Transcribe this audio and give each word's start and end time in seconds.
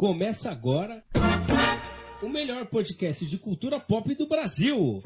Começa 0.00 0.50
agora 0.50 1.04
o 2.22 2.28
melhor 2.30 2.64
podcast 2.64 3.26
de 3.26 3.36
cultura 3.36 3.78
pop 3.78 4.14
do 4.14 4.26
Brasil. 4.26 5.02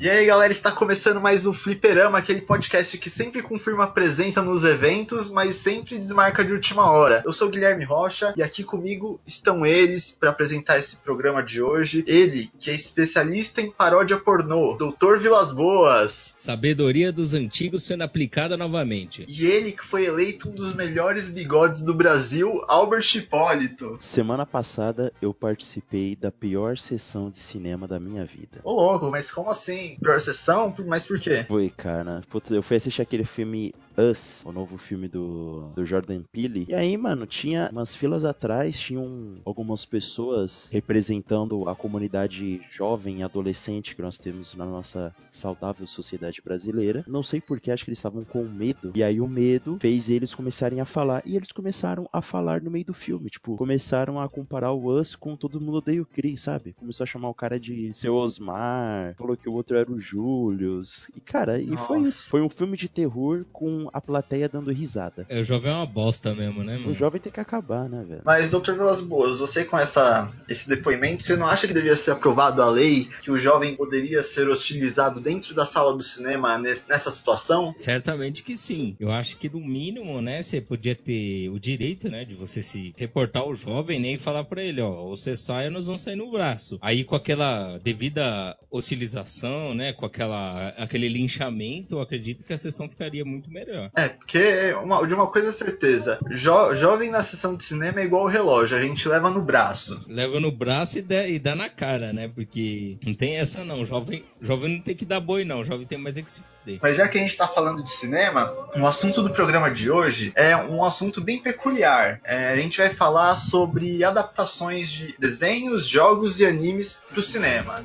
E 0.00 0.08
aí 0.08 0.24
galera, 0.24 0.50
está 0.50 0.72
começando 0.72 1.20
mais 1.20 1.46
um 1.46 1.52
Fliperama, 1.52 2.16
aquele 2.16 2.40
podcast 2.40 2.96
que 2.96 3.10
sempre 3.10 3.42
confirma 3.42 3.86
presença 3.86 4.40
nos 4.40 4.64
eventos, 4.64 5.28
mas 5.28 5.56
sempre 5.56 5.98
desmarca 5.98 6.42
de 6.42 6.54
última 6.54 6.90
hora. 6.90 7.22
Eu 7.22 7.30
sou 7.30 7.48
o 7.48 7.50
Guilherme 7.50 7.84
Rocha 7.84 8.32
e 8.34 8.42
aqui 8.42 8.64
comigo 8.64 9.20
estão 9.26 9.66
eles 9.66 10.10
para 10.10 10.30
apresentar 10.30 10.78
esse 10.78 10.96
programa 10.96 11.42
de 11.42 11.60
hoje. 11.60 12.02
Ele, 12.06 12.50
que 12.58 12.70
é 12.70 12.74
especialista 12.74 13.60
em 13.60 13.70
paródia 13.70 14.16
pornô, 14.16 14.74
Doutor 14.74 15.18
Vilas 15.18 15.52
Boas. 15.52 16.32
Sabedoria 16.34 17.12
dos 17.12 17.34
antigos 17.34 17.84
sendo 17.84 18.00
aplicada 18.00 18.56
novamente. 18.56 19.26
E 19.28 19.44
ele, 19.44 19.72
que 19.72 19.84
foi 19.84 20.06
eleito 20.06 20.48
um 20.48 20.52
dos 20.52 20.74
melhores 20.74 21.28
bigodes 21.28 21.82
do 21.82 21.92
Brasil, 21.92 22.64
Albert 22.68 23.16
Hipólito. 23.16 23.98
Semana 24.00 24.46
passada 24.46 25.12
eu 25.20 25.34
participei 25.34 26.16
da 26.16 26.32
pior 26.32 26.78
sessão 26.78 27.28
de 27.28 27.36
cinema 27.36 27.86
da 27.86 28.00
minha 28.00 28.24
vida. 28.24 28.62
Ô 28.64 28.72
louco, 28.72 29.10
mas 29.10 29.30
como 29.30 29.50
assim? 29.50 29.89
Pior 29.98 30.20
sessão? 30.20 30.74
Mas 30.86 31.06
por 31.06 31.18
quê? 31.18 31.44
Foi, 31.44 31.70
cara. 31.70 32.22
Putz, 32.30 32.50
eu 32.50 32.62
fui 32.62 32.76
assistir 32.76 33.02
aquele 33.02 33.24
filme 33.24 33.74
Us, 33.96 34.42
o 34.46 34.52
novo 34.52 34.78
filme 34.78 35.08
do, 35.08 35.72
do 35.74 35.84
Jordan 35.84 36.22
Peele. 36.32 36.66
E 36.68 36.74
aí, 36.74 36.96
mano, 36.96 37.26
tinha 37.26 37.68
umas 37.70 37.94
filas 37.94 38.24
atrás, 38.24 38.78
tinham 38.78 39.36
algumas 39.44 39.84
pessoas 39.84 40.68
representando 40.72 41.68
a 41.68 41.74
comunidade 41.74 42.62
jovem 42.70 43.20
e 43.20 43.22
adolescente 43.22 43.94
que 43.94 44.02
nós 44.02 44.16
temos 44.16 44.54
na 44.54 44.64
nossa 44.64 45.14
saudável 45.30 45.86
sociedade 45.86 46.40
brasileira. 46.42 47.04
Não 47.06 47.22
sei 47.22 47.40
porquê, 47.40 47.70
acho 47.70 47.84
que 47.84 47.90
eles 47.90 47.98
estavam 47.98 48.24
com 48.24 48.44
medo. 48.44 48.92
E 48.94 49.02
aí 49.02 49.20
o 49.20 49.28
medo 49.28 49.78
fez 49.80 50.08
eles 50.08 50.34
começarem 50.34 50.80
a 50.80 50.84
falar. 50.84 51.22
E 51.26 51.36
eles 51.36 51.52
começaram 51.52 52.08
a 52.12 52.22
falar 52.22 52.62
no 52.62 52.70
meio 52.70 52.84
do 52.84 52.94
filme. 52.94 53.28
Tipo, 53.28 53.56
começaram 53.56 54.20
a 54.20 54.28
comparar 54.28 54.72
o 54.72 54.98
Us 54.98 55.14
com 55.14 55.36
Todo 55.36 55.60
Mundo 55.60 55.78
Odeia 55.78 56.00
o 56.00 56.06
Chris, 56.06 56.40
sabe? 56.42 56.74
Começou 56.74 57.04
a 57.04 57.06
chamar 57.06 57.28
o 57.28 57.34
cara 57.34 57.58
de 57.58 57.92
Seu 57.94 58.14
Osmar, 58.14 59.14
falou 59.16 59.36
que 59.36 59.48
o 59.48 59.52
outro 59.52 59.76
era 59.80 59.90
o 59.90 60.00
Július. 60.00 61.08
E, 61.16 61.20
cara, 61.20 61.60
e 61.60 61.76
foi 61.86 62.00
isso. 62.00 62.28
Foi 62.28 62.40
um 62.40 62.48
filme 62.48 62.76
de 62.76 62.88
terror 62.88 63.44
com 63.52 63.88
a 63.92 64.00
plateia 64.00 64.48
dando 64.48 64.72
risada. 64.72 65.26
É, 65.28 65.40
o 65.40 65.44
jovem 65.44 65.70
é 65.70 65.74
uma 65.74 65.86
bosta 65.86 66.34
mesmo, 66.34 66.62
né, 66.62 66.76
mano? 66.78 66.92
O 66.92 66.94
jovem 66.94 67.20
tem 67.20 67.32
que 67.32 67.40
acabar, 67.40 67.88
né, 67.88 68.04
velho? 68.06 68.22
Mas, 68.24 68.50
doutor 68.50 68.74
Vilas 68.74 69.00
Boas, 69.00 69.38
você 69.38 69.64
com 69.64 69.78
essa, 69.78 70.26
esse 70.48 70.68
depoimento, 70.68 71.22
você 71.22 71.36
não 71.36 71.46
acha 71.46 71.66
que 71.66 71.74
devia 71.74 71.96
ser 71.96 72.12
aprovado 72.12 72.62
a 72.62 72.70
lei 72.70 73.08
que 73.20 73.30
o 73.30 73.38
jovem 73.38 73.74
poderia 73.74 74.22
ser 74.22 74.48
hostilizado 74.48 75.20
dentro 75.20 75.54
da 75.54 75.64
sala 75.64 75.96
do 75.96 76.02
cinema 76.02 76.58
nessa 76.58 77.10
situação? 77.10 77.74
Certamente 77.78 78.42
que 78.42 78.56
sim. 78.56 78.96
Eu 78.98 79.10
acho 79.10 79.36
que 79.36 79.48
no 79.48 79.60
mínimo, 79.60 80.20
né, 80.20 80.42
você 80.42 80.60
podia 80.60 80.94
ter 80.94 81.48
o 81.50 81.58
direito, 81.58 82.08
né, 82.08 82.24
de 82.24 82.34
você 82.34 82.62
se 82.62 82.94
reportar 82.96 83.42
ao 83.42 83.54
jovem 83.54 84.00
né, 84.00 84.12
e 84.12 84.18
falar 84.18 84.44
para 84.44 84.62
ele, 84.62 84.80
ó, 84.80 85.08
você 85.08 85.34
sai 85.34 85.66
ou 85.66 85.72
nós 85.72 85.86
vamos 85.86 86.02
sair 86.02 86.16
no 86.16 86.30
braço. 86.30 86.78
Aí 86.80 87.04
com 87.04 87.14
aquela 87.14 87.78
devida 87.78 88.56
hostilização, 88.70 89.69
né, 89.74 89.92
com 89.92 90.06
aquela 90.06 90.68
aquele 90.76 91.08
linchamento, 91.08 91.96
eu 91.96 92.00
acredito 92.00 92.44
que 92.44 92.52
a 92.52 92.58
sessão 92.58 92.88
ficaria 92.88 93.24
muito 93.24 93.50
melhor. 93.50 93.90
É, 93.96 94.08
porque 94.08 94.72
uma, 94.82 95.06
de 95.06 95.14
uma 95.14 95.26
coisa 95.26 95.48
é 95.48 95.52
certeza, 95.52 96.18
jo, 96.30 96.74
jovem 96.74 97.10
na 97.10 97.22
sessão 97.22 97.54
de 97.54 97.64
cinema 97.64 98.00
é 98.00 98.04
igual 98.04 98.24
o 98.24 98.28
relógio, 98.28 98.76
a 98.76 98.82
gente 98.82 99.08
leva 99.08 99.30
no 99.30 99.42
braço. 99.42 100.04
Leva 100.08 100.40
no 100.40 100.50
braço 100.50 100.98
e 100.98 101.02
dá, 101.02 101.26
e 101.26 101.38
dá 101.38 101.54
na 101.54 101.68
cara, 101.68 102.12
né? 102.12 102.28
Porque 102.28 102.98
não 103.04 103.14
tem 103.14 103.36
essa 103.36 103.64
não, 103.64 103.84
jovem, 103.84 104.24
jovem 104.40 104.76
não 104.76 104.80
tem 104.80 104.94
que 104.94 105.04
dar 105.04 105.20
boi 105.20 105.44
não, 105.44 105.64
jovem 105.64 105.86
tem 105.86 105.98
mais 105.98 106.16
é 106.16 106.22
que 106.22 106.30
se 106.30 106.40
fuder. 106.40 106.78
Mas 106.82 106.96
já 106.96 107.08
que 107.08 107.18
a 107.18 107.20
gente 107.20 107.36
tá 107.36 107.46
falando 107.46 107.82
de 107.82 107.90
cinema, 107.90 108.52
o 108.76 108.86
assunto 108.86 109.22
do 109.22 109.30
programa 109.30 109.70
de 109.70 109.90
hoje 109.90 110.32
é 110.34 110.56
um 110.56 110.84
assunto 110.84 111.20
bem 111.20 111.38
peculiar. 111.38 112.20
É, 112.24 112.48
a 112.48 112.56
gente 112.56 112.78
vai 112.78 112.90
falar 112.90 113.34
sobre 113.34 114.04
adaptações 114.04 114.90
de 114.90 115.14
desenhos, 115.18 115.86
jogos 115.86 116.40
e 116.40 116.46
animes 116.46 116.96
pro 117.10 117.22
cinema. 117.22 117.84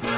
vez 0.00 0.15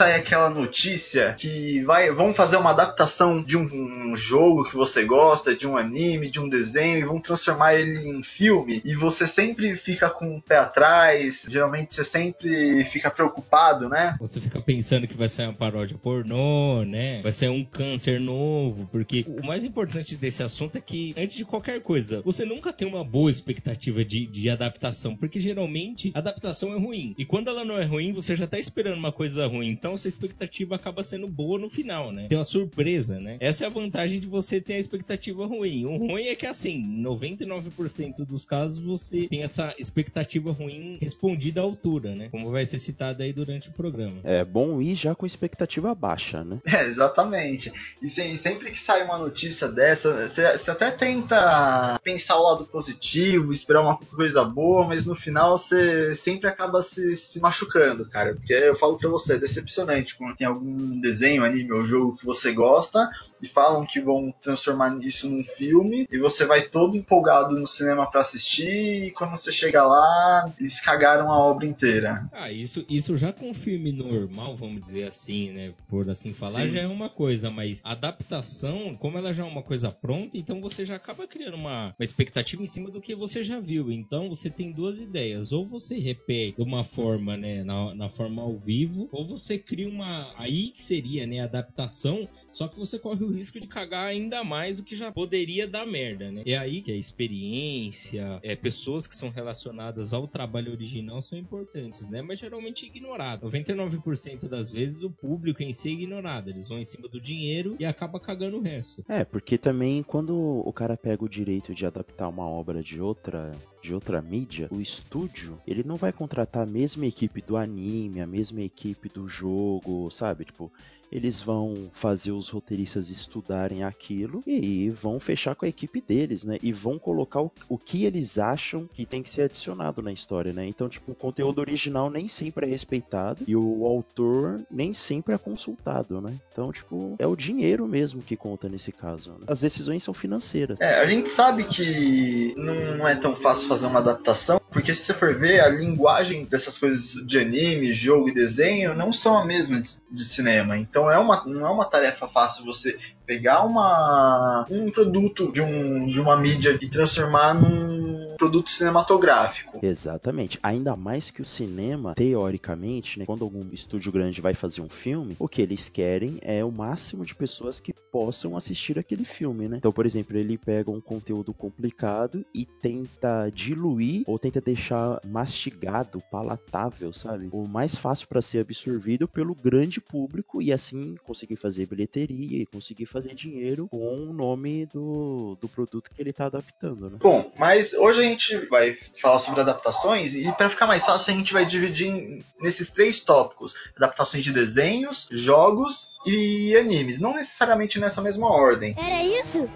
sai 0.00 0.14
aquela 0.14 0.48
notícia 0.48 1.34
que 1.34 1.82
vai, 1.82 2.10
vão 2.10 2.32
fazer 2.32 2.56
uma 2.56 2.70
adaptação 2.70 3.42
de 3.42 3.54
um, 3.54 3.64
um, 3.64 4.16
jogo 4.16 4.64
que 4.64 4.74
você 4.74 5.04
gosta, 5.04 5.54
de 5.54 5.68
um 5.68 5.76
anime, 5.76 6.30
de 6.30 6.40
um 6.40 6.48
desenho, 6.48 7.00
e 7.00 7.04
vão 7.04 7.20
transformar 7.20 7.74
ele 7.74 8.08
em 8.08 8.22
filme, 8.22 8.80
e 8.82 8.94
você 8.94 9.26
sempre 9.26 9.76
fica 9.76 10.08
com 10.08 10.36
o 10.36 10.40
pé 10.40 10.56
atrás, 10.56 11.46
geralmente 11.46 11.92
você 11.92 12.02
sempre 12.02 12.82
fica 12.86 13.10
preocupado, 13.10 13.90
né? 13.90 14.16
Você 14.18 14.40
fica 14.40 14.58
pensando 14.58 15.06
que 15.06 15.18
vai 15.18 15.28
sair 15.28 15.48
uma 15.48 15.52
paródia 15.52 15.98
pornô, 15.98 16.82
né? 16.82 17.20
Vai 17.22 17.32
sair 17.32 17.50
um 17.50 17.62
câncer 17.62 18.18
novo, 18.18 18.88
porque 18.90 19.26
o 19.28 19.46
mais 19.46 19.64
importante 19.64 20.16
desse 20.16 20.42
assunto 20.42 20.78
é 20.78 20.80
que, 20.80 21.14
antes 21.14 21.36
de 21.36 21.44
qualquer 21.44 21.78
coisa, 21.82 22.22
você 22.22 22.46
nunca 22.46 22.72
tem 22.72 22.88
uma 22.88 23.04
boa 23.04 23.30
expectativa 23.30 24.02
de, 24.02 24.26
de 24.26 24.48
adaptação, 24.48 25.14
porque 25.14 25.38
geralmente 25.38 26.10
adaptação 26.14 26.72
é 26.72 26.78
ruim. 26.78 27.14
E 27.18 27.26
quando 27.26 27.48
ela 27.48 27.66
não 27.66 27.78
é 27.78 27.84
ruim, 27.84 28.14
você 28.14 28.34
já 28.34 28.46
tá 28.46 28.58
esperando 28.58 28.96
uma 28.96 29.12
coisa 29.12 29.46
ruim. 29.46 29.68
Então 29.68 29.89
sua 29.96 30.08
expectativa 30.08 30.74
acaba 30.74 31.02
sendo 31.02 31.28
boa 31.28 31.58
no 31.58 31.68
final, 31.68 32.12
né? 32.12 32.26
Tem 32.28 32.38
uma 32.38 32.44
surpresa, 32.44 33.20
né? 33.20 33.36
Essa 33.40 33.64
é 33.64 33.66
a 33.66 33.70
vantagem 33.70 34.20
de 34.20 34.26
você 34.26 34.60
ter 34.60 34.74
a 34.74 34.78
expectativa 34.78 35.46
ruim. 35.46 35.84
O 35.84 35.96
ruim 35.96 36.26
é 36.26 36.34
que, 36.34 36.46
assim, 36.46 37.02
99% 37.02 38.24
dos 38.24 38.44
casos 38.44 38.82
você 38.82 39.26
tem 39.28 39.42
essa 39.42 39.74
expectativa 39.78 40.52
ruim 40.52 40.98
respondida 41.00 41.60
à 41.60 41.64
altura, 41.64 42.14
né? 42.14 42.28
Como 42.30 42.50
vai 42.50 42.66
ser 42.66 42.78
citado 42.78 43.22
aí 43.22 43.32
durante 43.32 43.68
o 43.68 43.72
programa. 43.72 44.20
É 44.24 44.44
bom 44.44 44.80
ir 44.80 44.94
já 44.94 45.14
com 45.14 45.26
expectativa 45.26 45.94
baixa, 45.94 46.44
né? 46.44 46.58
É, 46.80 46.84
exatamente. 46.84 47.72
E 48.00 48.08
sempre 48.08 48.70
que 48.70 48.78
sai 48.78 49.04
uma 49.04 49.18
notícia 49.18 49.68
dessa, 49.68 50.28
você 50.28 50.70
até 50.70 50.90
tenta 50.90 52.00
pensar 52.02 52.36
o 52.36 52.42
lado 52.42 52.64
positivo, 52.64 53.52
esperar 53.52 53.82
uma 53.82 53.98
coisa 53.98 54.44
boa, 54.44 54.86
mas 54.86 55.04
no 55.04 55.14
final 55.14 55.58
você 55.58 56.14
sempre 56.14 56.48
acaba 56.48 56.80
se, 56.80 57.16
se 57.16 57.40
machucando, 57.40 58.06
cara. 58.06 58.34
Porque 58.34 58.52
eu 58.52 58.74
falo 58.74 58.96
pra 58.96 59.08
você, 59.08 59.38
decepcionante 59.80 60.16
quando 60.16 60.36
tem 60.36 60.46
algum 60.46 61.00
desenho, 61.00 61.44
anime 61.44 61.72
ou 61.72 61.84
jogo 61.84 62.16
que 62.16 62.24
você 62.24 62.52
gosta 62.52 63.10
e 63.42 63.46
falam 63.46 63.84
que 63.84 64.00
vão 64.00 64.32
transformar 64.42 64.96
isso 64.98 65.28
num 65.28 65.42
filme 65.42 66.06
e 66.10 66.18
você 66.18 66.44
vai 66.44 66.62
todo 66.62 66.96
empolgado 66.96 67.58
no 67.58 67.66
cinema 67.66 68.10
para 68.10 68.20
assistir 68.20 69.06
e 69.06 69.10
quando 69.10 69.30
você 69.30 69.50
chega 69.50 69.84
lá, 69.84 70.52
eles 70.58 70.80
cagaram 70.80 71.30
a 71.30 71.38
obra 71.38 71.66
inteira. 71.66 72.28
Ah, 72.32 72.50
isso, 72.50 72.84
isso 72.88 73.16
já 73.16 73.32
com 73.32 73.52
filme 73.54 73.92
normal, 73.92 74.54
vamos 74.54 74.80
dizer 74.82 75.04
assim, 75.04 75.50
né? 75.52 75.72
Por 75.88 76.08
assim 76.08 76.32
falar, 76.32 76.66
Sim. 76.66 76.72
já 76.72 76.80
é 76.82 76.86
uma 76.86 77.08
coisa, 77.08 77.50
mas 77.50 77.80
adaptação, 77.84 78.96
como 78.96 79.18
ela 79.18 79.32
já 79.32 79.44
é 79.44 79.46
uma 79.46 79.62
coisa 79.62 79.90
pronta, 79.90 80.36
então 80.36 80.60
você 80.60 80.84
já 80.84 80.96
acaba 80.96 81.26
criando 81.26 81.54
uma, 81.54 81.94
uma 81.98 82.04
expectativa 82.04 82.62
em 82.62 82.66
cima 82.66 82.90
do 82.90 83.00
que 83.00 83.14
você 83.14 83.42
já 83.42 83.58
viu. 83.58 83.90
Então 83.90 84.28
você 84.28 84.50
tem 84.50 84.72
duas 84.72 84.98
ideias, 84.98 85.52
ou 85.52 85.66
você 85.66 85.98
repete 85.98 86.56
de 86.56 86.62
uma 86.62 86.84
forma, 86.84 87.36
né, 87.36 87.64
na, 87.64 87.94
na 87.94 88.08
forma 88.08 88.42
ao 88.42 88.58
vivo, 88.58 89.08
ou 89.12 89.26
você 89.26 89.58
cria 89.70 89.88
uma. 89.88 90.34
Aí 90.36 90.70
que 90.70 90.82
seria, 90.82 91.28
né? 91.28 91.38
Adaptação. 91.38 92.28
Só 92.52 92.68
que 92.68 92.78
você 92.78 92.98
corre 92.98 93.24
o 93.24 93.32
risco 93.32 93.60
de 93.60 93.66
cagar 93.66 94.06
ainda 94.06 94.42
mais 94.42 94.78
do 94.78 94.82
que 94.82 94.96
já 94.96 95.12
poderia 95.12 95.66
dar 95.66 95.86
merda, 95.86 96.30
né? 96.30 96.42
É 96.44 96.56
aí 96.56 96.82
que 96.82 96.90
a 96.90 96.96
experiência, 96.96 98.40
é, 98.42 98.56
pessoas 98.56 99.06
que 99.06 99.14
são 99.14 99.30
relacionadas 99.30 100.12
ao 100.12 100.26
trabalho 100.26 100.72
original 100.72 101.22
são 101.22 101.38
importantes, 101.38 102.08
né? 102.08 102.22
Mas 102.22 102.38
geralmente 102.38 102.86
ignorado. 102.86 103.46
99% 103.46 104.48
das 104.48 104.70
vezes 104.70 105.02
o 105.02 105.10
público 105.10 105.62
em 105.62 105.72
si 105.72 105.88
é 105.88 105.92
ignorado. 105.92 106.50
Eles 106.50 106.68
vão 106.68 106.78
em 106.78 106.84
cima 106.84 107.08
do 107.08 107.20
dinheiro 107.20 107.76
e 107.78 107.84
acaba 107.84 108.18
cagando 108.18 108.58
o 108.58 108.62
resto. 108.62 109.04
É, 109.08 109.24
porque 109.24 109.56
também 109.56 110.02
quando 110.02 110.36
o 110.36 110.72
cara 110.72 110.96
pega 110.96 111.24
o 111.24 111.28
direito 111.28 111.74
de 111.74 111.86
adaptar 111.86 112.28
uma 112.28 112.46
obra 112.46 112.82
de 112.82 113.00
outra 113.00 113.52
de 113.82 113.94
outra 113.94 114.20
mídia, 114.20 114.68
o 114.70 114.80
estúdio, 114.80 115.58
ele 115.66 115.82
não 115.82 115.96
vai 115.96 116.12
contratar 116.12 116.64
a 116.64 116.70
mesma 116.70 117.06
equipe 117.06 117.40
do 117.40 117.56
anime, 117.56 118.20
a 118.20 118.26
mesma 118.26 118.60
equipe 118.60 119.08
do 119.08 119.26
jogo, 119.26 120.10
sabe? 120.10 120.44
Tipo, 120.44 120.70
eles 121.10 121.40
vão 121.40 121.90
fazer 121.92 122.32
os 122.32 122.48
roteiristas 122.48 123.10
estudarem 123.10 123.82
aquilo 123.84 124.42
e 124.46 124.90
vão 124.90 125.18
fechar 125.18 125.54
com 125.54 125.64
a 125.64 125.68
equipe 125.68 126.00
deles, 126.00 126.44
né? 126.44 126.58
E 126.62 126.72
vão 126.72 126.98
colocar 126.98 127.40
o, 127.40 127.50
o 127.68 127.78
que 127.78 128.04
eles 128.04 128.38
acham 128.38 128.88
que 128.92 129.04
tem 129.04 129.22
que 129.22 129.30
ser 129.30 129.42
adicionado 129.42 130.02
na 130.02 130.12
história, 130.12 130.52
né? 130.52 130.66
Então, 130.66 130.88
tipo, 130.88 131.12
o 131.12 131.14
conteúdo 131.14 131.60
original 131.60 132.10
nem 132.10 132.28
sempre 132.28 132.66
é 132.66 132.68
respeitado 132.68 133.44
e 133.46 133.56
o 133.56 133.84
autor 133.84 134.60
nem 134.70 134.92
sempre 134.92 135.34
é 135.34 135.38
consultado, 135.38 136.20
né? 136.20 136.34
Então, 136.52 136.72
tipo, 136.72 137.16
é 137.18 137.26
o 137.26 137.36
dinheiro 137.36 137.86
mesmo 137.86 138.22
que 138.22 138.36
conta 138.36 138.68
nesse 138.68 138.92
caso. 138.92 139.32
Né? 139.32 139.46
As 139.46 139.60
decisões 139.60 140.02
são 140.02 140.14
financeiras. 140.14 140.78
É, 140.80 141.00
a 141.00 141.06
gente 141.06 141.28
sabe 141.28 141.64
que 141.64 142.54
não 142.56 143.06
é 143.06 143.14
tão 143.14 143.34
fácil 143.34 143.68
fazer 143.68 143.86
uma 143.86 144.00
adaptação, 144.00 144.60
Porque 144.70 144.94
se 144.94 145.02
você 145.02 145.14
for 145.14 145.34
ver, 145.34 145.60
a 145.60 145.68
linguagem 145.68 146.44
dessas 146.44 146.78
coisas 146.78 147.14
de 147.26 147.38
anime, 147.38 147.92
jogo 147.92 148.28
e 148.28 148.34
desenho 148.34 148.94
não 148.94 149.12
são 149.12 149.36
a 149.36 149.44
mesma 149.44 149.80
de, 149.80 149.96
de 150.10 150.24
cinema. 150.24 150.78
Então 150.78 150.99
é 151.08 151.16
uma, 151.16 151.44
não 151.46 151.66
é 151.66 151.70
uma 151.70 151.84
tarefa 151.84 152.26
fácil 152.26 152.64
você 152.64 152.98
pegar 153.24 153.62
uma, 153.62 154.66
um 154.68 154.90
produto 154.90 155.52
de, 155.52 155.62
um, 155.62 156.06
de 156.06 156.20
uma 156.20 156.36
mídia 156.36 156.76
e 156.80 156.88
transformar 156.88 157.54
num 157.54 158.09
produto 158.40 158.70
cinematográfico. 158.70 159.78
Exatamente. 159.82 160.58
Ainda 160.62 160.96
mais 160.96 161.30
que 161.30 161.42
o 161.42 161.44
cinema, 161.44 162.14
teoricamente, 162.14 163.18
né, 163.18 163.26
quando 163.26 163.44
algum 163.44 163.68
estúdio 163.70 164.10
grande 164.10 164.40
vai 164.40 164.54
fazer 164.54 164.80
um 164.80 164.88
filme, 164.88 165.36
o 165.38 165.46
que 165.46 165.60
eles 165.60 165.90
querem 165.90 166.38
é 166.40 166.64
o 166.64 166.72
máximo 166.72 167.22
de 167.26 167.34
pessoas 167.34 167.78
que 167.80 167.92
possam 167.92 168.56
assistir 168.56 168.98
aquele 168.98 169.26
filme, 169.26 169.68
né? 169.68 169.76
Então, 169.76 169.92
por 169.92 170.06
exemplo, 170.06 170.38
ele 170.38 170.56
pega 170.56 170.90
um 170.90 171.02
conteúdo 171.02 171.52
complicado 171.52 172.42
e 172.54 172.64
tenta 172.64 173.50
diluir 173.50 174.22
ou 174.26 174.38
tenta 174.38 174.58
deixar 174.58 175.20
mastigado, 175.26 176.22
palatável, 176.30 177.12
sabe? 177.12 177.50
O 177.52 177.68
mais 177.68 177.94
fácil 177.94 178.26
para 178.26 178.40
ser 178.40 178.60
absorvido 178.60 179.28
pelo 179.28 179.54
grande 179.54 180.00
público 180.00 180.62
e 180.62 180.72
assim 180.72 181.14
conseguir 181.24 181.56
fazer 181.56 181.84
bilheteria 181.84 182.62
e 182.62 182.66
conseguir 182.66 183.04
fazer 183.04 183.34
dinheiro 183.34 183.86
com 183.90 184.30
o 184.30 184.32
nome 184.32 184.86
do, 184.86 185.58
do 185.60 185.68
produto 185.68 186.10
que 186.10 186.22
ele 186.22 186.32
tá 186.32 186.46
adaptando, 186.46 187.10
né? 187.10 187.18
Bom, 187.20 187.52
mas 187.58 187.92
hoje 187.92 188.20
a 188.20 188.29
gente 188.30 188.56
vai 188.66 188.96
falar 189.20 189.38
sobre 189.38 189.60
adaptações 189.60 190.34
e 190.34 190.50
para 190.52 190.68
ficar 190.70 190.86
mais 190.86 191.04
fácil 191.04 191.32
a 191.32 191.36
gente 191.36 191.52
vai 191.52 191.64
dividir 191.64 192.44
nesses 192.60 192.90
três 192.90 193.20
tópicos: 193.20 193.74
adaptações 193.96 194.44
de 194.44 194.52
desenhos, 194.52 195.28
jogos 195.30 196.10
e 196.26 196.76
animes, 196.76 197.18
não 197.18 197.34
necessariamente 197.34 197.98
nessa 197.98 198.20
mesma 198.20 198.48
ordem. 198.48 198.94
Era 198.98 199.22
isso? 199.22 199.68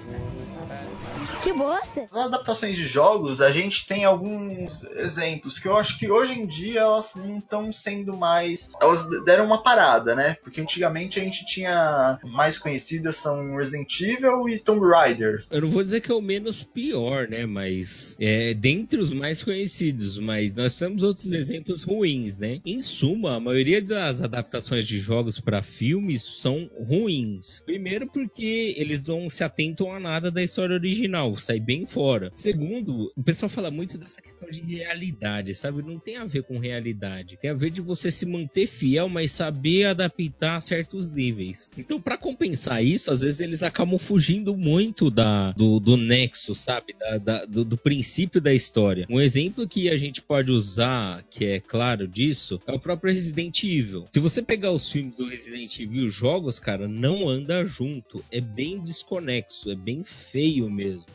Que 1.45 1.53
bosta! 1.53 2.09
Nas 2.11 2.25
adaptações 2.25 2.75
de 2.75 2.87
jogos, 2.87 3.43
a 3.43 3.51
gente 3.51 3.87
tem 3.87 4.03
alguns 4.03 4.83
exemplos 4.97 5.59
que 5.59 5.69
eu 5.69 5.77
acho 5.77 5.99
que 5.99 6.11
hoje 6.11 6.41
em 6.41 6.47
dia 6.47 6.81
elas 6.81 7.15
não 7.15 7.37
estão 7.37 7.71
sendo 7.71 8.17
mais. 8.17 8.71
Elas 8.81 9.07
deram 9.27 9.45
uma 9.45 9.63
parada, 9.63 10.15
né? 10.15 10.39
Porque 10.43 10.63
antigamente 10.63 11.21
a 11.21 11.23
gente 11.23 11.45
tinha 11.45 12.19
mais 12.25 12.59
conhecidas 12.59 13.17
são 13.17 13.57
Resident 13.57 14.01
Evil 14.01 14.49
e 14.49 14.59
Tomb 14.59 14.89
Raider. 14.89 15.45
Eu 15.51 15.61
não 15.61 15.69
vou 15.69 15.83
dizer 15.83 16.01
que 16.01 16.11
é 16.11 16.15
o 16.15 16.23
menos 16.23 16.63
pior, 16.63 17.29
né? 17.29 17.45
Mas 17.45 18.17
é 18.19 18.55
dentre 18.55 18.99
os 18.99 19.13
mais 19.13 19.43
conhecidos, 19.43 20.19
mas 20.19 20.55
nós 20.55 20.75
temos 20.79 21.03
outros 21.03 21.31
exemplos 21.31 21.83
ruins, 21.83 22.39
né? 22.39 22.63
Em 22.65 22.81
suma, 22.81 23.37
a 23.37 23.41
maioria 23.41 23.83
das 23.83 24.23
adaptações 24.23 24.87
de 24.87 24.99
jogos 24.99 25.39
para 25.39 25.61
filmes 25.61 26.23
são 26.23 26.71
ruins. 26.81 27.61
Primeiro 27.67 28.07
porque 28.07 28.75
eles 28.79 29.03
não 29.03 29.29
se 29.29 29.45
atentam 29.45 29.93
a 29.93 30.01
nada 30.01 30.31
da 30.31 30.43
história 30.43 30.75
original 30.75 31.34
sai 31.37 31.59
bem 31.59 31.85
fora. 31.85 32.31
Segundo, 32.33 33.13
o 33.17 33.23
pessoal 33.23 33.49
fala 33.49 33.71
muito 33.71 33.99
dessa 33.99 34.23
questão 34.23 34.49
de 34.49 34.61
realidade, 34.61 35.55
sabe? 35.55 35.83
Não 35.83 35.99
tem 35.99 36.17
a 36.17 36.25
ver 36.25 36.45
com 36.45 36.59
realidade. 36.59 37.37
Tem 37.37 37.51
a 37.51 37.55
ver 37.55 37.71
de 37.71 37.81
você 37.81 38.11
se 38.11 38.25
manter 38.25 38.67
fiel, 38.67 39.09
mas 39.09 39.33
saber 39.33 39.85
adaptar 39.85 40.57
a 40.57 40.61
certos 40.61 41.11
níveis. 41.11 41.71
Então, 41.77 42.01
para 42.01 42.17
compensar 42.17 42.85
isso, 42.85 43.11
às 43.11 43.23
vezes 43.23 43.41
eles 43.41 43.63
acabam 43.63 43.99
fugindo 43.99 44.57
muito 44.57 45.11
da, 45.11 45.53
do, 45.53 45.81
do 45.81 45.97
nexo, 45.97 46.55
sabe? 46.55 46.95
Da, 46.99 47.19
da, 47.19 47.45
do, 47.45 47.65
do 47.65 47.77
princípio 47.77 48.41
da 48.41 48.53
história. 48.53 49.07
Um 49.11 49.21
exemplo 49.21 49.67
que 49.67 49.89
a 49.89 49.97
gente 49.97 50.23
pode 50.23 50.53
usar, 50.53 51.25
que 51.31 51.45
é 51.45 51.61
claro 51.61 52.07
disso, 52.07 52.61
é 52.67 52.73
o 52.73 52.79
próprio 52.79 53.13
Resident 53.13 53.63
Evil. 53.65 54.05
Se 54.13 54.21
você 54.21 54.43
pegar 54.43 54.71
os 54.71 54.91
filmes 54.91 55.15
do 55.17 55.29
Resident 55.29 55.79
Evil 55.81 56.05
os 56.05 56.15
jogos, 56.15 56.59
cara, 56.59 56.87
não 56.87 57.29
anda 57.29 57.65
junto. 57.65 58.25
É 58.31 58.41
bem 58.41 58.81
desconexo, 58.81 59.71
é 59.71 59.75
bem 59.75 60.05
feio 60.05 60.71
mesmo. 60.71 61.07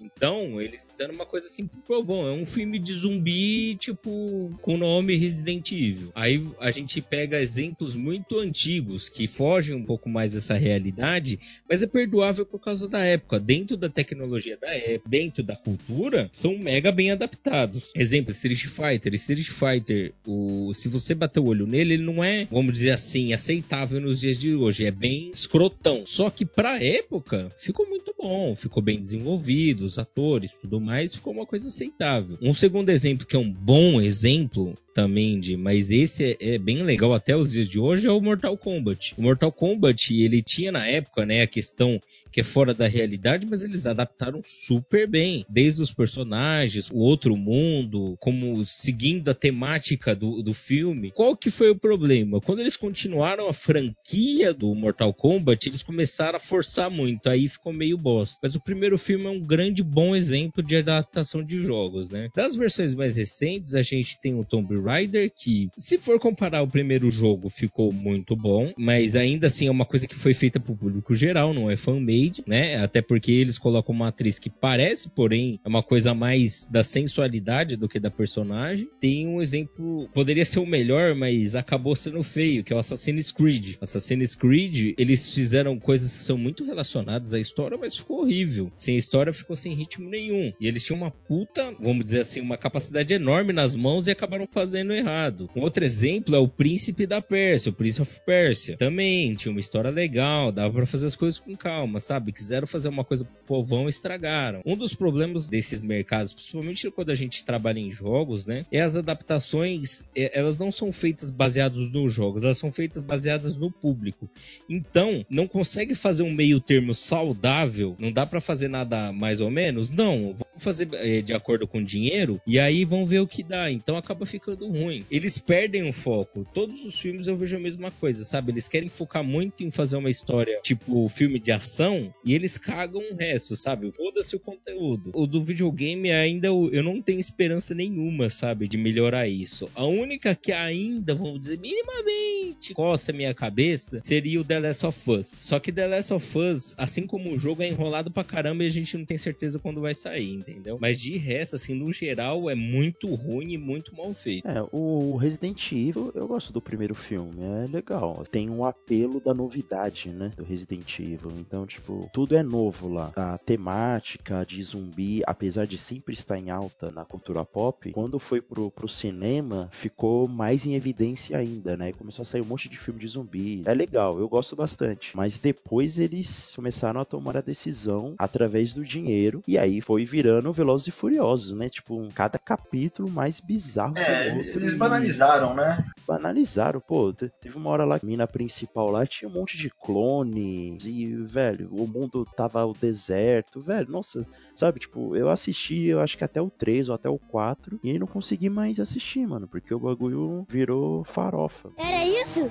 Então, 0.00 0.60
eles 0.60 0.88
fizeram 0.88 1.14
uma 1.14 1.26
coisa 1.26 1.46
assim 1.46 1.66
pro 1.66 1.80
povão. 1.80 2.26
É 2.26 2.32
um 2.32 2.46
filme 2.46 2.78
de 2.78 2.92
zumbi, 2.92 3.74
tipo, 3.76 4.56
com 4.62 4.76
nome 4.76 5.16
Resident 5.16 5.72
Evil. 5.72 6.10
Aí 6.14 6.46
a 6.58 6.70
gente 6.70 7.00
pega 7.00 7.40
exemplos 7.40 7.96
muito 7.96 8.38
antigos 8.38 9.08
que 9.08 9.26
fogem 9.26 9.74
um 9.74 9.84
pouco 9.84 10.08
mais 10.08 10.32
dessa 10.32 10.54
realidade, 10.54 11.38
mas 11.68 11.82
é 11.82 11.86
perdoável 11.86 12.44
por 12.44 12.58
causa 12.58 12.88
da 12.88 13.00
época. 13.00 13.40
Dentro 13.40 13.76
da 13.76 13.88
tecnologia 13.88 14.56
da 14.56 14.74
época, 14.74 15.08
dentro 15.08 15.42
da 15.42 15.56
cultura, 15.56 16.28
são 16.32 16.58
mega 16.58 16.92
bem 16.92 17.10
adaptados. 17.10 17.90
Exemplo, 17.94 18.32
Street 18.32 18.66
Fighter. 18.66 19.14
Street 19.14 19.48
Fighter, 19.48 20.12
o... 20.26 20.72
se 20.74 20.88
você 20.88 21.14
bater 21.14 21.40
o 21.40 21.46
olho 21.46 21.66
nele, 21.66 21.94
ele 21.94 22.04
não 22.04 22.22
é, 22.22 22.46
vamos 22.50 22.72
dizer 22.72 22.90
assim, 22.90 23.32
aceitável 23.32 24.00
nos 24.00 24.20
dias 24.20 24.38
de 24.38 24.54
hoje. 24.54 24.84
É 24.84 24.90
bem 24.90 25.30
escrotão. 25.32 26.04
Só 26.04 26.30
que 26.30 26.44
pra 26.44 26.82
época, 26.82 27.50
ficou 27.58 27.88
muito 27.88 28.14
bom. 28.18 28.54
Ficou 28.56 28.82
bem 28.82 28.98
desenvolvido 28.98 29.85
os 29.86 29.98
atores, 29.98 30.58
tudo 30.60 30.80
mais, 30.80 31.14
ficou 31.14 31.32
uma 31.32 31.46
coisa 31.46 31.68
aceitável. 31.68 32.36
Um 32.42 32.54
segundo 32.54 32.90
exemplo 32.90 33.26
que 33.26 33.36
é 33.36 33.38
um 33.38 33.50
bom 33.50 34.00
exemplo 34.00 34.74
também 34.92 35.38
de, 35.38 35.56
mas 35.56 35.90
esse 35.90 36.24
é, 36.24 36.54
é, 36.54 36.58
bem 36.58 36.82
legal 36.82 37.12
até 37.12 37.36
os 37.36 37.52
dias 37.52 37.68
de 37.68 37.78
hoje 37.78 38.06
é 38.06 38.10
o 38.10 38.20
Mortal 38.20 38.56
Kombat. 38.56 39.14
O 39.16 39.22
Mortal 39.22 39.52
Kombat, 39.52 40.14
ele 40.14 40.42
tinha 40.42 40.72
na 40.72 40.86
época, 40.86 41.24
né, 41.26 41.42
a 41.42 41.46
questão 41.46 42.00
que 42.36 42.40
é 42.40 42.44
fora 42.44 42.74
da 42.74 42.86
realidade, 42.86 43.46
mas 43.48 43.64
eles 43.64 43.86
adaptaram 43.86 44.42
super 44.44 45.08
bem, 45.08 45.46
desde 45.48 45.80
os 45.80 45.90
personagens, 45.90 46.90
o 46.90 46.98
outro 46.98 47.34
mundo, 47.34 48.14
como 48.20 48.62
seguindo 48.66 49.30
a 49.30 49.34
temática 49.34 50.14
do, 50.14 50.42
do 50.42 50.52
filme. 50.52 51.10
Qual 51.12 51.34
que 51.34 51.50
foi 51.50 51.70
o 51.70 51.78
problema? 51.78 52.38
Quando 52.42 52.60
eles 52.60 52.76
continuaram 52.76 53.48
a 53.48 53.54
franquia 53.54 54.52
do 54.52 54.74
Mortal 54.74 55.14
Kombat, 55.14 55.66
eles 55.66 55.82
começaram 55.82 56.36
a 56.36 56.38
forçar 56.38 56.90
muito, 56.90 57.30
aí 57.30 57.48
ficou 57.48 57.72
meio 57.72 57.96
bosta. 57.96 58.38
Mas 58.42 58.54
o 58.54 58.60
primeiro 58.60 58.98
filme 58.98 59.24
é 59.24 59.30
um 59.30 59.40
grande 59.40 59.82
bom 59.82 60.14
exemplo 60.14 60.62
de 60.62 60.76
adaptação 60.76 61.42
de 61.42 61.64
jogos, 61.64 62.10
né? 62.10 62.28
Das 62.36 62.54
versões 62.54 62.94
mais 62.94 63.16
recentes, 63.16 63.74
a 63.74 63.80
gente 63.80 64.20
tem 64.20 64.34
o 64.34 64.44
Tomb 64.44 64.78
Raider, 64.78 65.32
que, 65.34 65.70
se 65.78 65.96
for 65.96 66.20
comparar 66.20 66.60
o 66.60 66.68
primeiro 66.68 67.10
jogo, 67.10 67.48
ficou 67.48 67.90
muito 67.94 68.36
bom, 68.36 68.74
mas 68.76 69.16
ainda 69.16 69.46
assim 69.46 69.68
é 69.68 69.70
uma 69.70 69.86
coisa 69.86 70.06
que 70.06 70.14
foi 70.14 70.34
feita 70.34 70.60
para 70.60 70.74
o 70.74 70.76
público 70.76 71.14
geral, 71.14 71.54
não 71.54 71.70
é 71.70 71.76
fan-made, 71.76 72.25
né? 72.46 72.76
Até 72.76 73.02
porque 73.02 73.32
eles 73.32 73.58
colocam 73.58 73.94
uma 73.94 74.08
atriz 74.08 74.38
que 74.38 74.50
parece, 74.50 75.10
porém, 75.10 75.60
é 75.64 75.68
uma 75.68 75.82
coisa 75.82 76.14
mais 76.14 76.66
da 76.70 76.82
sensualidade 76.82 77.76
do 77.76 77.88
que 77.88 78.00
da 78.00 78.10
personagem. 78.10 78.88
Tem 79.00 79.26
um 79.26 79.42
exemplo, 79.42 80.08
poderia 80.12 80.44
ser 80.44 80.60
o 80.60 80.66
melhor, 80.66 81.14
mas 81.14 81.54
acabou 81.54 81.94
sendo 81.96 82.22
feio, 82.22 82.64
que 82.64 82.72
é 82.72 82.76
o 82.76 82.78
Assassin's 82.78 83.30
Creed. 83.30 83.76
Assassin's 83.80 84.34
Creed, 84.34 84.94
eles 84.98 85.32
fizeram 85.32 85.78
coisas 85.78 86.12
que 86.12 86.22
são 86.24 86.38
muito 86.38 86.64
relacionadas 86.64 87.34
à 87.34 87.40
história, 87.40 87.76
mas 87.78 87.96
ficou 87.96 88.20
horrível. 88.20 88.70
Sem 88.76 88.96
história, 88.96 89.32
ficou 89.32 89.56
sem 89.56 89.72
ritmo 89.72 90.08
nenhum. 90.08 90.52
E 90.60 90.66
eles 90.66 90.84
tinham 90.84 90.98
uma 90.98 91.10
puta, 91.10 91.74
vamos 91.80 92.04
dizer 92.04 92.20
assim, 92.20 92.40
uma 92.40 92.56
capacidade 92.56 93.12
enorme 93.12 93.52
nas 93.52 93.74
mãos 93.74 94.06
e 94.06 94.10
acabaram 94.10 94.48
fazendo 94.50 94.92
errado. 94.92 95.48
Um 95.54 95.60
outro 95.60 95.84
exemplo 95.84 96.34
é 96.34 96.38
o 96.38 96.48
Príncipe 96.48 97.06
da 97.06 97.20
Pérsia, 97.20 97.70
o 97.70 97.74
Prince 97.74 98.00
of 98.00 98.20
Persia. 98.24 98.76
Também 98.76 99.34
tinha 99.34 99.52
uma 99.52 99.60
história 99.60 99.90
legal, 99.90 100.50
dava 100.50 100.72
para 100.72 100.86
fazer 100.86 101.06
as 101.06 101.16
coisas 101.16 101.38
com 101.38 101.54
calma, 101.54 102.00
sabe? 102.00 102.15
Quiseram 102.20 102.66
fazer 102.66 102.88
uma 102.88 103.04
coisa 103.04 103.24
pro 103.24 103.56
povão, 103.56 103.88
estragaram. 103.88 104.62
Um 104.64 104.76
dos 104.76 104.94
problemas 104.94 105.46
desses 105.46 105.80
mercados, 105.80 106.34
principalmente 106.34 106.90
quando 106.90 107.10
a 107.10 107.14
gente 107.14 107.44
trabalha 107.44 107.78
em 107.78 107.90
jogos, 107.90 108.46
né? 108.46 108.66
É 108.70 108.80
as 108.80 108.96
adaptações, 108.96 110.08
é, 110.14 110.38
elas 110.38 110.58
não 110.58 110.70
são 110.70 110.92
feitas 110.92 111.30
baseadas 111.30 111.90
nos 111.90 112.12
jogos, 112.12 112.44
elas 112.44 112.58
são 112.58 112.70
feitas 112.70 113.02
baseadas 113.02 113.56
no 113.56 113.70
público. 113.70 114.28
Então, 114.68 115.24
não 115.30 115.46
consegue 115.46 115.94
fazer 115.94 116.22
um 116.22 116.32
meio 116.32 116.60
termo 116.60 116.94
saudável, 116.94 117.96
não 117.98 118.12
dá 118.12 118.26
para 118.26 118.40
fazer 118.40 118.68
nada 118.68 119.12
mais 119.12 119.40
ou 119.40 119.50
menos? 119.50 119.90
Não, 119.90 120.34
fazer 120.58 120.88
é, 120.92 121.20
de 121.20 121.32
acordo 121.32 121.66
com 121.66 121.78
o 121.78 121.84
dinheiro 121.84 122.40
e 122.46 122.58
aí 122.58 122.84
vão 122.84 123.06
ver 123.06 123.20
o 123.20 123.26
que 123.26 123.42
dá. 123.42 123.70
Então 123.70 123.96
acaba 123.96 124.26
ficando 124.26 124.66
ruim. 124.68 125.04
Eles 125.10 125.38
perdem 125.38 125.88
o 125.88 125.92
foco. 125.92 126.46
Todos 126.52 126.84
os 126.84 126.98
filmes 126.98 127.26
eu 127.26 127.36
vejo 127.36 127.56
a 127.56 127.60
mesma 127.60 127.90
coisa, 127.90 128.24
sabe? 128.24 128.52
Eles 128.52 128.68
querem 128.68 128.88
focar 128.88 129.24
muito 129.24 129.64
em 129.64 129.70
fazer 129.70 129.96
uma 129.96 130.10
história 130.10 130.58
tipo 130.62 131.08
filme 131.08 131.38
de 131.38 131.52
ação 131.52 132.12
e 132.24 132.34
eles 132.34 132.58
cagam 132.58 133.02
o 133.10 133.14
resto, 133.14 133.56
sabe? 133.56 133.92
Foda-se 133.92 134.36
o 134.36 134.40
conteúdo. 134.40 135.10
O 135.14 135.26
do 135.26 135.42
videogame 135.42 136.10
ainda 136.10 136.48
eu 136.48 136.82
não 136.82 137.00
tenho 137.00 137.20
esperança 137.20 137.74
nenhuma, 137.74 138.30
sabe? 138.30 138.68
De 138.68 138.76
melhorar 138.76 139.28
isso. 139.28 139.68
A 139.74 139.84
única 139.84 140.34
que 140.34 140.52
ainda, 140.52 141.14
vamos 141.14 141.40
dizer, 141.40 141.58
minimamente 141.58 142.74
coça 142.74 143.12
a 143.12 143.14
minha 143.14 143.34
cabeça 143.34 144.00
seria 144.02 144.40
o 144.40 144.44
The 144.44 144.60
Last 144.60 144.86
of 144.86 145.10
Us. 145.10 145.26
Só 145.26 145.58
que 145.58 145.72
The 145.72 145.86
Last 145.86 146.12
of 146.12 146.38
Us, 146.38 146.74
assim 146.78 147.06
como 147.06 147.32
o 147.32 147.38
jogo 147.38 147.62
é 147.62 147.68
enrolado 147.68 148.10
pra 148.10 148.24
caramba 148.24 148.64
e 148.64 148.66
a 148.66 148.70
gente 148.70 148.96
não 148.96 149.04
tem 149.04 149.18
certeza 149.18 149.58
quando 149.58 149.80
vai 149.80 149.94
sair, 149.94 150.44
entendeu? 150.46 150.78
Mas 150.80 151.00
de 151.00 151.16
resto, 151.16 151.56
assim, 151.56 151.74
no 151.74 151.92
geral, 151.92 152.48
é 152.48 152.54
muito 152.54 153.12
ruim 153.14 153.52
e 153.52 153.58
muito 153.58 153.94
mal 153.94 154.12
feito. 154.14 154.46
É, 154.46 154.64
o 154.72 155.16
Resident 155.16 155.72
Evil, 155.72 156.12
eu 156.14 156.26
gosto 156.26 156.52
do 156.52 156.60
primeiro 156.60 156.94
filme, 156.94 157.42
é 157.42 157.66
legal. 157.70 158.24
Tem 158.30 158.48
um 158.48 158.64
apelo 158.64 159.20
da 159.20 159.34
novidade, 159.34 160.10
né? 160.10 160.32
Do 160.36 160.44
Resident 160.44 160.98
Evil. 160.98 161.32
Então, 161.38 161.66
tipo, 161.66 162.08
tudo 162.12 162.36
é 162.36 162.42
novo 162.42 162.88
lá. 162.88 163.12
A 163.16 163.38
temática 163.38 164.44
de 164.44 164.62
zumbi, 164.62 165.22
apesar 165.26 165.66
de 165.66 165.76
sempre 165.76 166.14
estar 166.14 166.38
em 166.38 166.50
alta 166.50 166.90
na 166.90 167.04
cultura 167.04 167.44
pop, 167.44 167.90
quando 167.92 168.18
foi 168.18 168.40
pro, 168.40 168.70
pro 168.70 168.88
cinema, 168.88 169.68
ficou 169.72 170.28
mais 170.28 170.66
em 170.66 170.74
evidência 170.74 171.36
ainda, 171.36 171.76
né? 171.76 171.90
E 171.90 171.92
começou 171.92 172.22
a 172.22 172.26
sair 172.26 172.40
um 172.40 172.46
monte 172.46 172.68
de 172.68 172.78
filme 172.78 173.00
de 173.00 173.08
zumbi. 173.08 173.62
É 173.64 173.74
legal, 173.74 174.18
eu 174.18 174.28
gosto 174.28 174.54
bastante. 174.54 175.16
Mas 175.16 175.36
depois 175.36 175.98
eles 175.98 176.52
começaram 176.54 177.00
a 177.00 177.04
tomar 177.04 177.36
a 177.36 177.40
decisão 177.40 178.14
através 178.18 178.74
do 178.74 178.84
dinheiro, 178.84 179.42
e 179.46 179.58
aí 179.58 179.80
foi 179.80 180.04
virando 180.04 180.35
virando 180.36 180.52
Velozes 180.52 180.88
e 180.88 180.90
Furiosos, 180.90 181.52
né? 181.54 181.68
Tipo, 181.68 181.98
um, 181.98 182.10
cada 182.10 182.38
capítulo 182.38 183.10
mais 183.10 183.40
bizarro 183.40 183.98
É, 183.98 184.04
que 184.04 184.28
o 184.28 184.36
outro. 184.38 184.60
eles 184.60 184.74
e- 184.74 184.78
banalizaram, 184.78 185.54
né? 185.54 185.84
banalizaram, 186.06 186.80
pô. 186.80 187.12
te- 187.12 187.30
Teve 187.40 187.56
uma 187.56 187.70
hora 187.70 187.84
lá, 187.84 187.96
a 187.96 188.00
mina 188.06 188.26
principal 188.28 188.90
lá 188.90 189.04
tinha 189.06 189.28
um 189.28 189.32
monte 189.32 189.56
de 189.56 189.70
clones 189.70 190.84
e, 190.84 191.16
velho, 191.24 191.68
o 191.72 191.86
mundo 191.86 192.24
tava 192.36 192.64
o 192.64 192.72
deserto, 192.74 193.60
velho, 193.60 193.90
nossa, 193.90 194.24
sabe, 194.54 194.78
tipo, 194.78 195.16
eu 195.16 195.28
assisti, 195.28 195.86
eu 195.86 196.00
acho 196.00 196.16
que 196.16 196.22
até 196.24 196.40
o 196.40 196.48
3 196.50 196.88
ou 196.88 196.94
até 196.94 197.08
o 197.08 197.18
4 197.18 197.80
e 197.82 197.90
aí 197.90 197.98
não 197.98 198.06
consegui 198.06 198.48
mais 198.48 198.78
assistir, 198.78 199.26
mano, 199.26 199.48
porque 199.48 199.74
o 199.74 199.80
bagulho 199.80 200.46
virou 200.48 201.02
farofa. 201.04 201.70
Era 201.76 202.04
isso? 202.06 202.50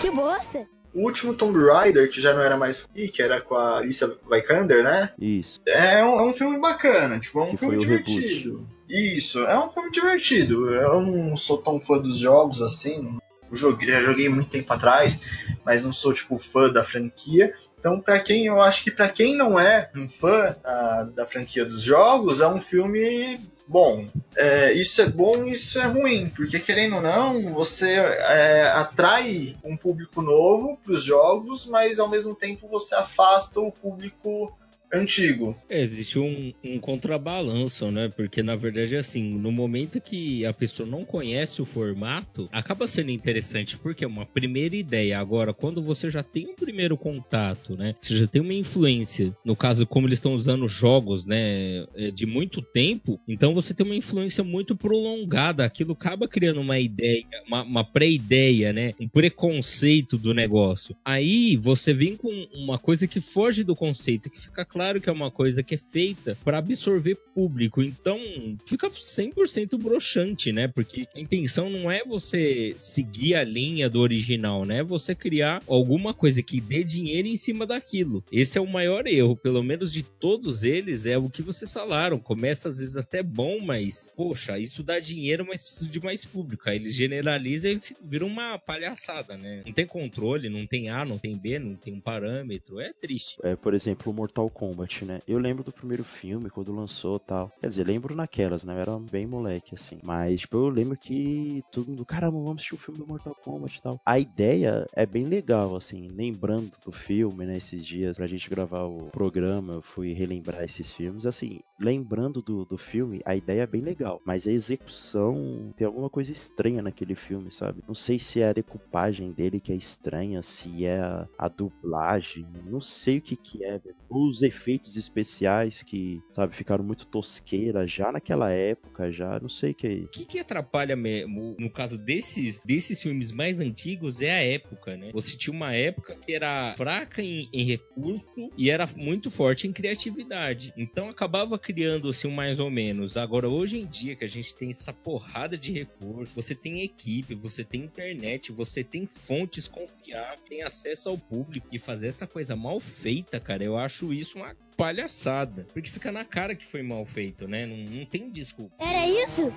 Que 0.00 0.10
bosta! 0.10 0.64
O 0.96 1.02
último 1.02 1.34
Tomb 1.34 1.62
Raider, 1.62 2.08
que 2.08 2.22
já 2.22 2.32
não 2.32 2.40
era 2.40 2.56
mais 2.56 2.88
que 3.12 3.20
era 3.20 3.38
com 3.38 3.54
a 3.54 3.80
Alicia 3.80 4.16
Vikander, 4.32 4.82
né? 4.82 5.10
Isso. 5.20 5.60
É 5.66 6.02
um, 6.02 6.18
é 6.18 6.22
um 6.22 6.32
filme 6.32 6.58
bacana, 6.58 7.20
tipo, 7.20 7.38
é 7.38 7.42
um 7.42 7.50
Que 7.50 7.58
filme 7.58 7.76
divertido. 7.76 8.66
Isso, 8.88 9.40
é 9.40 9.58
um 9.62 9.68
filme 9.68 9.90
divertido. 9.90 10.70
Eu 10.70 11.02
não 11.02 11.36
sou 11.36 11.58
tão 11.58 11.78
fã 11.78 11.98
dos 11.98 12.16
jogos 12.16 12.62
assim. 12.62 13.18
Eu 13.50 13.54
joguei, 13.54 13.90
já 13.90 14.00
joguei 14.00 14.26
muito 14.30 14.48
tempo 14.48 14.72
atrás, 14.72 15.20
mas 15.66 15.82
não 15.82 15.92
sou 15.92 16.14
tipo 16.14 16.38
fã 16.38 16.72
da 16.72 16.82
franquia. 16.82 17.52
Então, 17.78 18.00
pra 18.00 18.18
quem 18.18 18.46
eu 18.46 18.58
acho 18.58 18.82
que 18.82 18.90
pra 18.90 19.10
quem 19.10 19.36
não 19.36 19.60
é 19.60 19.90
um 19.94 20.08
fã 20.08 20.56
da, 20.62 21.02
da 21.02 21.26
franquia 21.26 21.66
dos 21.66 21.82
jogos, 21.82 22.40
é 22.40 22.48
um 22.48 22.58
filme 22.58 23.38
bom. 23.66 24.06
É, 24.36 24.72
isso 24.72 25.00
é 25.00 25.08
bom 25.08 25.44
e 25.44 25.52
isso 25.52 25.78
é 25.78 25.86
ruim, 25.86 26.28
porque 26.28 26.58
querendo 26.58 26.96
ou 26.96 27.02
não, 27.02 27.54
você 27.54 27.94
é, 27.94 28.68
atrai 28.74 29.56
um 29.64 29.76
público 29.76 30.22
novo 30.22 30.78
pros 30.84 31.02
jogos, 31.02 31.66
mas 31.66 31.98
ao 31.98 32.08
mesmo 32.08 32.34
tempo 32.34 32.68
você 32.68 32.94
afasta 32.94 33.60
o 33.60 33.72
público 33.72 34.56
antigo. 34.92 35.54
É, 35.68 35.80
existe 35.80 36.18
um, 36.18 36.52
um 36.64 36.78
contrabalanço, 36.78 37.90
né? 37.90 38.08
Porque 38.08 38.42
na 38.42 38.56
verdade, 38.56 38.96
assim, 38.96 39.36
no 39.38 39.50
momento 39.50 40.00
que 40.00 40.44
a 40.46 40.52
pessoa 40.52 40.88
não 40.88 41.04
conhece 41.04 41.60
o 41.60 41.64
formato, 41.64 42.48
acaba 42.52 42.86
sendo 42.86 43.10
interessante, 43.10 43.76
porque 43.76 44.04
é 44.04 44.08
uma 44.08 44.26
primeira 44.26 44.76
ideia. 44.76 45.18
Agora, 45.18 45.52
quando 45.52 45.82
você 45.82 46.10
já 46.10 46.22
tem 46.22 46.48
um 46.48 46.54
primeiro 46.54 46.96
contato, 46.96 47.76
né? 47.76 47.94
Você 48.00 48.16
já 48.16 48.26
tem 48.26 48.40
uma 48.40 48.54
influência, 48.54 49.36
no 49.44 49.56
caso, 49.56 49.86
como 49.86 50.06
eles 50.06 50.18
estão 50.18 50.34
usando 50.34 50.68
jogos, 50.68 51.24
né? 51.24 51.86
é, 51.94 52.10
De 52.10 52.26
muito 52.26 52.62
tempo, 52.62 53.20
então 53.26 53.54
você 53.54 53.74
tem 53.74 53.84
uma 53.84 53.94
influência 53.94 54.42
muito 54.44 54.76
prolongada. 54.76 55.64
Aquilo 55.64 55.92
acaba 55.92 56.28
criando 56.28 56.60
uma 56.60 56.78
ideia, 56.78 57.24
uma, 57.46 57.62
uma 57.62 57.84
pré-ideia, 57.84 58.72
né? 58.72 58.92
Um 59.00 59.08
preconceito 59.08 60.16
do 60.16 60.32
negócio. 60.32 60.96
Aí 61.04 61.56
você 61.56 61.92
vem 61.92 62.16
com 62.16 62.28
uma 62.54 62.78
coisa 62.78 63.06
que 63.06 63.20
foge 63.20 63.64
do 63.64 63.74
conceito, 63.74 64.30
que 64.30 64.40
fica 64.40 64.64
claro 64.64 64.75
que 65.00 65.08
é 65.08 65.12
uma 65.12 65.30
coisa 65.30 65.62
que 65.62 65.74
é 65.74 65.78
feita 65.78 66.36
para 66.44 66.58
absorver 66.58 67.16
público. 67.34 67.82
Então 67.82 68.18
fica 68.66 68.88
100% 68.90 69.78
broxante, 69.78 70.52
né? 70.52 70.68
Porque 70.68 71.06
a 71.14 71.20
intenção 71.20 71.68
não 71.70 71.90
é 71.90 72.04
você 72.04 72.74
seguir 72.76 73.34
a 73.34 73.42
linha 73.44 73.88
do 73.88 74.00
original, 74.00 74.64
né? 74.64 74.78
É 74.78 74.84
você 74.84 75.14
criar 75.14 75.62
alguma 75.66 76.12
coisa 76.14 76.42
que 76.42 76.60
dê 76.60 76.84
dinheiro 76.84 77.26
em 77.28 77.36
cima 77.36 77.66
daquilo. 77.66 78.22
Esse 78.30 78.58
é 78.58 78.60
o 78.60 78.66
maior 78.66 79.06
erro, 79.06 79.34
pelo 79.36 79.62
menos 79.62 79.90
de 79.90 80.02
todos 80.02 80.62
eles, 80.62 81.06
é 81.06 81.16
o 81.18 81.28
que 81.30 81.42
vocês 81.42 81.72
falaram. 81.72 82.18
Começa 82.18 82.68
às 82.68 82.78
vezes 82.78 82.96
até 82.96 83.22
bom, 83.22 83.60
mas 83.60 84.12
poxa, 84.16 84.58
isso 84.58 84.82
dá 84.82 84.98
dinheiro, 85.00 85.46
mas 85.46 85.62
precisa 85.62 85.90
de 85.90 86.00
mais 86.00 86.24
público. 86.24 86.68
Aí 86.68 86.76
eles 86.76 86.94
generalizam 86.94 87.70
e 87.72 87.78
fi- 87.80 87.96
vira 88.02 88.24
uma 88.26 88.58
palhaçada, 88.58 89.36
né? 89.36 89.62
Não 89.64 89.72
tem 89.72 89.86
controle, 89.86 90.48
não 90.48 90.66
tem 90.66 90.90
A, 90.90 91.04
não 91.04 91.18
tem 91.18 91.36
B, 91.36 91.58
não 91.58 91.74
tem 91.74 91.94
um 91.94 92.00
parâmetro. 92.00 92.80
É 92.80 92.92
triste. 92.92 93.36
É, 93.42 93.56
por 93.56 93.74
exemplo, 93.74 94.12
o 94.12 94.14
Mortal 94.14 94.48
Kombat, 94.50 94.65
né? 95.04 95.20
Eu 95.26 95.38
lembro 95.38 95.62
do 95.62 95.72
primeiro 95.72 96.04
filme, 96.04 96.50
quando 96.50 96.74
lançou 96.74 97.18
tal. 97.18 97.50
Quer 97.60 97.68
dizer, 97.68 97.86
lembro 97.86 98.14
naquelas, 98.14 98.64
né? 98.64 98.74
Eu 98.74 98.78
era 98.78 98.98
bem 98.98 99.26
moleque, 99.26 99.74
assim. 99.74 99.98
Mas, 100.02 100.40
tipo, 100.40 100.56
eu 100.56 100.68
lembro 100.68 100.96
que 100.96 101.62
todo 101.70 101.88
mundo, 101.88 102.04
caramba, 102.04 102.38
vamos 102.38 102.56
assistir 102.56 102.74
o 102.74 102.78
filme 102.78 102.98
do 103.00 103.06
Mortal 103.06 103.34
Kombat 103.42 103.78
e 103.78 103.82
tal. 103.82 104.00
A 104.04 104.18
ideia 104.18 104.86
é 104.92 105.06
bem 105.06 105.24
legal, 105.24 105.76
assim. 105.76 106.08
Lembrando 106.08 106.72
do 106.84 106.92
filme, 106.92 107.46
né? 107.46 107.56
Esses 107.56 107.84
dias, 107.84 108.16
pra 108.16 108.26
gente 108.26 108.48
gravar 108.48 108.84
o 108.84 109.08
programa, 109.10 109.74
eu 109.74 109.82
fui 109.82 110.12
relembrar 110.12 110.62
esses 110.62 110.92
filmes. 110.92 111.26
Assim, 111.26 111.60
lembrando 111.78 112.42
do, 112.42 112.64
do 112.64 112.78
filme, 112.78 113.20
a 113.24 113.34
ideia 113.34 113.62
é 113.62 113.66
bem 113.66 113.80
legal. 113.80 114.20
Mas 114.24 114.46
a 114.46 114.52
execução 114.52 115.72
tem 115.76 115.86
alguma 115.86 116.10
coisa 116.10 116.32
estranha 116.32 116.82
naquele 116.82 117.14
filme, 117.14 117.52
sabe? 117.52 117.82
Não 117.86 117.94
sei 117.94 118.18
se 118.18 118.40
é 118.40 118.48
a 118.48 118.52
decupagem 118.52 119.32
dele 119.32 119.60
que 119.60 119.72
é 119.72 119.76
estranha, 119.76 120.42
se 120.42 120.84
é 120.84 121.00
a, 121.00 121.28
a 121.38 121.48
dublagem, 121.48 122.46
não 122.64 122.80
sei 122.80 123.18
o 123.18 123.22
que 123.22 123.36
que 123.36 123.64
é. 123.64 123.80
Os 124.08 124.42
efeitos 124.42 124.55
especiais 124.96 125.82
que, 125.82 126.20
sabe, 126.30 126.54
ficaram 126.54 126.84
muito 126.84 127.06
tosqueira 127.06 127.86
já 127.86 128.12
naquela 128.12 128.50
época, 128.50 129.10
já, 129.10 129.38
não 129.40 129.48
sei 129.48 129.72
o 129.72 129.74
que. 129.74 129.88
O 130.04 130.08
que, 130.08 130.24
que 130.24 130.38
atrapalha 130.38 130.96
mesmo, 130.96 131.56
no 131.58 131.70
caso 131.70 131.98
desses, 131.98 132.64
desses 132.64 133.00
filmes 133.00 133.32
mais 133.32 133.60
antigos, 133.60 134.20
é 134.20 134.30
a 134.30 134.44
época, 134.44 134.96
né? 134.96 135.10
Você 135.12 135.36
tinha 135.36 135.54
uma 135.54 135.74
época 135.74 136.16
que 136.16 136.32
era 136.32 136.74
fraca 136.76 137.22
em, 137.22 137.48
em 137.52 137.64
recurso 137.64 138.26
e 138.56 138.70
era 138.70 138.86
muito 138.96 139.30
forte 139.30 139.66
em 139.66 139.72
criatividade. 139.72 140.72
Então 140.76 141.08
acabava 141.08 141.58
criando 141.58 142.08
assim 142.08 142.30
mais 142.30 142.60
ou 142.60 142.70
menos. 142.70 143.16
Agora, 143.16 143.48
hoje 143.48 143.78
em 143.78 143.86
dia, 143.86 144.16
que 144.16 144.24
a 144.24 144.28
gente 144.28 144.54
tem 144.54 144.70
essa 144.70 144.92
porrada 144.92 145.56
de 145.56 145.72
recurso, 145.72 146.34
você 146.34 146.54
tem 146.54 146.82
equipe, 146.82 147.34
você 147.34 147.64
tem 147.64 147.82
internet, 147.82 148.52
você 148.52 148.82
tem 148.82 149.06
fontes 149.06 149.68
confiáveis, 149.68 150.40
tem 150.48 150.62
acesso 150.62 151.08
ao 151.08 151.18
público 151.18 151.68
e 151.72 151.78
fazer 151.78 152.08
essa 152.08 152.26
coisa 152.26 152.54
mal 152.56 152.80
feita, 152.80 153.40
cara, 153.40 153.62
eu 153.62 153.76
acho 153.76 154.12
isso 154.12 154.38
uma 154.38 154.45
palhaçada. 154.76 155.66
Porque 155.72 155.90
fica 155.90 156.12
na 156.12 156.24
cara 156.24 156.54
que 156.54 156.64
foi 156.64 156.82
mal 156.82 157.04
feito, 157.04 157.48
né? 157.48 157.66
Não, 157.66 157.76
não 157.76 158.06
tem 158.06 158.30
desculpa. 158.30 158.74
Era 158.78 159.08
isso? 159.08 159.52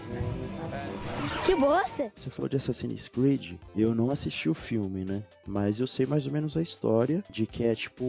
Que 1.45 1.55
bosta! 1.55 2.11
Você 2.15 2.29
falou 2.29 2.47
de 2.47 2.55
Assassin's 2.55 3.07
Creed, 3.07 3.53
eu 3.75 3.93
não 3.93 4.11
assisti 4.11 4.49
o 4.49 4.53
filme, 4.53 5.03
né? 5.03 5.23
Mas 5.45 5.79
eu 5.79 5.87
sei 5.87 6.05
mais 6.05 6.25
ou 6.25 6.31
menos 6.31 6.55
a 6.55 6.61
história 6.61 7.23
de 7.29 7.45
que 7.45 7.63
é 7.63 7.75
tipo 7.75 8.05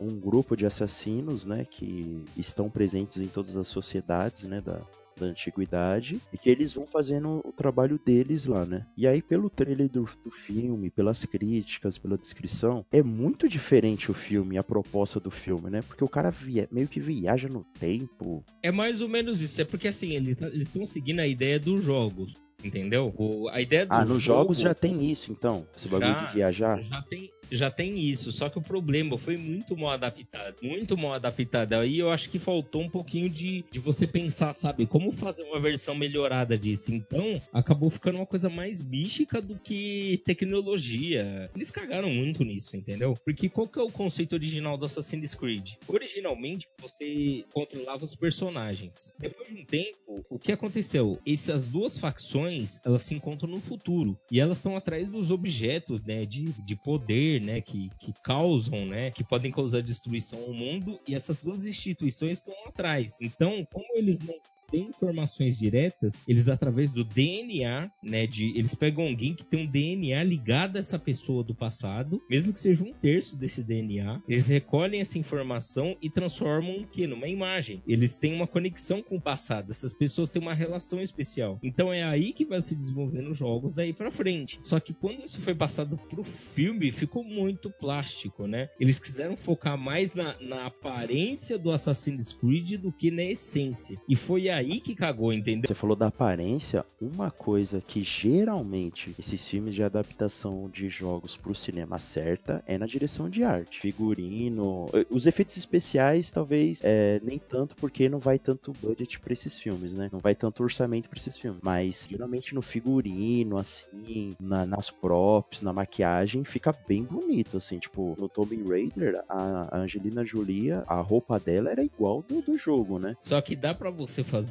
um 0.00 0.18
grupo 0.18 0.56
de 0.56 0.66
assassinos, 0.66 1.44
né? 1.44 1.64
Que 1.64 2.24
estão 2.36 2.68
presentes 2.68 3.18
em 3.18 3.28
todas 3.28 3.56
as 3.56 3.68
sociedades, 3.68 4.44
né? 4.44 4.60
Da, 4.60 4.80
da 5.18 5.26
antiguidade 5.26 6.20
e 6.32 6.38
que 6.38 6.48
eles 6.48 6.72
vão 6.72 6.86
fazendo 6.86 7.40
o 7.44 7.52
trabalho 7.52 7.98
deles 8.04 8.44
lá, 8.46 8.64
né? 8.64 8.86
E 8.96 9.06
aí, 9.06 9.20
pelo 9.20 9.50
trailer 9.50 9.88
do, 9.88 10.08
do 10.24 10.30
filme, 10.30 10.90
pelas 10.90 11.24
críticas, 11.24 11.98
pela 11.98 12.16
descrição, 12.18 12.84
é 12.92 13.02
muito 13.02 13.48
diferente 13.48 14.10
o 14.10 14.14
filme, 14.14 14.58
a 14.58 14.62
proposta 14.62 15.18
do 15.20 15.30
filme, 15.30 15.70
né? 15.70 15.82
Porque 15.82 16.04
o 16.04 16.08
cara 16.08 16.30
via, 16.30 16.68
meio 16.70 16.88
que 16.88 17.00
viaja 17.00 17.48
no 17.48 17.64
tempo. 17.78 18.44
É 18.62 18.70
mais 18.70 19.00
ou 19.00 19.08
menos 19.08 19.40
isso. 19.40 19.60
É 19.60 19.64
porque 19.64 19.88
assim, 19.88 20.14
ele 20.14 20.34
tá- 20.34 20.46
eles 20.48 20.68
estão 20.68 20.84
seguindo 20.84 21.20
a 21.20 21.26
ideia 21.26 21.58
dos 21.58 21.82
jogos. 21.84 22.34
Entendeu? 22.62 23.14
O- 23.16 23.48
a 23.50 23.60
ideia 23.60 23.86
do 23.86 23.94
Ah, 23.94 24.00
nos 24.04 24.20
jogo 24.20 24.42
jogos 24.42 24.58
já 24.58 24.74
tem 24.74 25.08
isso, 25.08 25.30
então? 25.30 25.64
Esse 25.76 25.88
bagulho 25.88 26.10
Já, 26.12 26.26
de 26.26 26.32
viajar? 26.34 26.80
já 26.82 27.02
tem, 27.02 27.30
já 27.50 27.70
tem 27.70 27.98
isso. 27.98 28.32
Só 28.32 28.48
que 28.48 28.58
o 28.58 28.62
problema 28.62 29.16
foi 29.16 29.36
muito 29.36 29.76
mal 29.76 29.90
adaptado. 29.90 30.56
Muito 30.62 30.96
mal 30.96 31.14
adaptado. 31.14 31.74
Aí 31.74 31.98
eu 31.98 32.10
acho 32.10 32.30
que 32.30 32.38
faltou 32.38 32.82
um 32.82 32.88
pouquinho 32.88 33.28
de, 33.28 33.64
de 33.70 33.78
você 33.78 34.06
pensar, 34.06 34.52
sabe? 34.52 34.86
Como 34.86 35.12
fazer 35.12 35.42
uma 35.44 35.60
versão 35.60 35.94
melhorada 35.94 36.58
disso. 36.58 36.94
Então, 36.94 37.40
acabou 37.52 37.90
ficando 37.90 38.16
uma 38.16 38.26
coisa 38.26 38.48
mais 38.48 38.82
mística 38.82 39.40
do 39.40 39.58
que 39.58 40.22
tecnologia. 40.24 41.50
Eles 41.54 41.70
cagaram 41.70 42.10
muito 42.10 42.44
nisso, 42.44 42.76
entendeu? 42.76 43.16
Porque 43.24 43.48
qual 43.48 43.68
que 43.68 43.78
é 43.78 43.82
o 43.82 43.90
conceito 43.90 44.34
original 44.34 44.76
do 44.76 44.86
Assassin's 44.86 45.34
Creed? 45.34 45.74
Originalmente, 45.86 46.68
você 46.80 47.44
controlava 47.52 48.04
os 48.04 48.14
personagens. 48.14 49.12
Depois 49.18 49.48
de 49.48 49.60
um 49.60 49.64
tempo, 49.64 50.24
o 50.28 50.38
que 50.38 50.52
aconteceu? 50.52 51.18
Essas 51.26 51.66
duas 51.66 51.98
facções, 51.98 52.80
elas 52.84 53.02
se 53.02 53.14
encontram 53.14 53.50
no 53.50 53.60
futuro. 53.60 54.18
E 54.30 54.40
elas 54.40 54.58
estão 54.58 54.76
atrás 54.76 55.12
dos 55.12 55.30
objetos, 55.30 56.02
né? 56.02 56.24
De, 56.24 56.52
de 56.64 56.76
poder, 56.76 57.37
né? 57.40 57.60
Que, 57.60 57.90
que 57.98 58.12
causam, 58.22 58.86
né? 58.86 59.10
Que 59.10 59.24
podem 59.24 59.50
causar 59.50 59.82
destruição 59.82 60.38
ao 60.40 60.52
mundo. 60.52 61.00
E 61.06 61.14
essas 61.14 61.40
duas 61.40 61.64
instituições 61.64 62.38
estão 62.38 62.54
atrás. 62.66 63.16
Então, 63.20 63.66
como 63.72 63.86
eles 63.96 64.18
não 64.20 64.34
informações 64.76 65.58
diretas, 65.58 66.22
eles 66.28 66.48
através 66.48 66.92
do 66.92 67.04
DNA, 67.04 67.90
né, 68.02 68.26
de 68.26 68.56
eles 68.56 68.74
pegam 68.74 69.06
alguém 69.06 69.34
que 69.34 69.44
tem 69.44 69.62
um 69.62 69.66
DNA 69.66 70.22
ligado 70.22 70.76
a 70.76 70.80
essa 70.80 70.98
pessoa 70.98 71.42
do 71.42 71.54
passado, 71.54 72.20
mesmo 72.28 72.52
que 72.52 72.60
seja 72.60 72.84
um 72.84 72.92
terço 72.92 73.36
desse 73.36 73.62
DNA, 73.62 74.20
eles 74.28 74.46
recolhem 74.46 75.00
essa 75.00 75.18
informação 75.18 75.96
e 76.02 76.10
transformam 76.10 76.78
o 76.78 76.86
que 76.86 77.06
numa 77.06 77.26
imagem. 77.26 77.82
Eles 77.86 78.14
têm 78.14 78.34
uma 78.34 78.46
conexão 78.46 79.02
com 79.02 79.16
o 79.16 79.20
passado, 79.20 79.70
essas 79.70 79.92
pessoas 79.92 80.30
têm 80.30 80.42
uma 80.42 80.54
relação 80.54 81.00
especial. 81.00 81.58
Então 81.62 81.92
é 81.92 82.02
aí 82.02 82.32
que 82.32 82.44
vai 82.44 82.60
se 82.60 82.74
desenvolvendo 82.74 83.30
os 83.30 83.38
jogos 83.38 83.74
daí 83.74 83.92
pra 83.92 84.10
frente. 84.10 84.58
Só 84.62 84.78
que 84.78 84.92
quando 84.92 85.24
isso 85.24 85.40
foi 85.40 85.54
passado 85.54 85.96
pro 85.96 86.24
filme, 86.24 86.92
ficou 86.92 87.24
muito 87.24 87.70
plástico, 87.70 88.46
né? 88.46 88.68
Eles 88.78 88.98
quiseram 88.98 89.36
focar 89.36 89.78
mais 89.78 90.14
na, 90.14 90.36
na 90.40 90.66
aparência 90.66 91.58
do 91.58 91.70
Assassin's 91.70 92.32
Creed 92.32 92.80
do 92.80 92.92
que 92.92 93.10
na 93.10 93.24
essência. 93.24 93.98
E 94.08 94.16
foi 94.16 94.48
aí 94.48 94.57
que 94.64 94.94
cagou, 94.94 95.32
entendeu? 95.32 95.68
Você 95.68 95.74
falou 95.74 95.96
da 95.96 96.06
aparência, 96.08 96.84
uma 97.00 97.30
coisa 97.30 97.80
que 97.86 98.02
geralmente 98.02 99.14
esses 99.18 99.46
filmes 99.46 99.74
de 99.74 99.82
adaptação 99.82 100.68
de 100.72 100.88
jogos 100.88 101.36
pro 101.36 101.54
cinema 101.54 101.96
acerta 101.96 102.62
é 102.66 102.76
na 102.78 102.86
direção 102.86 103.28
de 103.28 103.42
arte. 103.44 103.80
Figurino. 103.80 104.88
eh, 104.94 105.06
Os 105.10 105.26
efeitos 105.26 105.56
especiais, 105.56 106.30
talvez, 106.30 106.80
é, 106.82 107.20
nem 107.22 107.38
tanto, 107.38 107.76
porque 107.76 108.08
não 108.08 108.18
vai 108.18 108.38
tanto 108.38 108.72
budget 108.80 109.18
pra 109.20 109.32
esses 109.32 109.58
filmes, 109.58 109.92
né? 109.92 110.08
Não 110.12 110.18
vai 110.20 110.34
tanto 110.34 110.62
orçamento 110.62 111.08
pra 111.08 111.18
esses 111.18 111.36
filmes. 111.36 111.60
Mas 111.62 112.06
geralmente 112.08 112.54
no 112.54 112.62
figurino, 112.62 113.58
assim, 113.58 114.34
na- 114.40 114.66
nas 114.66 114.90
props, 114.90 115.62
na 115.62 115.72
maquiagem, 115.72 116.44
fica 116.44 116.74
bem 116.86 117.04
bonito, 117.04 117.56
assim. 117.56 117.78
Tipo, 117.78 118.14
no 118.18 118.28
Tomb 118.28 118.56
Raider, 118.68 119.22
a, 119.28 119.78
Angelina 119.78 120.24
Jolie, 120.24 120.72
a 120.86 121.00
roupa 121.00 121.38
dela 121.38 121.70
era 121.70 121.82
igual 121.84 122.22
do, 122.22 122.40
do 122.42 122.56
jogo, 122.58 122.98
né? 122.98 123.14
Só 123.18 123.40
que 123.40 123.54
dá 123.54 123.74
pra 123.74 123.90
você 123.90 124.22
fazer 124.24 124.47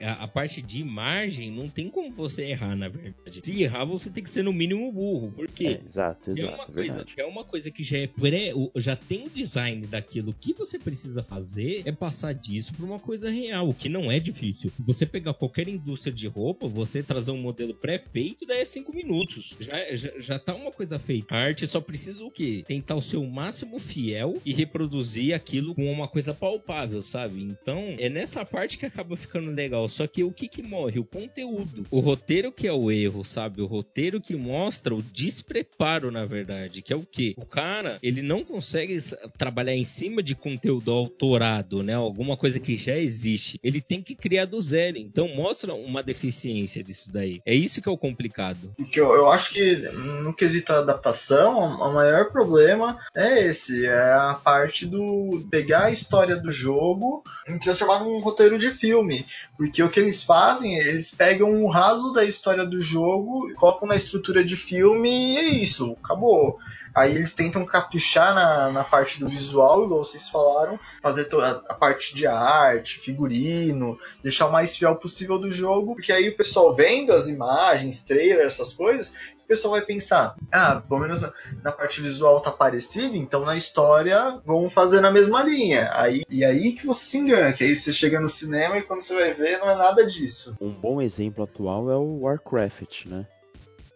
a, 0.00 0.24
a 0.24 0.28
parte 0.28 0.62
de 0.62 0.78
imagem, 0.80 1.50
não 1.50 1.68
tem 1.68 1.88
como 1.88 2.10
você 2.12 2.42
errar, 2.44 2.76
na 2.76 2.88
verdade. 2.88 3.40
Se 3.42 3.62
errar, 3.62 3.84
você 3.84 4.10
tem 4.10 4.22
que 4.22 4.30
ser 4.30 4.42
no 4.42 4.52
mínimo 4.52 4.90
burro. 4.92 5.30
Por 5.32 5.48
quê? 5.48 5.80
É, 5.82 5.86
exato, 5.86 6.30
É 6.30 6.32
exato. 6.32 6.54
uma, 6.54 6.62
é 6.64 6.66
coisa, 6.66 6.96
verdade. 6.98 7.14
é 7.20 7.24
uma 7.26 7.44
coisa 7.44 7.70
que 7.70 7.82
já 7.82 7.98
é 7.98 8.06
pré, 8.06 8.52
já 8.76 8.96
tem 8.96 9.26
o 9.26 9.30
design 9.30 9.86
daquilo. 9.86 10.30
O 10.30 10.34
que 10.34 10.52
você 10.52 10.78
precisa 10.78 11.22
fazer 11.22 11.82
é 11.84 11.92
passar 11.92 12.32
disso 12.32 12.72
pra 12.74 12.84
uma 12.86 12.98
coisa 12.98 13.30
real, 13.30 13.68
o 13.68 13.74
que 13.74 13.88
não 13.88 14.10
é 14.10 14.18
difícil. 14.20 14.70
Você 14.80 15.04
pegar 15.06 15.34
qualquer 15.34 15.68
indústria 15.68 16.12
de 16.12 16.26
roupa, 16.26 16.66
você 16.68 17.02
trazer 17.02 17.30
um 17.32 17.40
modelo 17.40 17.74
pré-feito, 17.74 18.46
daí 18.46 18.60
é 18.60 18.64
5 18.64 18.94
minutos. 18.94 19.56
Já, 19.60 19.94
já, 19.94 20.10
já 20.18 20.38
tá 20.38 20.54
uma 20.54 20.70
coisa 20.70 20.98
feita. 20.98 21.34
A 21.34 21.38
arte 21.38 21.66
só 21.66 21.80
precisa 21.80 22.24
o 22.24 22.30
quê? 22.30 22.64
Tentar 22.66 22.94
o 22.94 23.02
seu 23.02 23.24
máximo 23.26 23.78
fiel 23.78 24.40
e 24.44 24.52
reproduzir 24.52 25.34
aquilo 25.34 25.74
com 25.74 25.90
uma 25.90 26.06
coisa 26.08 26.32
palpável, 26.32 27.02
sabe? 27.02 27.42
Então, 27.42 27.94
é 27.98 28.08
nessa 28.08 28.44
parte 28.44 28.78
que 28.78 28.86
acaba 28.86 29.16
ficando 29.16 29.33
legal. 29.40 29.88
Só 29.88 30.06
que 30.06 30.24
o 30.24 30.32
que 30.32 30.48
que 30.48 30.62
morre? 30.62 30.98
O 30.98 31.04
conteúdo. 31.04 31.86
O 31.90 32.00
roteiro 32.00 32.52
que 32.52 32.66
é 32.66 32.72
o 32.72 32.90
erro, 32.90 33.24
sabe? 33.24 33.62
O 33.62 33.66
roteiro 33.66 34.20
que 34.20 34.36
mostra 34.36 34.94
o 34.94 35.02
despreparo, 35.02 36.10
na 36.10 36.24
verdade. 36.24 36.82
Que 36.82 36.92
é 36.92 36.96
o 36.96 37.06
quê? 37.06 37.34
O 37.36 37.46
cara, 37.46 37.98
ele 38.02 38.22
não 38.22 38.44
consegue 38.44 38.98
trabalhar 39.36 39.74
em 39.74 39.84
cima 39.84 40.22
de 40.22 40.34
conteúdo 40.34 40.92
autorado, 40.92 41.82
né? 41.82 41.94
Alguma 41.94 42.36
coisa 42.36 42.60
que 42.60 42.76
já 42.76 42.96
existe. 42.96 43.58
Ele 43.62 43.80
tem 43.80 44.02
que 44.02 44.14
criar 44.14 44.44
do 44.44 44.60
zero. 44.60 44.96
Então, 44.98 45.28
mostra 45.34 45.74
uma 45.74 46.02
deficiência 46.02 46.82
disso 46.82 47.12
daí. 47.12 47.40
É 47.44 47.54
isso 47.54 47.80
que 47.80 47.88
é 47.88 47.92
o 47.92 47.98
complicado. 47.98 48.72
Porque 48.76 49.00
eu, 49.00 49.12
eu 49.12 49.28
acho 49.30 49.52
que 49.52 49.76
no 49.92 50.34
quesito 50.34 50.72
adaptação, 50.72 51.58
o 51.58 51.92
maior 51.92 52.30
problema 52.30 52.98
é 53.14 53.46
esse, 53.46 53.86
é 53.86 54.12
a 54.12 54.34
parte 54.42 54.86
do 54.86 55.46
pegar 55.50 55.84
a 55.84 55.90
história 55.90 56.36
do 56.36 56.50
jogo 56.50 57.22
e 57.46 57.58
transformar 57.58 58.00
num 58.00 58.20
roteiro 58.20 58.58
de 58.58 58.70
filme. 58.70 59.23
Porque 59.56 59.82
o 59.82 59.88
que 59.88 60.00
eles 60.00 60.22
fazem, 60.22 60.76
eles 60.76 61.10
pegam 61.10 61.62
o 61.62 61.68
raso 61.68 62.12
da 62.12 62.24
história 62.24 62.64
do 62.64 62.80
jogo, 62.80 63.52
colocam 63.54 63.88
na 63.88 63.96
estrutura 63.96 64.44
de 64.44 64.56
filme 64.56 65.34
e 65.34 65.38
é 65.38 65.44
isso, 65.44 65.96
acabou. 66.02 66.58
Aí 66.94 67.16
eles 67.16 67.34
tentam 67.34 67.64
caprichar 67.64 68.32
na, 68.34 68.70
na 68.70 68.84
parte 68.84 69.18
do 69.18 69.28
visual, 69.28 69.84
igual 69.84 70.04
vocês 70.04 70.28
falaram, 70.28 70.78
fazer 71.02 71.24
toda 71.24 71.64
a 71.68 71.74
parte 71.74 72.14
de 72.14 72.24
arte, 72.24 73.00
figurino, 73.00 73.98
deixar 74.22 74.46
o 74.46 74.52
mais 74.52 74.76
fiel 74.76 74.94
possível 74.94 75.36
do 75.36 75.50
jogo, 75.50 75.94
porque 75.96 76.12
aí 76.12 76.28
o 76.28 76.36
pessoal 76.36 76.72
vendo 76.72 77.12
as 77.12 77.28
imagens, 77.28 78.04
trailers, 78.04 78.54
essas 78.54 78.72
coisas, 78.72 79.12
o 79.44 79.46
pessoal 79.46 79.72
vai 79.72 79.82
pensar, 79.82 80.36
ah, 80.50 80.80
pelo 80.80 81.00
menos 81.00 81.22
na, 81.62 81.70
parte 81.70 82.00
visual 82.00 82.40
tá 82.40 82.50
parecido, 82.50 83.16
então 83.16 83.44
na 83.44 83.56
história 83.56 84.40
vão 84.44 84.68
fazer 84.68 85.00
na 85.00 85.10
mesma 85.10 85.42
linha. 85.42 85.90
Aí, 85.92 86.22
e 86.28 86.44
aí 86.44 86.72
que 86.72 86.86
você 86.86 87.04
se 87.04 87.18
engana, 87.18 87.52
que 87.52 87.62
aí 87.62 87.76
você 87.76 87.92
chega 87.92 88.18
no 88.18 88.28
cinema 88.28 88.78
e 88.78 88.82
quando 88.82 89.02
você 89.02 89.14
vai 89.14 89.32
ver 89.32 89.58
não 89.58 89.70
é 89.70 89.76
nada 89.76 90.06
disso. 90.06 90.56
Um 90.60 90.70
bom 90.70 91.00
exemplo 91.00 91.44
atual 91.44 91.90
é 91.90 91.96
o 91.96 92.20
Warcraft, 92.20 93.06
né? 93.06 93.26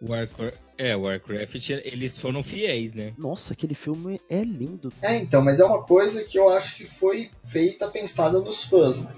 Warcraft, 0.00 0.59
é, 0.76 0.95
Warcraft, 0.95 1.71
eles 1.71 2.19
foram 2.19 2.43
fiéis, 2.43 2.95
né? 2.95 3.12
Nossa, 3.17 3.52
aquele 3.52 3.75
filme 3.75 4.21
é 4.28 4.43
lindo. 4.43 4.93
É, 5.02 5.17
então, 5.17 5.43
mas 5.43 5.59
é 5.59 5.64
uma 5.64 5.83
coisa 5.83 6.23
que 6.23 6.38
eu 6.38 6.49
acho 6.50 6.76
que 6.76 6.85
foi 6.85 7.31
feita 7.43 7.88
pensada 7.88 8.38
nos 8.38 8.64
fãs, 8.64 9.09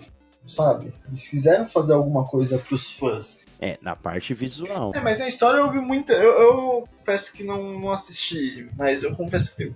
sabe? 0.46 0.94
Eles 1.08 1.28
quiseram 1.28 1.66
fazer 1.66 1.92
alguma 1.92 2.25
coisa 2.25 2.56
pros 2.56 2.92
fãs. 2.92 3.40
É, 3.60 3.78
na 3.82 3.94
parte 3.94 4.32
visual. 4.32 4.92
É, 4.94 5.00
mas 5.00 5.18
na 5.18 5.28
história 5.28 5.58
eu 5.58 5.70
vi 5.70 5.80
muita. 5.80 6.14
Eu, 6.14 6.40
eu 6.40 6.88
confesso 6.98 7.32
que 7.32 7.44
não, 7.44 7.78
não 7.78 7.90
assisti, 7.90 8.68
mas 8.76 9.02
eu 9.02 9.14
confesso 9.14 9.54
que 9.54 9.64
eu 9.64 9.74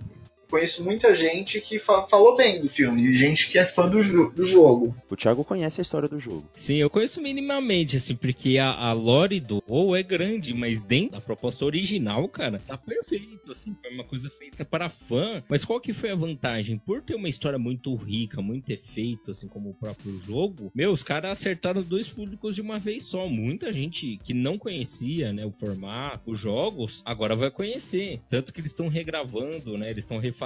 conheço 0.55 0.83
muita 0.83 1.13
gente 1.13 1.59
que 1.59 1.77
fa- 1.79 2.03
falou 2.05 2.35
bem 2.37 2.61
do 2.61 2.69
filme, 2.69 3.13
gente 3.13 3.49
que 3.51 3.57
é 3.57 3.65
fã 3.65 3.89
do, 3.89 4.01
jo- 4.01 4.31
do 4.31 4.45
jogo. 4.45 4.95
O 5.09 5.15
Thiago 5.15 5.43
conhece 5.43 5.81
a 5.81 5.83
história 5.83 6.07
do 6.07 6.19
jogo. 6.19 6.45
Sim, 6.55 6.75
eu 6.77 6.89
conheço 6.89 7.21
minimamente, 7.21 7.97
assim, 7.97 8.15
porque 8.15 8.57
a, 8.57 8.71
a 8.71 8.93
lore 8.93 9.39
do 9.41 9.61
WoW 9.67 9.95
é 9.95 10.01
grande, 10.03 10.53
mas 10.53 10.81
dentro 10.81 11.11
da 11.13 11.21
proposta 11.21 11.65
original, 11.65 12.27
cara, 12.29 12.61
tá 12.65 12.77
perfeito, 12.77 13.51
assim, 13.51 13.75
foi 13.81 13.93
uma 13.93 14.03
coisa 14.05 14.29
feita 14.29 14.63
para 14.63 14.87
fã. 14.89 15.43
Mas 15.49 15.65
qual 15.65 15.79
que 15.81 15.91
foi 15.91 16.11
a 16.11 16.15
vantagem? 16.15 16.77
Por 16.77 17.01
ter 17.01 17.15
uma 17.15 17.27
história 17.27 17.59
muito 17.59 17.93
rica, 17.95 18.41
muito 18.41 18.69
efeito, 18.69 19.31
assim, 19.31 19.47
como 19.47 19.71
o 19.71 19.73
próprio 19.73 20.17
jogo, 20.25 20.71
meu, 20.73 20.91
os 20.93 21.03
caras 21.03 21.31
acertaram 21.31 21.81
dois 21.83 22.07
públicos 22.07 22.55
de 22.55 22.61
uma 22.61 22.79
vez 22.79 23.03
só. 23.03 23.27
Muita 23.27 23.73
gente 23.73 24.17
que 24.23 24.33
não 24.33 24.57
conhecia, 24.57 25.33
né, 25.33 25.45
o 25.45 25.51
formato, 25.51 26.31
os 26.31 26.39
jogos, 26.39 27.01
agora 27.05 27.35
vai 27.35 27.51
conhecer. 27.51 28.21
Tanto 28.29 28.53
que 28.53 28.61
eles 28.61 28.71
estão 28.71 28.87
regravando, 28.87 29.77
né, 29.77 29.89
eles 29.91 30.03
estão 30.05 30.17
refazendo 30.17 30.44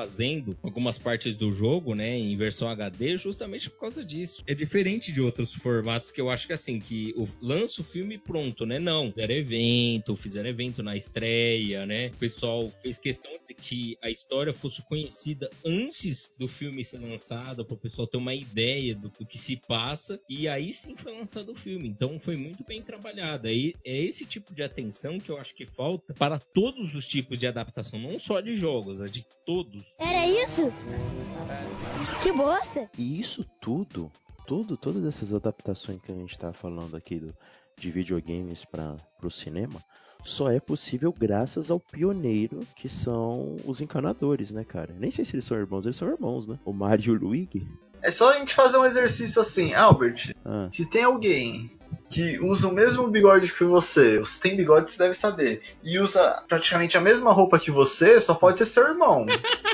algumas 0.62 0.98
partes 0.98 1.36
do 1.36 1.52
jogo, 1.52 1.96
né, 1.96 2.18
em 2.18 2.36
versão 2.36 2.68
HD, 2.70 3.18
justamente 3.18 3.70
por 3.70 3.80
causa 3.80 4.04
disso. 4.04 4.44
É 4.48 4.54
diferente 4.54 5.12
de 5.12 5.22
outros 5.22 5.54
formatos 5.54 6.12
que 6.12 6.22
eu 6.22 6.30
acho 6.30 6.48
que 6.48 6.54
assim, 6.54 6.80
que 6.80 7.14
o, 7.18 7.26
lança 7.42 7.82
o 7.82 7.84
filme 7.84 8.18
pronto, 8.18 8.66
né? 8.66 8.80
Não, 8.80 9.10
fizeram 9.10 9.36
evento, 9.36 10.16
fizeram 10.16 10.50
evento 10.50 10.84
na 10.84 10.96
estreia, 10.96 11.86
né? 11.86 12.08
O 12.08 12.18
pessoal 12.18 12.70
fez 12.82 12.98
questão 12.98 13.32
de 13.48 13.54
que 13.54 13.98
a 14.02 14.10
história 14.10 14.54
fosse 14.54 14.82
conhecida 14.84 15.50
antes 15.66 16.36
do 16.38 16.48
filme 16.48 16.84
ser 16.84 17.00
lançado, 17.00 17.66
para 17.66 17.74
o 17.76 17.78
pessoal 17.78 18.08
ter 18.08 18.18
uma 18.18 18.34
ideia 18.34 18.96
do, 18.96 19.10
do 19.10 19.26
que 19.26 19.38
se 19.38 19.58
passa, 19.68 20.20
e 20.30 20.48
aí 20.48 20.74
sim 20.74 20.96
foi 20.96 21.14
lançado 21.14 21.52
o 21.52 21.56
filme. 21.56 21.88
Então 21.88 22.20
foi 22.20 22.36
muito 22.36 22.64
bem 22.64 22.82
trabalhado. 22.82 23.48
Aí 23.48 23.74
é 23.86 23.98
esse 23.98 24.26
tipo 24.26 24.54
de 24.54 24.64
atenção 24.64 25.20
que 25.20 25.30
eu 25.30 25.38
acho 25.38 25.56
que 25.56 25.66
falta 25.66 26.14
para 26.14 26.40
todos 26.40 26.96
os 26.96 27.06
tipos 27.08 27.38
de 27.38 27.48
adaptação, 27.48 28.00
não 28.00 28.20
só 28.20 28.40
de 28.40 28.56
jogos, 28.56 29.00
é 29.02 29.08
de 29.08 29.26
todos. 29.46 29.79
Era 30.00 30.28
isso? 30.28 30.72
Que 32.22 32.32
bosta! 32.32 32.89
E 32.98 33.20
isso 33.20 33.46
tudo, 33.62 34.12
tudo, 34.48 34.76
todas 34.78 35.06
essas 35.06 35.34
adaptações 35.34 36.02
que 36.02 36.12
a 36.12 36.15
gente 36.15 36.38
tá 36.38 36.52
falando 36.54 36.96
aqui 36.96 37.20
do, 37.20 37.34
de 37.78 37.92
videogames 37.92 38.65
para 38.65 38.96
o 39.24 39.32
cinema, 39.32 39.84
só 40.24 40.52
é 40.52 40.60
possível 40.60 41.13
graças 41.18 41.72
ao 41.72 41.80
pioneiro 41.80 42.60
que 42.76 42.89
são 42.89 43.58
os 43.65 43.80
encanadores, 43.80 44.52
né, 44.52 44.63
cara? 44.63 44.94
Nem 44.98 45.12
sei 45.12 45.24
se 45.24 45.36
eles 45.36 45.46
são 45.46 45.58
irmãos, 45.58 45.86
eles 45.86 45.98
são 45.98 46.10
irmãos, 46.10 46.46
né? 46.46 46.60
O 46.65 46.74
Mario 46.74 47.13
e 47.13 47.18
o 47.18 47.20
Luigi. 47.20 47.68
É 48.02 48.12
só 48.12 48.32
a 48.32 48.38
gente 48.38 48.54
fazer 48.54 48.78
um 48.78 48.86
exercício 48.86 49.42
assim, 49.42 49.74
Albert. 49.74 50.34
Ah, 50.46 50.68
Se 50.72 50.86
tem 50.86 51.04
alguém 51.04 51.78
que 52.10 52.39
usa 52.39 52.68
o 52.68 52.74
mesmo 52.74 53.08
bigode 53.08 53.54
que 53.54 53.63
você, 53.63 54.20
você 54.20 54.39
tem 54.39 54.56
bigode, 54.56 54.92
você 54.92 54.98
deve 54.98 55.13
saber, 55.13 55.62
e 55.84 56.00
usa 56.00 56.44
praticamente 56.48 56.98
a 56.98 57.02
mesma 57.02 57.32
roupa 57.32 57.60
que 57.60 57.72
você, 57.72 58.20
só 58.20 58.34
pode 58.34 58.58
ser 58.58 58.65
seu 58.65 58.88
irmão. 58.88 59.26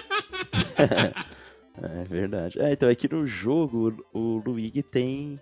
é 1.81 2.03
verdade. 2.03 2.59
É, 2.59 2.73
então 2.73 2.89
é 2.89 2.95
que 2.95 3.11
no 3.11 3.25
jogo 3.25 4.05
o 4.13 4.41
Luigi 4.45 4.83
tem 4.83 5.39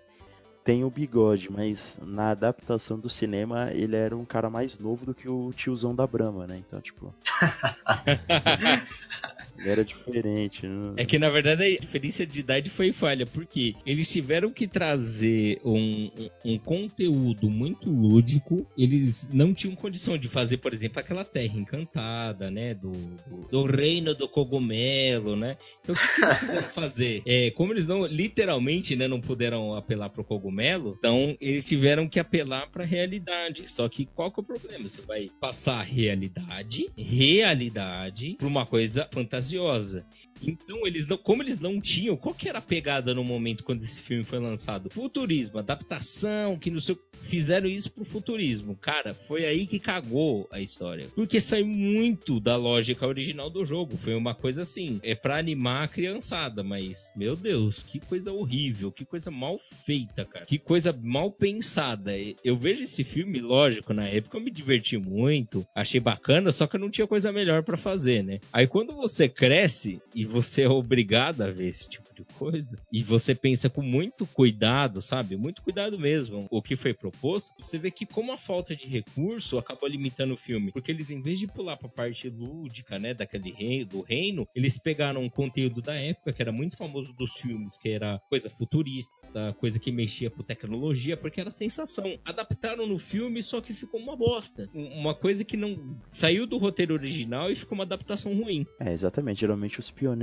tem 0.64 0.82
o 0.82 0.90
bigode, 0.90 1.52
mas 1.52 1.98
na 2.02 2.30
adaptação 2.30 2.98
do 2.98 3.10
cinema 3.10 3.70
ele 3.70 3.96
era 3.96 4.16
um 4.16 4.24
cara 4.24 4.48
mais 4.48 4.78
novo 4.78 5.04
do 5.04 5.14
que 5.14 5.28
o 5.28 5.52
tiozão 5.52 5.94
da 5.94 6.06
Brahma, 6.06 6.46
né? 6.46 6.62
Então, 6.66 6.80
tipo, 6.80 7.14
era 9.58 9.84
diferente, 9.84 10.66
né? 10.66 10.94
É 10.96 11.04
que 11.04 11.18
na 11.18 11.28
verdade 11.28 11.62
a 11.62 11.80
diferença 11.80 12.26
de 12.26 12.40
idade 12.40 12.70
foi 12.70 12.92
falha, 12.92 13.26
porque 13.26 13.74
eles 13.86 14.10
tiveram 14.10 14.50
que 14.50 14.66
trazer 14.66 15.60
um, 15.64 16.10
um, 16.18 16.30
um 16.52 16.58
conteúdo 16.58 17.48
muito 17.48 17.90
lúdico, 17.90 18.66
eles 18.76 19.30
não 19.32 19.54
tinham 19.54 19.76
condição 19.76 20.18
de 20.18 20.28
fazer, 20.28 20.58
por 20.58 20.72
exemplo, 20.72 20.98
aquela 21.00 21.24
terra 21.24 21.56
encantada, 21.56 22.50
né? 22.50 22.74
Do, 22.74 22.92
do, 22.92 23.48
do 23.50 23.64
reino 23.64 24.14
do 24.14 24.28
cogumelo, 24.28 25.36
né? 25.36 25.56
Então 25.82 25.94
o 25.94 25.98
que, 25.98 26.14
que 26.14 26.22
eles 26.22 26.36
quiseram 26.38 26.68
fazer? 26.72 27.22
É, 27.26 27.50
como 27.52 27.72
eles 27.72 27.86
não, 27.86 28.06
literalmente, 28.06 28.96
né, 28.96 29.06
não 29.06 29.20
puderam 29.20 29.74
apelar 29.74 30.08
pro 30.08 30.24
cogumelo, 30.24 30.94
então 30.98 31.36
eles 31.40 31.64
tiveram 31.64 32.08
que 32.08 32.18
apelar 32.18 32.70
pra 32.70 32.84
realidade. 32.84 33.70
Só 33.70 33.88
que 33.88 34.06
qual 34.06 34.30
que 34.30 34.40
é 34.40 34.42
o 34.42 34.46
problema? 34.46 34.88
Você 34.88 35.02
vai 35.02 35.30
passar 35.40 35.80
a 35.80 35.82
realidade, 35.82 36.90
realidade, 36.96 38.36
pra 38.38 38.46
uma 38.46 38.66
coisa 38.66 39.08
fantasiosa 39.12 39.43
fantasiosa. 39.44 40.04
Então, 40.42 40.86
eles 40.86 41.06
não, 41.06 41.16
como 41.16 41.42
eles 41.42 41.58
não 41.58 41.80
tinham, 41.80 42.16
qual 42.16 42.34
que 42.34 42.48
era 42.48 42.58
a 42.58 42.62
pegada 42.62 43.14
no 43.14 43.24
momento 43.24 43.64
quando 43.64 43.82
esse 43.82 44.00
filme 44.00 44.24
foi 44.24 44.38
lançado? 44.38 44.90
Futurismo, 44.90 45.58
adaptação, 45.58 46.58
que 46.58 46.70
no 46.70 46.80
seu 46.80 46.98
fizeram 47.24 47.66
isso 47.66 47.90
pro 47.90 48.04
futurismo. 48.04 48.76
Cara, 48.76 49.14
foi 49.14 49.44
aí 49.44 49.66
que 49.66 49.78
cagou 49.78 50.46
a 50.50 50.60
história. 50.60 51.08
Porque 51.14 51.40
saiu 51.40 51.66
muito 51.66 52.38
da 52.38 52.56
lógica 52.56 53.06
original 53.06 53.50
do 53.50 53.64
jogo. 53.64 53.96
Foi 53.96 54.14
uma 54.14 54.34
coisa 54.34 54.62
assim, 54.62 55.00
é 55.02 55.14
para 55.14 55.38
animar 55.38 55.84
a 55.84 55.88
criançada, 55.88 56.62
mas 56.62 57.10
meu 57.16 57.34
Deus, 57.34 57.82
que 57.82 57.98
coisa 57.98 58.32
horrível, 58.32 58.92
que 58.92 59.04
coisa 59.04 59.30
mal 59.30 59.58
feita, 59.58 60.24
cara. 60.24 60.44
Que 60.44 60.58
coisa 60.58 60.96
mal 61.02 61.30
pensada. 61.30 62.12
Eu 62.44 62.56
vejo 62.56 62.84
esse 62.84 63.02
filme, 63.02 63.40
lógico, 63.40 63.94
na 63.94 64.06
época 64.06 64.36
eu 64.36 64.42
me 64.42 64.50
diverti 64.50 64.96
muito, 64.98 65.66
achei 65.74 66.00
bacana, 66.00 66.52
só 66.52 66.66
que 66.66 66.76
eu 66.76 66.80
não 66.80 66.90
tinha 66.90 67.06
coisa 67.06 67.32
melhor 67.32 67.62
para 67.62 67.76
fazer, 67.76 68.22
né? 68.22 68.40
Aí 68.52 68.66
quando 68.66 68.94
você 68.94 69.28
cresce 69.28 70.00
e 70.14 70.23
você 70.24 70.62
é 70.62 70.68
obrigado 70.68 71.42
a 71.42 71.50
ver 71.50 71.68
esse 71.68 71.88
tipo 71.88 72.12
de 72.14 72.24
coisa, 72.38 72.78
e 72.92 73.02
você 73.02 73.34
pensa 73.34 73.68
com 73.68 73.82
muito 73.82 74.26
cuidado, 74.26 75.02
sabe? 75.02 75.36
Muito 75.36 75.62
cuidado 75.62 75.98
mesmo, 75.98 76.46
o 76.50 76.62
que 76.62 76.76
foi 76.76 76.94
proposto, 76.94 77.52
você 77.58 77.78
vê 77.78 77.90
que 77.90 78.06
como 78.06 78.32
a 78.32 78.38
falta 78.38 78.74
de 78.74 78.86
recurso 78.86 79.58
acabou 79.58 79.88
limitando 79.88 80.34
o 80.34 80.36
filme, 80.36 80.70
porque 80.72 80.90
eles 80.90 81.10
em 81.10 81.20
vez 81.20 81.38
de 81.38 81.46
pular 81.46 81.76
para 81.76 81.88
a 81.88 81.90
parte 81.90 82.28
lúdica, 82.28 82.98
né, 82.98 83.14
daquele 83.14 83.52
reino, 83.52 83.86
do 83.86 84.00
reino, 84.00 84.48
eles 84.54 84.78
pegaram 84.78 85.22
um 85.22 85.30
conteúdo 85.30 85.82
da 85.82 85.94
época 85.94 86.32
que 86.32 86.42
era 86.42 86.52
muito 86.52 86.76
famoso 86.76 87.12
dos 87.12 87.32
filmes, 87.38 87.76
que 87.76 87.88
era 87.88 88.20
coisa 88.28 88.48
futurista, 88.48 89.12
coisa 89.58 89.78
que 89.78 89.90
mexia 89.90 90.30
com 90.30 90.42
tecnologia, 90.42 91.16
porque 91.16 91.40
era 91.40 91.50
sensação. 91.50 92.18
Adaptaram 92.24 92.86
no 92.86 92.98
filme, 92.98 93.42
só 93.42 93.60
que 93.60 93.72
ficou 93.72 94.00
uma 94.00 94.16
bosta. 94.16 94.68
Uma 94.72 95.14
coisa 95.14 95.44
que 95.44 95.56
não 95.56 95.98
saiu 96.02 96.46
do 96.46 96.58
roteiro 96.58 96.94
original 96.94 97.50
e 97.50 97.56
ficou 97.56 97.76
uma 97.76 97.84
adaptação 97.84 98.34
ruim. 98.34 98.66
É, 98.80 98.92
exatamente. 98.92 99.40
Geralmente 99.40 99.80
os 99.80 99.90
pioneiros 99.90 100.13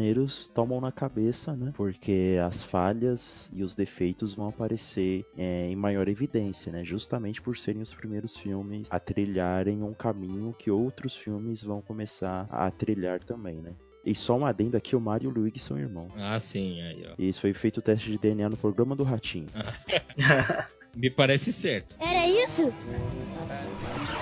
tomam 0.54 0.82
na 0.82 0.92
cabeça, 0.92 1.56
né? 1.56 1.72
Porque 1.76 2.38
as 2.44 2.64
falhas 2.64 3.50
e 3.54 3.64
os 3.64 3.74
defeitos 3.74 4.34
vão 4.34 4.50
aparecer 4.50 5.26
é, 5.38 5.68
em 5.68 5.76
maior 5.76 6.08
evidência, 6.08 6.72
né? 6.72 6.84
Justamente 6.84 7.42
por 7.42 7.58
serem 7.58 7.82
os 7.82 7.94
primeiros 7.94 8.36
filmes 8.36 8.88
a 8.90 9.00
trilharem 9.00 9.84
um 9.84 9.94
caminho 9.94 10.56
que 10.58 10.72
outros 10.72 11.16
filmes 11.16 11.64
vão 11.64 11.82
começar 11.82 12.48
a 12.50 12.70
trilhar 12.72 13.24
também, 13.24 13.56
né? 13.56 13.74
E 14.04 14.16
só 14.16 14.36
um 14.36 14.46
adendo 14.46 14.76
aqui, 14.76 14.96
o 14.96 15.00
Mario 15.00 15.30
e 15.30 15.32
o 15.32 15.36
Luigi 15.36 15.60
são 15.60 15.78
irmãos. 15.78 16.12
Ah, 16.16 16.40
sim, 16.40 16.82
aí, 16.82 17.06
ó. 17.08 17.14
Isso 17.20 17.40
foi 17.40 17.54
feito 17.54 17.78
o 17.78 17.82
teste 17.82 18.10
de 18.10 18.18
DNA 18.18 18.50
no 18.50 18.58
programa 18.58 18.96
do 18.96 19.04
Ratinho. 19.04 19.48
Me 20.96 21.10
parece 21.10 21.54
certo. 21.54 21.96
Era 22.00 22.28
isso? 22.28 22.74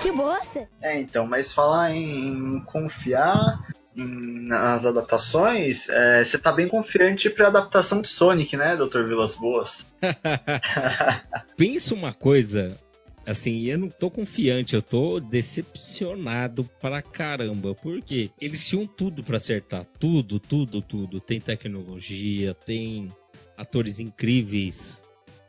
Que 0.02 0.12
bosta! 0.12 0.68
É, 0.80 1.00
então, 1.00 1.26
mas 1.26 1.52
falar 1.52 1.92
em 1.92 2.60
confiar 2.66 3.60
nas 3.94 4.86
adaptações, 4.86 5.88
é, 5.88 6.24
você 6.24 6.38
tá 6.38 6.52
bem 6.52 6.68
confiante 6.68 7.28
pra 7.28 7.48
adaptação 7.48 8.00
de 8.00 8.08
Sonic, 8.08 8.56
né, 8.56 8.76
Dr. 8.76 9.04
Vilas 9.04 9.34
Boas? 9.34 9.86
Pensa 11.56 11.94
uma 11.94 12.12
coisa, 12.12 12.78
assim, 13.26 13.66
eu 13.66 13.78
não 13.78 13.88
tô 13.88 14.10
confiante, 14.10 14.74
eu 14.74 14.82
tô 14.82 15.18
decepcionado 15.20 16.68
pra 16.80 17.02
caramba, 17.02 17.74
porque 17.74 18.30
eles 18.40 18.66
tinham 18.66 18.86
tudo 18.86 19.22
para 19.22 19.38
acertar, 19.38 19.84
tudo, 19.98 20.38
tudo, 20.38 20.80
tudo. 20.80 21.20
Tem 21.20 21.40
tecnologia, 21.40 22.54
tem 22.54 23.08
atores 23.56 23.98
incríveis 23.98 25.02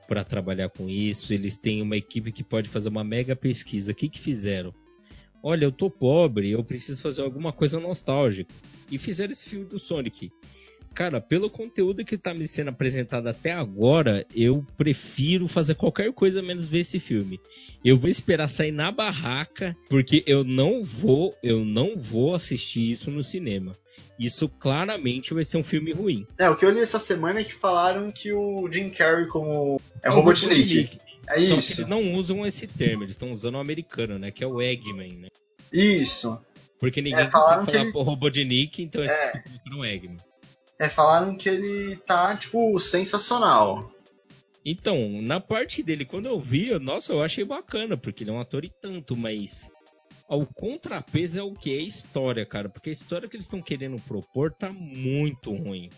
para 0.08 0.24
trabalhar 0.26 0.70
com 0.70 0.90
isso, 0.90 1.34
eles 1.34 1.56
têm 1.56 1.82
uma 1.82 1.96
equipe 1.96 2.34
que 2.34 2.44
pode 2.44 2.68
fazer 2.68 2.90
uma 2.90 3.04
mega 3.04 3.36
pesquisa. 3.36 3.94
O 3.94 3.96
que 3.96 4.10
que 4.10 4.20
fizeram? 4.20 4.74
Olha, 5.44 5.66
eu 5.66 5.72
tô 5.72 5.90
pobre, 5.90 6.52
eu 6.52 6.64
preciso 6.64 7.02
fazer 7.02 7.22
alguma 7.22 7.52
coisa 7.52 7.80
nostálgica. 7.80 8.54
E 8.92 8.98
fizeram 8.98 9.32
esse 9.32 9.50
filme 9.50 9.66
do 9.66 9.80
Sonic. 9.80 10.32
Cara, 10.94 11.22
pelo 11.22 11.50
conteúdo 11.50 12.04
que 12.04 12.18
tá 12.18 12.34
me 12.34 12.46
sendo 12.46 12.70
apresentado 12.70 13.28
até 13.28 13.54
agora, 13.54 14.26
eu 14.36 14.66
prefiro 14.76 15.48
fazer 15.48 15.76
qualquer 15.76 16.12
coisa 16.12 16.42
menos 16.42 16.68
ver 16.68 16.80
esse 16.80 17.00
filme. 17.00 17.40
Eu 17.84 17.98
vou 17.98 18.10
esperar 18.10 18.50
sair 18.50 18.74
na 18.74 18.92
barraca, 18.92 19.76
porque 19.90 20.22
eu 20.28 20.44
não 20.44 20.84
vou, 20.84 21.34
eu 21.42 21.64
não 21.64 21.96
vou 21.96 22.36
assistir 22.36 22.92
isso 22.92 23.10
no 23.10 23.24
cinema. 23.24 23.74
Isso 24.20 24.50
claramente 24.50 25.34
vai 25.34 25.46
ser 25.46 25.58
um 25.58 25.64
filme 25.64 25.94
ruim. 25.94 26.28
É, 26.38 26.50
o 26.50 26.56
que 26.56 26.66
eu 26.66 26.70
li 26.70 26.82
essa 26.82 27.00
semana 27.00 27.40
é 27.40 27.44
que 27.44 27.54
falaram 27.54 28.12
que 28.12 28.34
o 28.34 28.70
Jim 28.70 28.90
Carrey 28.90 29.28
como 29.28 29.80
é 30.04 30.10
o 30.10 30.14
Robotnik. 30.14 31.00
É 31.34 31.40
Só 31.40 31.56
isso. 31.58 31.68
que 31.68 31.74
eles 31.82 31.88
não 31.88 32.14
usam 32.14 32.46
esse 32.46 32.68
termo, 32.68 33.04
eles 33.04 33.14
estão 33.14 33.32
usando 33.32 33.56
o 33.56 33.60
americano, 33.60 34.20
né? 34.20 34.32
Que 34.32 34.44
é 34.44 34.48
o 34.48 34.62
Eggman, 34.62 35.18
né? 35.18 35.28
Isso. 35.72 36.38
Porque 36.80 37.02
ninguém 37.02 37.26
É, 37.26 37.30
falaram 37.30 37.66
falar 37.66 37.92
por 37.92 38.04
Robotnik, 38.04 38.82
então 38.82 39.02
eles 39.02 39.14
É. 39.14 39.32
colocam 39.32 39.78
no 39.78 39.86
Eggman. 39.86 40.18
É, 40.80 40.90
falaram 40.90 41.38
que 41.38 41.48
ele 41.48 41.96
tá, 41.98 42.36
tipo, 42.36 42.78
sensacional. 42.80 43.92
Então, 44.66 45.22
na 45.22 45.40
parte 45.40 45.82
dele, 45.84 46.06
quando 46.06 46.26
eu 46.28 46.40
vi, 46.40 46.70
eu- 46.70 46.80
nossa, 46.80 47.14
eu 47.14 47.22
achei 47.22 47.44
bacana, 47.44 47.96
porque 47.98 48.24
ele 48.24 48.32
é 48.32 48.34
um 48.34 48.40
ator 48.40 48.64
e 48.66 48.72
tanto, 48.82 49.16
mas 49.16 49.70
o 50.30 50.46
contrapeso 50.46 51.38
é 51.40 51.44
o 51.44 51.54
que? 51.54 51.74
É 51.76 51.80
a 51.80 51.84
história, 51.84 52.46
cara. 52.46 52.70
Porque 52.70 52.90
a 52.90 52.94
história 52.94 53.28
que 53.28 53.36
eles 53.36 53.46
estão 53.46 53.62
querendo 53.62 54.00
propor 54.02 54.52
tá 54.54 54.72
muito 54.72 55.52
ruim. 55.54 55.90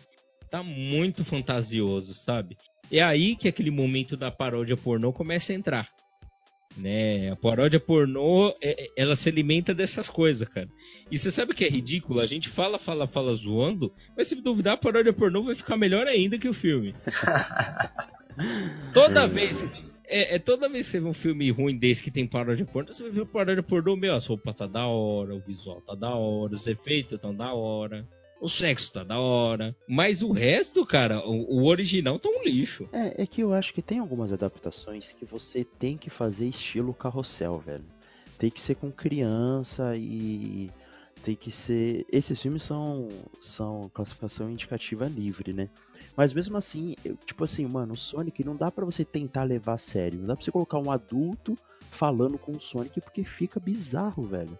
Tá 0.49 0.61
muito 0.63 1.23
fantasioso, 1.25 2.13
sabe? 2.13 2.57
É 2.93 3.01
aí 3.01 3.35
que 3.35 3.47
aquele 3.47 3.71
momento 3.71 4.15
da 4.15 4.29
paródia 4.29 4.77
pornô 4.77 5.11
começa 5.11 5.51
a 5.51 5.55
entrar. 5.55 5.87
Né? 6.77 7.31
A 7.31 7.35
paródia 7.35 7.79
pornô, 7.79 8.49
é- 8.61 8.83
é- 8.83 8.87
ela 8.95 9.15
se 9.15 9.29
alimenta 9.29 9.73
dessas 9.73 10.11
coisas, 10.11 10.47
cara. 10.47 10.69
E 11.09 11.17
você 11.17 11.31
sabe 11.31 11.53
o 11.53 11.55
que 11.55 11.65
é 11.65 11.69
ridículo? 11.69 12.19
A 12.19 12.27
gente 12.27 12.47
fala, 12.47 12.77
fala, 12.77 13.07
fala 13.07 13.33
zoando, 13.33 13.91
mas 14.15 14.27
se 14.27 14.35
duvidar, 14.35 14.75
a 14.75 14.77
paródia 14.77 15.11
pornô 15.11 15.41
vai 15.41 15.55
ficar 15.55 15.75
melhor 15.75 16.05
ainda 16.05 16.37
que 16.37 16.47
o 16.47 16.53
filme. 16.53 16.93
Toda 18.93 19.27
vez. 19.27 19.63
É, 20.05 20.35
é 20.35 20.39
toda 20.39 20.69
vez 20.69 20.85
que 20.85 20.91
você 20.91 20.99
vê 20.99 21.07
um 21.07 21.13
filme 21.13 21.49
ruim 21.49 21.77
desse 21.77 22.03
que 22.03 22.11
tem 22.11 22.27
paródia 22.27 22.65
pornô, 22.65 22.93
você 22.93 23.01
vai 23.01 23.11
ver 23.11 23.25
paródia 23.25 23.63
pornô, 23.63 23.95
meu, 23.95 24.13
as 24.13 24.27
roupas 24.27 24.55
tá 24.55 24.67
da 24.67 24.85
hora, 24.85 25.33
o 25.33 25.39
visual 25.39 25.81
tá 25.81 25.95
da 25.95 26.13
hora, 26.13 26.53
os 26.53 26.67
efeitos 26.67 27.19
tão 27.19 27.33
da 27.33 27.53
hora, 27.53 28.07
o 28.43 28.49
sexo 28.49 28.93
tá 28.93 29.03
da 29.03 29.19
hora. 29.19 29.75
Mas 29.87 30.21
o 30.21 30.31
resto, 30.31 30.85
cara, 30.85 31.19
o, 31.27 31.61
o 31.61 31.65
original 31.67 32.19
tá 32.19 32.29
um 32.29 32.43
lixo. 32.43 32.87
É, 32.91 33.23
é 33.23 33.25
que 33.25 33.41
eu 33.41 33.53
acho 33.53 33.73
que 33.73 33.81
tem 33.81 33.99
algumas 33.99 34.31
adaptações 34.33 35.13
que 35.13 35.25
você 35.25 35.63
tem 35.63 35.97
que 35.97 36.09
fazer 36.09 36.47
estilo 36.47 36.93
carrossel, 36.93 37.57
velho. 37.59 37.85
Tem 38.37 38.49
que 38.49 38.59
ser 38.59 38.75
com 38.75 38.91
criança 38.91 39.95
e 39.95 40.69
tem 41.23 41.35
que 41.35 41.51
ser. 41.51 42.05
Esses 42.11 42.41
filmes 42.41 42.63
são, 42.63 43.07
são 43.39 43.89
classificação 43.93 44.49
indicativa 44.49 45.07
livre, 45.07 45.53
né? 45.53 45.69
Mas 46.17 46.33
mesmo 46.33 46.57
assim, 46.57 46.95
eu- 47.05 47.15
tipo 47.25 47.43
assim, 47.43 47.65
mano, 47.65 47.93
o 47.93 47.97
Sonic 47.97 48.43
não 48.43 48.55
dá 48.55 48.69
pra 48.69 48.83
você 48.85 49.05
tentar 49.05 49.43
levar 49.43 49.73
a 49.73 49.77
sério. 49.77 50.19
Não 50.19 50.27
dá 50.27 50.35
pra 50.35 50.43
você 50.43 50.51
colocar 50.51 50.77
um 50.79 50.91
adulto 50.91 51.57
falando 51.91 52.37
com 52.37 52.51
o 52.51 52.59
Sonic 52.59 52.99
porque 52.99 53.23
fica 53.23 53.59
bizarro, 53.59 54.23
velho. 54.25 54.57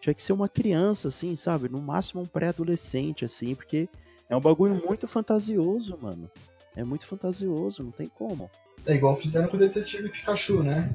Tinha 0.00 0.14
que 0.14 0.22
ser 0.22 0.32
uma 0.32 0.48
criança, 0.48 1.08
assim, 1.08 1.36
sabe? 1.36 1.68
No 1.68 1.80
máximo 1.80 2.22
um 2.22 2.26
pré-adolescente, 2.26 3.24
assim, 3.24 3.54
porque 3.54 3.88
é 4.28 4.36
um 4.36 4.40
bagulho 4.40 4.80
muito 4.86 5.06
fantasioso, 5.06 5.98
mano. 6.00 6.30
É 6.74 6.84
muito 6.84 7.06
fantasioso, 7.06 7.82
não 7.82 7.90
tem 7.90 8.08
como. 8.08 8.50
É 8.86 8.94
igual 8.94 9.14
fizeram 9.16 9.48
com 9.48 9.56
o 9.56 9.60
Detetive 9.60 10.08
Pikachu, 10.08 10.62
né? 10.62 10.88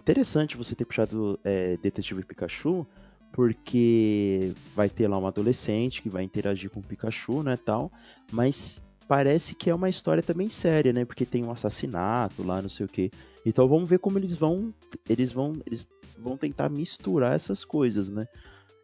Interessante 0.00 0.56
você 0.56 0.74
ter 0.74 0.84
puxado 0.84 1.38
é, 1.42 1.76
Detetive 1.78 2.22
Pikachu, 2.22 2.86
porque 3.32 4.52
vai 4.74 4.88
ter 4.88 5.08
lá 5.08 5.18
um 5.18 5.26
adolescente 5.26 6.02
que 6.02 6.08
vai 6.08 6.22
interagir 6.22 6.70
com 6.70 6.80
o 6.80 6.82
Pikachu, 6.82 7.42
né, 7.42 7.56
tal, 7.56 7.92
mas 8.32 8.80
parece 9.06 9.54
que 9.54 9.70
é 9.70 9.74
uma 9.74 9.88
história 9.88 10.22
também 10.22 10.48
séria, 10.48 10.92
né, 10.92 11.04
porque 11.04 11.26
tem 11.26 11.44
um 11.44 11.50
assassinato 11.50 12.42
lá, 12.42 12.62
não 12.62 12.68
sei 12.68 12.86
o 12.86 12.88
que. 12.88 13.10
Então 13.44 13.68
vamos 13.68 13.88
ver 13.88 13.98
como 13.98 14.18
eles 14.18 14.34
vão, 14.34 14.72
eles 15.08 15.32
vão, 15.32 15.56
eles 15.66 15.86
vão 16.22 16.36
tentar 16.36 16.68
misturar 16.68 17.34
essas 17.34 17.64
coisas, 17.64 18.08
né. 18.08 18.26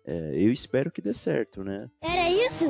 É, 0.06 0.32
eu 0.34 0.52
espero 0.52 0.90
que 0.90 1.00
dê 1.00 1.14
certo, 1.14 1.64
né. 1.64 1.88
Era 2.02 2.30
isso? 2.30 2.66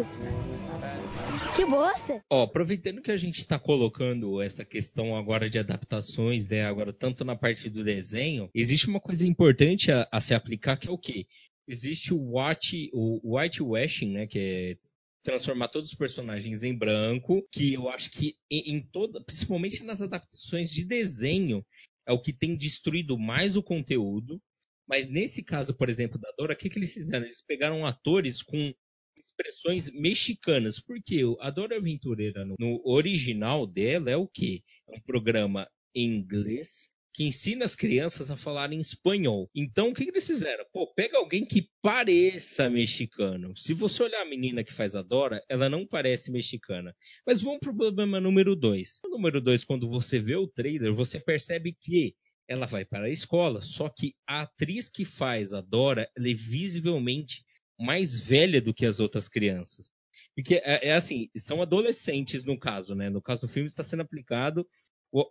Que 1.57 1.65
bosta! 1.65 2.23
Ó, 2.31 2.43
aproveitando 2.43 3.03
que 3.03 3.11
a 3.11 3.17
gente 3.17 3.47
tá 3.47 3.59
colocando 3.59 4.41
essa 4.41 4.65
questão 4.65 5.17
agora 5.17 5.49
de 5.49 5.59
adaptações, 5.59 6.49
né, 6.49 6.65
agora 6.65 6.93
tanto 6.93 7.25
na 7.25 7.37
parte 7.37 7.69
do 7.69 7.83
desenho, 7.83 8.49
existe 8.55 8.89
uma 8.89 9.01
coisa 9.01 9.27
importante 9.27 9.91
a, 9.91 10.07
a 10.11 10.21
se 10.21 10.35
aplicar 10.35 10.77
que 10.77 10.89
é 10.89 10.93
o 10.93 10.99
quê? 10.99 11.27
Existe 11.67 12.13
o 12.13 12.21
watch, 12.33 12.91
o 12.93 13.37
whitewashing, 13.37 14.11
né, 14.11 14.27
que 14.27 14.39
é 14.39 14.77
transformar 15.25 15.69
todos 15.69 15.89
os 15.89 15.95
personagens 15.97 16.63
em 16.63 16.77
branco, 16.77 17.43
que 17.51 17.75
eu 17.75 17.89
acho 17.89 18.11
que 18.11 18.35
em, 18.51 18.77
em 18.77 18.83
toda, 18.83 19.25
principalmente 19.25 19.83
nas 19.83 20.03
adaptações 20.03 20.71
de 20.71 20.85
desenho, 20.85 21.65
é 22.07 22.13
o 22.13 22.21
que 22.21 22.33
tem 22.33 22.57
destruído 22.57 23.19
mais 23.19 23.57
o 23.57 23.63
conteúdo. 23.63 24.41
Mas 24.87 25.09
nesse 25.09 25.43
caso, 25.43 25.75
por 25.75 25.89
exemplo, 25.89 26.19
da 26.19 26.31
Dora, 26.37 26.55
o 26.55 26.57
que, 26.57 26.69
que 26.69 26.79
eles 26.79 26.93
fizeram? 26.93 27.25
Eles 27.25 27.43
pegaram 27.43 27.87
atores 27.87 28.43
com 28.43 28.73
expressões 29.17 29.91
mexicanas. 29.93 30.79
Porque 30.79 31.23
a 31.41 31.51
Dora 31.51 31.77
Aventureira, 31.77 32.45
no, 32.45 32.57
no 32.59 32.83
original 32.85 33.67
dela, 33.67 34.11
é 34.11 34.17
o 34.17 34.29
quê? 34.29 34.63
É 34.89 34.97
um 34.97 35.01
programa 35.01 35.69
em 35.95 36.17
inglês 36.17 36.93
que 37.15 37.23
ensina 37.23 37.65
as 37.65 37.77
crianças 37.77 38.29
a 38.29 38.37
falar 38.37 38.73
em 38.73 38.81
espanhol. 38.81 39.49
Então, 39.55 39.91
o 39.91 39.95
que, 39.95 40.05
que 40.05 40.11
eles 40.11 40.27
fizeram? 40.27 40.65
Pô, 40.73 40.93
pega 40.93 41.17
alguém 41.17 41.47
que 41.47 41.71
pareça 41.81 42.69
mexicano. 42.69 43.57
Se 43.57 43.73
você 43.73 44.03
olhar 44.03 44.21
a 44.21 44.29
menina 44.29 44.65
que 44.65 44.73
faz 44.73 44.97
a 44.97 45.03
Dora, 45.03 45.41
ela 45.49 45.71
não 45.71 45.87
parece 45.87 46.33
mexicana. 46.33 46.93
Mas 47.25 47.41
vamos 47.41 47.61
pro 47.61 47.77
problema 47.77 48.21
número 48.21 48.57
dois. 48.57 48.99
O 49.05 49.09
número 49.09 49.41
dois, 49.41 49.63
quando 49.63 49.89
você 49.89 50.19
vê 50.19 50.35
o 50.35 50.49
trailer, 50.49 50.93
você 50.93 51.21
percebe 51.21 51.73
que 51.73 52.17
ela 52.49 52.67
vai 52.67 52.85
para 52.85 53.07
a 53.07 53.11
escola, 53.11 53.63
só 53.63 53.89
que 53.89 54.15
a 54.27 54.43
atriz 54.43 54.89
que 54.89 55.05
faz 55.05 55.53
a 55.53 55.61
Dora, 55.61 56.09
ela 56.17 56.29
é 56.29 56.35
visivelmente 56.35 57.45
mais 57.79 58.19
velha 58.19 58.61
do 58.61 58.75
que 58.75 58.87
as 58.87 59.01
outras 59.01 59.29
crianças. 59.29 59.91
Porque 60.35 60.57
é, 60.57 60.89
é, 60.89 60.93
assim, 60.95 61.29
são 61.37 61.63
adolescentes 61.63 62.45
no 62.45 62.59
caso, 62.59 62.95
né? 62.95 63.09
No 63.09 63.23
caso 63.23 63.43
do 63.43 63.49
filme 63.49 63.69
está 63.69 63.83
sendo 63.83 64.03
aplicado 64.03 64.67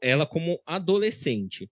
ela 0.02 0.26
como 0.26 0.62
adolescente. 0.66 1.70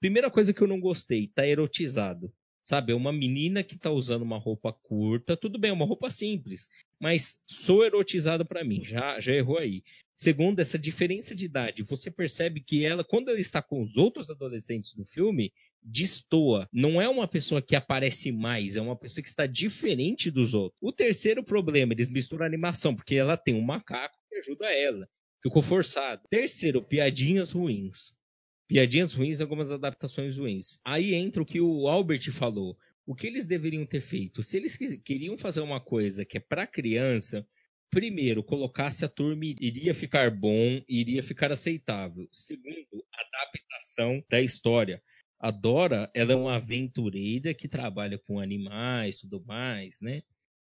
Primeira 0.00 0.30
coisa 0.30 0.52
que 0.52 0.60
eu 0.60 0.66
não 0.66 0.80
gostei, 0.80 1.28
tá 1.28 1.46
erotizado. 1.46 2.32
Sabe, 2.62 2.92
é 2.92 2.94
uma 2.94 3.12
menina 3.12 3.64
que 3.64 3.76
tá 3.76 3.90
usando 3.90 4.22
uma 4.22 4.38
roupa 4.38 4.72
curta, 4.72 5.36
tudo 5.36 5.58
bem, 5.58 5.72
uma 5.72 5.84
roupa 5.84 6.08
simples, 6.10 6.68
mas 7.00 7.40
sou 7.44 7.84
erotizado 7.84 8.46
para 8.46 8.62
mim, 8.62 8.84
já, 8.84 9.18
já 9.18 9.32
errou 9.32 9.58
aí. 9.58 9.82
Segundo, 10.14 10.60
essa 10.60 10.78
diferença 10.78 11.34
de 11.34 11.44
idade, 11.44 11.82
você 11.82 12.08
percebe 12.08 12.60
que 12.60 12.84
ela, 12.84 13.02
quando 13.02 13.30
ela 13.30 13.40
está 13.40 13.60
com 13.60 13.82
os 13.82 13.96
outros 13.96 14.30
adolescentes 14.30 14.94
do 14.94 15.04
filme, 15.04 15.52
destoa. 15.82 16.68
Não 16.72 17.02
é 17.02 17.08
uma 17.08 17.26
pessoa 17.26 17.60
que 17.60 17.74
aparece 17.74 18.30
mais, 18.30 18.76
é 18.76 18.80
uma 18.80 18.96
pessoa 18.96 19.22
que 19.22 19.28
está 19.28 19.44
diferente 19.44 20.30
dos 20.30 20.54
outros. 20.54 20.78
O 20.80 20.92
terceiro 20.92 21.42
problema, 21.42 21.92
eles 21.92 22.08
misturam 22.08 22.46
animação, 22.46 22.94
porque 22.94 23.16
ela 23.16 23.36
tem 23.36 23.54
um 23.54 23.62
macaco 23.62 24.16
que 24.28 24.36
ajuda 24.36 24.72
ela. 24.72 25.08
Ficou 25.42 25.62
forçado. 25.62 26.22
Terceiro, 26.30 26.80
piadinhas 26.80 27.50
ruins. 27.50 28.14
Piadinhas 28.72 29.12
ruins 29.12 29.38
algumas 29.42 29.70
adaptações 29.70 30.38
ruins. 30.38 30.80
Aí 30.82 31.14
entra 31.14 31.42
o 31.42 31.44
que 31.44 31.60
o 31.60 31.86
Albert 31.88 32.32
falou. 32.32 32.74
O 33.04 33.14
que 33.14 33.26
eles 33.26 33.44
deveriam 33.44 33.84
ter 33.84 34.00
feito? 34.00 34.42
Se 34.42 34.56
eles 34.56 34.78
queriam 35.04 35.36
fazer 35.36 35.60
uma 35.60 35.78
coisa 35.78 36.24
que 36.24 36.38
é 36.38 36.40
para 36.40 36.66
criança, 36.66 37.46
primeiro, 37.90 38.42
colocasse 38.42 39.04
a 39.04 39.10
turma 39.10 39.44
iria 39.44 39.92
ficar 39.92 40.30
bom, 40.30 40.82
iria 40.88 41.22
ficar 41.22 41.52
aceitável. 41.52 42.26
Segundo, 42.32 43.04
adaptação 43.12 44.24
da 44.30 44.40
história. 44.40 45.02
A 45.38 45.50
Dora, 45.50 46.10
ela 46.14 46.32
é 46.32 46.36
uma 46.36 46.56
aventureira 46.56 47.52
que 47.52 47.68
trabalha 47.68 48.18
com 48.26 48.40
animais, 48.40 49.18
tudo 49.18 49.44
mais, 49.44 50.00
né? 50.00 50.22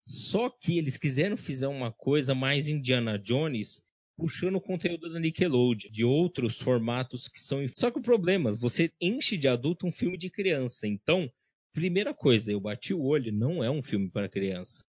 Só 0.04 0.50
que 0.50 0.76
eles 0.76 0.98
quiseram 0.98 1.34
fazer 1.34 1.66
uma 1.66 1.90
coisa 1.90 2.34
mais 2.34 2.68
Indiana 2.68 3.18
Jones, 3.18 3.80
puxando 4.16 4.56
o 4.56 4.60
conteúdo 4.60 5.12
da 5.12 5.20
Nickelodeon, 5.20 5.90
de 5.90 6.04
outros 6.04 6.60
formatos 6.60 7.28
que 7.28 7.40
são. 7.40 7.58
Só 7.74 7.90
que 7.90 7.98
o 7.98 8.02
problema, 8.02 8.50
você 8.50 8.90
enche 9.00 9.36
de 9.36 9.48
adulto 9.48 9.86
um 9.86 9.92
filme 9.92 10.16
de 10.16 10.30
criança. 10.30 10.86
Então, 10.86 11.30
primeira 11.72 12.14
coisa, 12.14 12.50
eu 12.50 12.60
bati 12.60 12.94
o 12.94 13.04
olho, 13.04 13.32
não 13.32 13.62
é 13.62 13.70
um 13.70 13.82
filme 13.82 14.10
para 14.10 14.28
criança. 14.28 14.84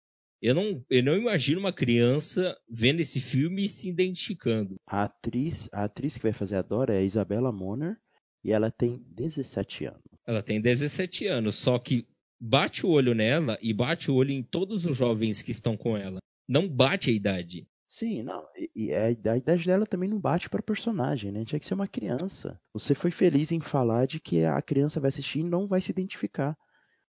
Eu 0.43 0.57
não, 0.57 0.85
eu 0.91 1.05
não 1.05 1.17
imagino 1.17 1.61
uma 1.61 1.73
criança 1.73 2.59
vendo 2.69 2.99
esse 2.99 3.21
filme 3.21 3.65
e 3.65 3.69
se 3.69 3.89
identificando. 3.89 4.75
A 4.85 5.05
atriz, 5.05 5.69
a 5.73 5.85
atriz 5.85 6.17
que 6.17 6.25
vai 6.25 6.33
fazer 6.33 6.57
a 6.57 6.63
Dora 6.63 6.95
é 6.95 6.99
a 6.99 7.05
Isabela 7.05 7.53
Moner 7.53 7.97
e 8.45 8.51
ela 8.51 8.69
tem 8.69 9.01
17 9.07 9.85
anos. 9.85 10.03
Ela 10.27 10.43
tem 10.43 10.61
17 10.61 11.29
anos, 11.29 11.57
só 11.57 11.79
que 11.79 12.09
bate 12.41 12.85
o 12.85 12.91
olho 12.91 13.15
nela 13.15 13.57
e 13.63 13.73
bate 13.73 14.11
o 14.11 14.15
olho 14.15 14.33
em 14.33 14.43
todos 14.43 14.85
os 14.85 14.97
jovens 14.97 15.43
que 15.43 15.53
estão 15.53 15.77
com 15.77 15.97
ela. 15.97 16.19
Não 16.49 16.69
bate 16.69 17.09
a 17.09 17.13
idade. 17.13 17.65
Sim, 17.93 18.23
não. 18.23 18.49
E, 18.75 18.91
a, 18.95 19.05
a 19.05 19.37
idade 19.37 19.67
dela 19.67 19.87
também 19.87 20.09
não 20.09 20.19
bate 20.19 20.49
para 20.49 20.63
personagem, 20.63 21.31
né? 21.31 21.45
Tinha 21.45 21.61
que 21.61 21.67
ser 21.67 21.75
uma 21.75 21.87
criança. 21.87 22.59
Você 22.73 22.95
foi 22.95 23.11
feliz 23.11 23.53
em 23.53 23.61
falar 23.61 24.07
de 24.07 24.19
que 24.19 24.47
a 24.47 24.63
criança 24.63 24.99
vai 24.99 25.11
assistir 25.11 25.41
e 25.41 25.45
não 25.45 25.69
vai 25.69 25.79
se 25.83 25.91
identificar. 25.91 26.57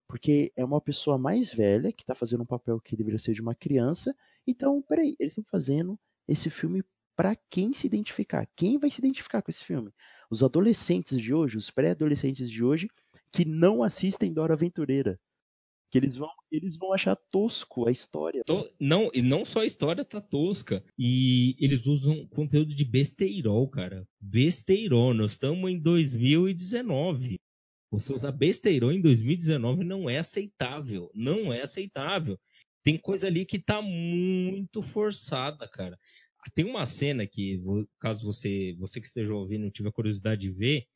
Porque 0.09 0.51
é 0.57 0.65
uma 0.65 0.81
pessoa 0.81 1.19
mais 1.19 1.53
velha 1.53 1.93
que 1.93 2.03
está 2.03 2.15
fazendo 2.15 2.43
um 2.43 2.47
papel 2.47 2.81
que 2.81 2.97
deveria 2.97 3.19
ser 3.19 3.35
de 3.35 3.43
uma 3.43 3.55
criança. 3.55 4.17
Então, 4.47 4.81
peraí, 4.81 5.15
eles 5.21 5.33
estão 5.33 5.45
fazendo 5.51 6.01
esse 6.27 6.49
filme 6.49 6.83
para 7.15 7.37
quem 7.51 7.75
se 7.75 7.87
identificar? 7.87 8.49
Quem 8.57 8.79
vai 8.79 8.91
se 8.91 8.99
identificar 8.99 9.43
com 9.43 9.51
esse 9.51 9.67
filme? 9.67 9.93
Os 10.31 10.43
adolescentes 10.43 11.21
de 11.21 11.35
hoje, 11.35 11.59
os 11.59 11.71
pré-adolescentes 11.71 12.51
de 12.51 12.65
hoje, 12.65 12.89
que 13.31 13.45
não 13.45 13.83
assistem 13.83 14.33
Dora 14.33 14.55
Aventureira 14.55 15.21
que 15.92 15.98
eles 15.98 16.16
vão, 16.16 16.31
eles 16.50 16.78
vão 16.78 16.94
achar 16.94 17.14
tosco 17.31 17.87
a 17.87 17.92
história. 17.92 18.42
To, 18.46 18.66
não, 18.81 19.11
e 19.12 19.20
não 19.20 19.44
só 19.44 19.61
a 19.61 19.66
história 19.66 20.02
tá 20.02 20.22
tosca. 20.22 20.83
E 20.98 21.55
eles 21.61 21.87
usam 21.87 22.26
conteúdo 22.28 22.74
de 22.74 22.83
besteirol, 22.83 23.68
cara. 23.68 24.09
Besteirol. 24.18 25.12
Nós 25.12 25.33
estamos 25.33 25.70
em 25.70 25.78
2019. 25.78 27.38
Você 27.90 28.11
usar 28.11 28.33
besteirol 28.33 28.90
em 28.90 29.02
2019 29.02 29.85
não 29.85 30.09
é 30.09 30.18
aceitável. 30.18 31.11
Não 31.14 31.52
é 31.52 31.61
aceitável. 31.61 32.40
Tem 32.83 32.96
coisa 32.96 33.26
ali 33.26 33.44
que 33.44 33.59
tá 33.59 33.83
muito 33.83 34.81
forçada, 34.81 35.68
cara. 35.68 35.98
Tem 36.55 36.64
uma 36.64 36.87
cena 36.87 37.26
que, 37.26 37.62
caso 38.00 38.24
você, 38.24 38.74
você 38.78 38.98
que 38.98 39.07
esteja 39.07 39.35
ouvindo 39.35 39.70
tiver 39.70 39.92
curiosidade 39.92 40.40
de 40.40 40.50
ver, 40.50 40.87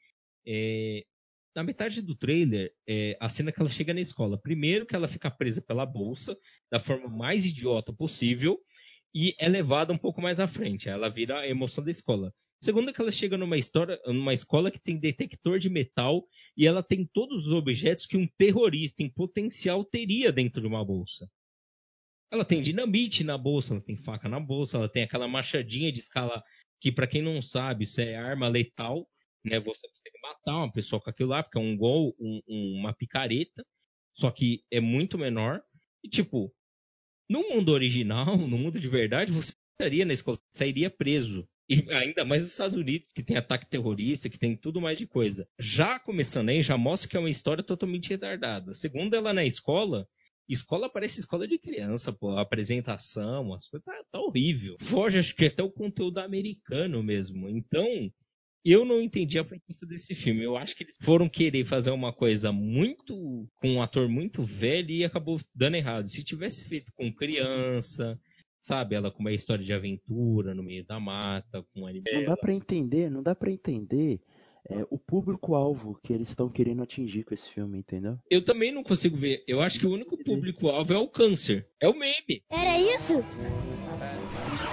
é, 0.46 1.04
na 1.56 1.62
metade 1.62 2.02
do 2.02 2.14
trailer, 2.14 2.70
é 2.86 3.16
a 3.18 3.30
cena 3.30 3.50
que 3.50 3.58
ela 3.58 3.70
chega 3.70 3.94
na 3.94 4.00
escola. 4.02 4.38
Primeiro 4.38 4.84
que 4.84 4.94
ela 4.94 5.08
fica 5.08 5.30
presa 5.30 5.62
pela 5.62 5.86
bolsa, 5.86 6.36
da 6.70 6.78
forma 6.78 7.08
mais 7.08 7.46
idiota 7.46 7.94
possível, 7.94 8.60
e 9.14 9.34
é 9.40 9.48
levada 9.48 9.90
um 9.90 9.96
pouco 9.96 10.20
mais 10.20 10.38
à 10.38 10.46
frente. 10.46 10.90
Ela 10.90 11.08
vira 11.08 11.40
a 11.40 11.48
emoção 11.48 11.82
da 11.82 11.90
escola. 11.90 12.30
Segundo 12.58 12.92
que 12.92 13.00
ela 13.00 13.10
chega 13.10 13.38
numa, 13.38 13.56
história, 13.56 13.98
numa 14.06 14.34
escola 14.34 14.70
que 14.70 14.78
tem 14.78 14.98
detector 14.98 15.58
de 15.58 15.70
metal 15.70 16.26
e 16.54 16.66
ela 16.66 16.82
tem 16.82 17.06
todos 17.10 17.46
os 17.46 17.52
objetos 17.52 18.04
que 18.04 18.18
um 18.18 18.28
terrorista 18.36 19.02
em 19.02 19.08
potencial 19.08 19.82
teria 19.82 20.30
dentro 20.30 20.60
de 20.60 20.66
uma 20.66 20.84
bolsa. 20.84 21.26
Ela 22.30 22.44
tem 22.44 22.60
dinamite 22.60 23.24
na 23.24 23.38
bolsa, 23.38 23.72
ela 23.72 23.82
tem 23.82 23.96
faca 23.96 24.28
na 24.28 24.40
bolsa, 24.40 24.76
ela 24.76 24.90
tem 24.90 25.04
aquela 25.04 25.26
machadinha 25.26 25.90
de 25.90 26.00
escala 26.00 26.42
que, 26.80 26.92
para 26.92 27.06
quem 27.06 27.22
não 27.22 27.40
sabe, 27.40 27.84
isso 27.84 27.98
é 28.00 28.14
arma 28.14 28.46
letal 28.46 29.08
né? 29.46 29.60
Você 29.60 29.88
consegue 29.88 30.20
matar 30.22 30.56
uma 30.56 30.72
pessoa 30.72 31.00
com 31.00 31.10
aquilo 31.10 31.30
lá, 31.30 31.42
porque 31.42 31.58
é 31.58 31.60
um 31.60 31.76
gol, 31.76 32.14
um, 32.18 32.40
um, 32.48 32.80
uma 32.80 32.92
picareta, 32.92 33.64
só 34.12 34.30
que 34.30 34.64
é 34.70 34.80
muito 34.80 35.16
menor. 35.16 35.62
E 36.04 36.08
tipo, 36.08 36.52
no 37.28 37.40
mundo 37.48 37.70
original, 37.70 38.26
no 38.36 38.58
mundo 38.58 38.80
de 38.80 38.88
verdade, 38.88 39.32
você 39.32 39.54
estaria 39.72 40.04
na 40.04 40.12
escola, 40.12 40.38
sairia 40.52 40.90
preso. 40.90 41.48
E 41.68 41.84
ainda 41.92 42.24
mais 42.24 42.42
nos 42.42 42.52
Estados 42.52 42.76
Unidos, 42.76 43.08
que 43.12 43.24
tem 43.24 43.36
ataque 43.36 43.68
terrorista, 43.68 44.28
que 44.28 44.38
tem 44.38 44.56
tudo 44.56 44.80
mais 44.80 44.98
de 44.98 45.06
coisa. 45.06 45.48
Já 45.58 45.98
começando 45.98 46.48
aí, 46.48 46.62
já 46.62 46.78
mostra 46.78 47.10
que 47.10 47.16
é 47.16 47.20
uma 47.20 47.30
história 47.30 47.62
totalmente 47.62 48.10
retardada. 48.10 48.72
Segundo 48.72 49.14
ela 49.14 49.32
na 49.32 49.44
escola, 49.44 50.08
escola 50.48 50.88
parece 50.88 51.18
escola 51.18 51.46
de 51.46 51.58
criança, 51.58 52.12
pô. 52.12 52.30
A 52.30 52.42
apresentação, 52.42 53.52
as 53.52 53.66
coisas 53.66 53.84
tá, 53.84 54.04
tá 54.12 54.20
horrível. 54.20 54.76
Foge, 54.78 55.18
acho 55.18 55.34
que 55.34 55.46
até 55.46 55.62
o 55.62 55.70
conteúdo 55.70 56.18
americano 56.18 57.02
mesmo. 57.02 57.48
Então, 57.48 57.84
eu 58.72 58.84
não 58.84 59.00
entendi 59.00 59.38
a 59.38 59.44
proposta 59.44 59.86
desse 59.86 60.14
filme. 60.14 60.42
Eu 60.42 60.56
acho 60.56 60.76
que 60.76 60.84
eles 60.84 60.96
foram 61.00 61.28
querer 61.28 61.64
fazer 61.64 61.90
uma 61.90 62.12
coisa 62.12 62.52
muito. 62.52 63.48
com 63.60 63.68
um 63.68 63.82
ator 63.82 64.08
muito 64.08 64.42
velho 64.42 64.90
e 64.90 65.04
acabou 65.04 65.38
dando 65.54 65.76
errado. 65.76 66.06
Se 66.06 66.24
tivesse 66.24 66.68
feito 66.68 66.92
com 66.94 67.12
criança, 67.12 68.18
sabe? 68.60 68.96
Ela 68.96 69.10
com 69.10 69.20
uma 69.20 69.32
história 69.32 69.64
de 69.64 69.72
aventura 69.72 70.54
no 70.54 70.62
meio 70.62 70.84
da 70.84 70.98
mata, 70.98 71.64
com 71.72 71.86
animal. 71.86 72.12
Não 72.12 72.24
dá 72.24 72.36
para 72.36 72.52
entender, 72.52 73.10
não 73.10 73.22
dá 73.22 73.34
para 73.34 73.50
entender 73.50 74.20
é, 74.68 74.84
o 74.90 74.98
público-alvo 74.98 75.98
que 76.02 76.12
eles 76.12 76.28
estão 76.28 76.48
querendo 76.48 76.82
atingir 76.82 77.24
com 77.24 77.32
esse 77.34 77.48
filme, 77.50 77.78
entendeu? 77.78 78.18
Eu 78.28 78.42
também 78.42 78.72
não 78.72 78.82
consigo 78.82 79.16
ver. 79.16 79.44
Eu 79.46 79.60
acho 79.60 79.78
que 79.78 79.86
o 79.86 79.92
único 79.92 80.16
público-alvo 80.24 80.92
é 80.92 80.98
o 80.98 81.08
câncer. 81.08 81.68
É 81.80 81.88
o 81.88 81.96
meme. 81.96 82.42
Era 82.50 82.78
isso? 82.78 83.14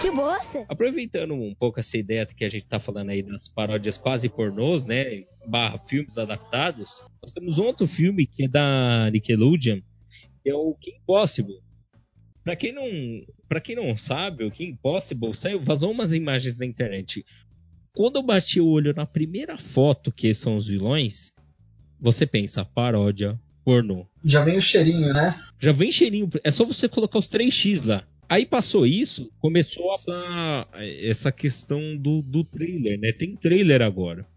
Que 0.03 0.11
bosta! 0.11 0.65
Aproveitando 0.67 1.33
um 1.33 1.55
pouco 1.55 1.79
essa 1.79 1.97
ideia 1.97 2.25
que 2.25 2.43
a 2.43 2.49
gente 2.49 2.65
tá 2.65 2.77
falando 2.77 3.11
aí 3.11 3.23
das 3.23 3.47
paródias 3.47 3.97
quase 3.97 4.27
pornôs, 4.27 4.83
né? 4.83 5.23
Barra 5.47 5.77
filmes 5.77 6.17
adaptados. 6.17 7.05
Nós 7.21 7.31
temos 7.31 7.57
um 7.57 7.63
outro 7.63 7.87
filme 7.87 8.27
que 8.27 8.43
é 8.43 8.47
da 8.49 9.09
Nickelodeon, 9.13 9.79
que 10.43 10.49
é 10.49 10.53
o 10.53 10.75
Kim 10.75 10.99
Possible. 11.07 11.55
Pra 12.43 12.53
quem 12.53 12.73
não, 12.73 12.83
pra 13.47 13.61
quem 13.61 13.77
não 13.77 13.95
sabe, 13.95 14.43
o 14.43 14.51
Kim 14.51 14.75
Possible 14.75 15.33
saiu, 15.33 15.63
vazou 15.63 15.89
umas 15.89 16.11
imagens 16.11 16.57
na 16.57 16.65
internet. 16.65 17.23
Quando 17.93 18.17
eu 18.17 18.23
bati 18.23 18.59
o 18.59 18.67
olho 18.67 18.93
na 18.93 19.05
primeira 19.05 19.57
foto, 19.57 20.11
que 20.11 20.35
são 20.35 20.57
os 20.57 20.67
vilões, 20.67 21.31
você 21.97 22.27
pensa, 22.27 22.65
paródia, 22.65 23.39
pornô. 23.63 24.05
Já 24.21 24.43
vem 24.43 24.57
o 24.57 24.61
cheirinho, 24.61 25.13
né? 25.13 25.41
Já 25.57 25.71
vem 25.71 25.93
cheirinho. 25.93 26.29
É 26.43 26.51
só 26.51 26.65
você 26.65 26.89
colocar 26.89 27.19
os 27.19 27.29
3x 27.29 27.85
lá. 27.85 28.05
Aí 28.27 28.45
passou 28.45 28.85
isso, 28.85 29.31
começou 29.39 29.93
essa, 29.93 30.67
essa 31.01 31.31
questão 31.31 31.95
do, 31.97 32.21
do 32.21 32.43
trailer, 32.43 32.99
né? 32.99 33.11
Tem 33.11 33.35
trailer 33.35 33.81
agora. 33.81 34.27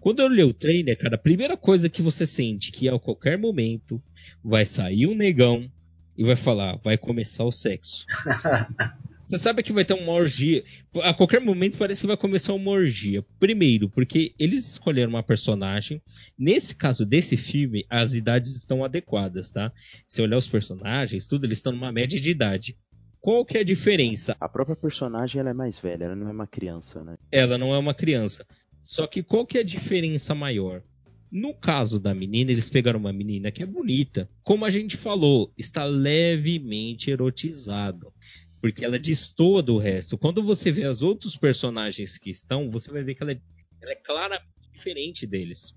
Quando 0.00 0.20
eu 0.20 0.28
li 0.28 0.42
o 0.42 0.54
trailer, 0.54 0.96
cara, 0.96 1.16
a 1.16 1.18
primeira 1.18 1.56
coisa 1.56 1.88
que 1.88 2.02
você 2.02 2.24
sente 2.24 2.70
que 2.70 2.88
a 2.88 2.98
qualquer 2.98 3.36
momento 3.36 4.00
vai 4.42 4.64
sair 4.64 5.06
um 5.06 5.14
negão 5.14 5.70
e 6.16 6.24
vai 6.24 6.36
falar, 6.36 6.78
vai 6.82 6.96
começar 6.96 7.44
o 7.44 7.52
sexo. 7.52 8.06
Você 9.28 9.38
sabe 9.38 9.60
que 9.60 9.72
vai 9.72 9.84
ter 9.84 9.94
uma 9.94 10.12
orgia. 10.12 10.62
A 11.02 11.12
qualquer 11.12 11.40
momento 11.40 11.76
parece 11.76 12.02
que 12.02 12.06
vai 12.06 12.16
começar 12.16 12.54
uma 12.54 12.70
orgia. 12.70 13.24
Primeiro, 13.40 13.90
porque 13.90 14.32
eles 14.38 14.70
escolheram 14.70 15.10
uma 15.10 15.22
personagem. 15.22 16.00
Nesse 16.38 16.76
caso 16.76 17.04
desse 17.04 17.36
filme, 17.36 17.84
as 17.90 18.14
idades 18.14 18.54
estão 18.54 18.84
adequadas, 18.84 19.50
tá? 19.50 19.72
Se 20.06 20.22
olhar 20.22 20.36
os 20.36 20.46
personagens, 20.46 21.26
tudo, 21.26 21.44
eles 21.44 21.58
estão 21.58 21.72
numa 21.72 21.90
média 21.90 22.20
de 22.20 22.30
idade. 22.30 22.78
Qual 23.26 23.44
que 23.44 23.58
é 23.58 23.62
a 23.62 23.64
diferença? 23.64 24.36
A 24.38 24.48
própria 24.48 24.76
personagem 24.76 25.40
ela 25.40 25.50
é 25.50 25.52
mais 25.52 25.76
velha, 25.80 26.04
ela 26.04 26.14
não 26.14 26.28
é 26.28 26.30
uma 26.30 26.46
criança, 26.46 27.02
né? 27.02 27.16
Ela 27.32 27.58
não 27.58 27.74
é 27.74 27.78
uma 27.78 27.92
criança. 27.92 28.46
Só 28.84 29.04
que 29.04 29.20
qual 29.20 29.44
que 29.44 29.58
é 29.58 29.62
a 29.62 29.64
diferença 29.64 30.32
maior? 30.32 30.80
No 31.28 31.52
caso 31.52 31.98
da 31.98 32.14
menina, 32.14 32.52
eles 32.52 32.68
pegaram 32.68 33.00
uma 33.00 33.12
menina 33.12 33.50
que 33.50 33.64
é 33.64 33.66
bonita. 33.66 34.30
Como 34.44 34.64
a 34.64 34.70
gente 34.70 34.96
falou, 34.96 35.52
está 35.58 35.82
levemente 35.82 37.10
erotizado 37.10 38.12
porque 38.60 38.84
ela 38.84 38.96
destoa 38.96 39.60
do 39.60 39.76
resto. 39.76 40.16
Quando 40.16 40.40
você 40.40 40.70
vê 40.70 40.86
os 40.86 41.02
outros 41.02 41.36
personagens 41.36 42.16
que 42.16 42.30
estão, 42.30 42.70
você 42.70 42.92
vai 42.92 43.02
ver 43.02 43.16
que 43.16 43.24
ela 43.24 43.32
é, 43.32 43.40
ela 43.82 43.90
é 43.90 43.96
claramente 43.96 44.46
diferente 44.72 45.26
deles. 45.26 45.76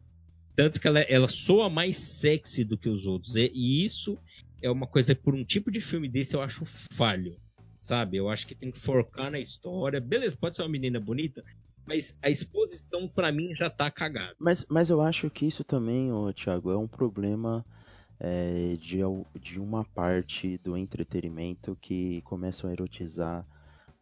Tanto 0.56 0.80
que 0.80 0.88
ela, 0.88 1.00
ela 1.00 1.28
soa 1.28 1.68
mais 1.68 1.98
sexy 1.98 2.64
do 2.64 2.78
que 2.78 2.90
os 2.90 3.08
outros. 3.08 3.36
E, 3.36 3.50
e, 3.56 3.84
isso 3.84 4.20
é 4.62 4.70
uma 4.70 4.88
coisa, 4.88 5.16
por 5.16 5.34
um 5.34 5.44
tipo 5.44 5.72
de 5.72 5.82
filme 5.82 6.08
desse, 6.08 6.36
eu 6.36 6.42
acho 6.42 6.64
falho. 6.92 7.38
Sabe? 7.82 8.18
Eu 8.18 8.30
acho 8.30 8.46
que 8.46 8.56
tem 8.56 8.72
que 8.72 8.80
focar 8.80 9.32
na 9.32 9.40
história. 9.40 10.02
Beleza, 10.02 10.36
pode 10.38 10.56
ser 10.56 10.64
uma 10.64 10.70
menina 10.70 11.00
bonita, 11.00 11.44
mas 11.86 12.16
a 12.22 12.30
exposição, 12.30 13.08
para 13.08 13.32
mim, 13.32 13.56
já 13.56 13.70
tá 13.70 13.90
cagada. 13.90 14.36
Mas, 14.38 14.66
mas 14.70 14.90
eu 14.90 15.02
acho 15.02 15.30
que 15.30 15.46
isso 15.48 15.64
também, 15.64 16.12
ô, 16.12 16.32
Thiago, 16.34 16.72
é 16.72 16.78
um 16.78 16.88
problema 16.88 17.66
é, 18.20 18.76
de, 18.82 19.00
de 19.42 19.60
uma 19.60 19.86
parte 19.86 20.58
do 20.58 20.76
entretenimento 20.76 21.78
que 21.82 22.22
começam 22.22 22.70
a 22.70 22.74
erotizar 22.74 23.48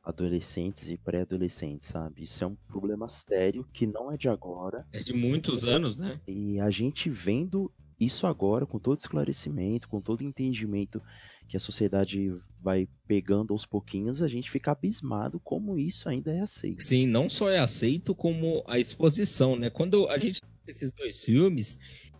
adolescentes 0.04 0.90
e 0.90 0.98
pré-adolescentes, 0.98 1.90
sabe? 1.90 2.24
Isso 2.24 2.44
é 2.44 2.48
um 2.48 2.56
problema 2.68 3.08
sério 3.10 3.68
que 3.74 3.86
não 3.86 4.12
é 4.12 4.18
de 4.18 4.30
agora. 4.30 4.88
É 4.92 5.00
de 5.00 5.14
muitos 5.14 5.66
anos, 5.66 5.98
né? 5.98 6.20
E 6.26 6.60
a 6.60 6.70
gente 6.70 7.10
vendo 7.10 7.72
isso 8.00 8.28
agora, 8.28 8.66
com 8.66 8.80
todo 8.80 9.00
esclarecimento, 9.00 9.88
com 9.88 10.00
todo 10.00 10.24
entendimento 10.24 11.02
que 11.48 11.58
a 11.58 11.60
sociedade 11.60 12.34
vai 12.62 12.88
pegando 13.08 13.54
aos 13.54 13.66
pouquinhos, 13.66 14.22
a 14.22 14.28
gente 14.28 14.52
fica 14.52 14.72
abismado 14.72 15.40
como 15.40 15.80
isso 15.80 16.10
ainda 16.10 16.34
é 16.34 16.42
aceito. 16.42 16.84
Sim, 16.84 17.08
não 17.08 17.30
só 17.30 17.50
é 17.50 17.60
aceito, 17.60 18.14
como 18.14 18.64
a 18.68 18.78
exposição, 18.78 19.56
né? 19.56 19.70
Quando 19.70 20.08
a 20.10 20.18
gente 20.18 20.42
esses 20.68 20.92
dois 20.92 21.24
filmes, 21.24 21.80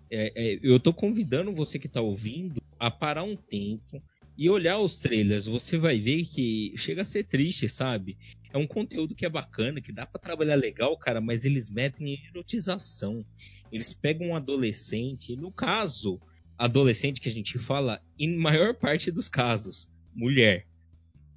é, 0.10 0.32
é, 0.36 0.60
eu 0.64 0.80
tô 0.80 0.94
convidando 0.94 1.54
você 1.54 1.78
que 1.78 1.90
tá 1.90 2.02
ouvindo 2.02 2.62
a 2.80 2.90
parar 2.90 3.24
um 3.24 3.36
tempo 3.36 4.02
e 4.38 4.50
olhar 4.50 4.80
os 4.80 5.00
trailers. 5.00 5.48
Você 5.48 5.78
vai 5.78 6.00
ver 6.00 6.24
que 6.24 6.74
chega 6.78 7.02
a 7.02 7.06
ser 7.06 7.24
triste, 7.24 7.68
sabe? 7.68 8.18
É 8.54 8.58
um 8.58 8.68
conteúdo 8.68 9.16
que 9.16 9.26
é 9.26 9.30
bacana, 9.30 9.82
que 9.82 9.92
dá 9.92 10.06
para 10.06 10.22
trabalhar 10.22 10.56
legal, 10.56 10.98
cara, 10.98 11.20
mas 11.20 11.44
eles 11.44 11.70
metem 11.70 12.14
em 12.14 12.28
erotização. 12.28 13.26
Eles 13.72 13.94
pegam 13.94 14.30
um 14.30 14.36
adolescente, 14.36 15.36
no 15.36 15.52
caso, 15.52 16.20
adolescente 16.58 17.22
que 17.22 17.30
a 17.30 17.32
gente 17.32 17.58
fala, 17.58 18.02
em 18.18 18.38
maior 18.38 18.74
parte 18.76 19.12
dos 19.12 19.28
casos, 19.28 19.90
mulher. 20.14 20.66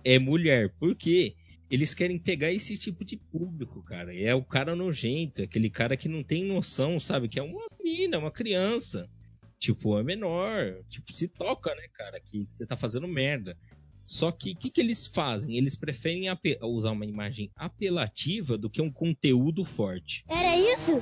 É 0.04 0.18
mulher. 0.18 0.72
Por 0.78 0.94
quê? 0.94 1.34
eles 1.70 1.94
querem 1.94 2.18
pegar 2.18 2.50
esse 2.50 2.76
tipo 2.76 3.04
de 3.04 3.16
público, 3.16 3.80
cara. 3.82 4.14
É 4.14 4.34
o 4.34 4.44
cara 4.44 4.74
nojento, 4.74 5.42
aquele 5.42 5.70
cara 5.70 5.96
que 5.96 6.08
não 6.08 6.24
tem 6.24 6.44
noção, 6.44 6.98
sabe? 6.98 7.28
Que 7.28 7.38
é 7.38 7.42
uma 7.42 7.64
menina, 7.82 8.18
uma 8.18 8.30
criança. 8.30 9.08
Tipo, 9.56 9.96
é 9.96 10.02
menor. 10.02 10.82
Tipo, 10.88 11.12
se 11.12 11.28
toca, 11.28 11.72
né, 11.76 11.86
cara? 11.92 12.20
Que 12.20 12.44
você 12.44 12.66
tá 12.66 12.76
fazendo 12.76 13.06
merda. 13.06 13.56
Só 14.04 14.32
que 14.32 14.50
o 14.50 14.56
que, 14.56 14.70
que 14.70 14.80
eles 14.80 15.06
fazem? 15.06 15.56
Eles 15.56 15.76
preferem 15.76 16.24
usar 16.62 16.90
uma 16.90 17.06
imagem 17.06 17.52
apelativa 17.54 18.58
do 18.58 18.68
que 18.68 18.82
um 18.82 18.90
conteúdo 18.90 19.64
forte. 19.64 20.24
Era 20.28 20.56
isso? 20.56 20.94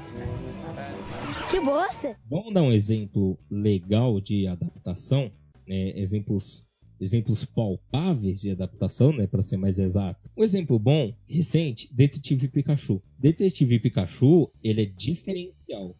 Que 1.51 1.61
bosta! 1.61 2.15
Vamos 2.29 2.53
dar 2.53 2.63
um 2.63 2.73
exemplo 2.73 3.39
legal 3.51 4.21
de 4.21 4.47
adaptação, 4.47 5.33
né? 5.67 5.99
Exemplos 5.99 6.63
exemplos 7.01 7.45
palpáveis 7.45 8.41
de 8.41 8.51
adaptação, 8.51 9.13
né, 9.13 9.27
para 9.27 9.41
ser 9.41 9.57
mais 9.57 9.79
exato. 9.79 10.29
Um 10.37 10.43
exemplo 10.43 10.79
bom, 10.79 11.15
recente, 11.29 11.89
Detetive 11.95 12.49
Pikachu. 12.49 13.01
Detetive 13.19 13.79
Pikachu, 13.79 14.51
ele 14.63 14.83
é 14.83 14.87
diferencial. 14.87 15.97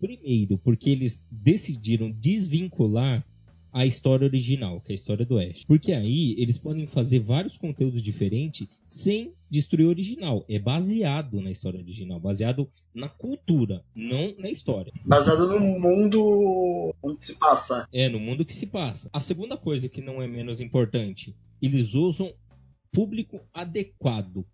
Primeiro, 0.00 0.58
porque 0.58 0.90
eles 0.90 1.26
decidiram 1.30 2.10
desvincular 2.10 3.24
a 3.74 3.84
história 3.84 4.24
original, 4.24 4.80
que 4.80 4.92
é 4.92 4.94
a 4.94 4.94
história 4.94 5.26
do 5.26 5.36
Ash. 5.36 5.64
Porque 5.64 5.92
aí 5.92 6.36
eles 6.38 6.56
podem 6.56 6.86
fazer 6.86 7.18
vários 7.18 7.56
conteúdos 7.56 8.00
diferentes 8.00 8.68
sem 8.86 9.34
destruir 9.50 9.86
o 9.86 9.88
original. 9.88 10.44
É 10.48 10.60
baseado 10.60 11.40
na 11.40 11.50
história 11.50 11.80
original, 11.80 12.20
baseado 12.20 12.70
na 12.94 13.08
cultura, 13.08 13.84
não 13.92 14.32
na 14.38 14.48
história. 14.48 14.92
Baseado 15.04 15.48
no 15.48 15.60
mundo 15.80 16.94
onde 17.02 17.26
se 17.26 17.34
passa. 17.34 17.88
É, 17.92 18.08
no 18.08 18.20
mundo 18.20 18.44
que 18.44 18.54
se 18.54 18.68
passa. 18.68 19.10
A 19.12 19.18
segunda 19.18 19.56
coisa 19.56 19.88
que 19.88 20.00
não 20.00 20.22
é 20.22 20.28
menos 20.28 20.60
importante, 20.60 21.34
eles 21.60 21.94
usam 21.94 22.32
público 22.92 23.40
adequado. 23.52 24.46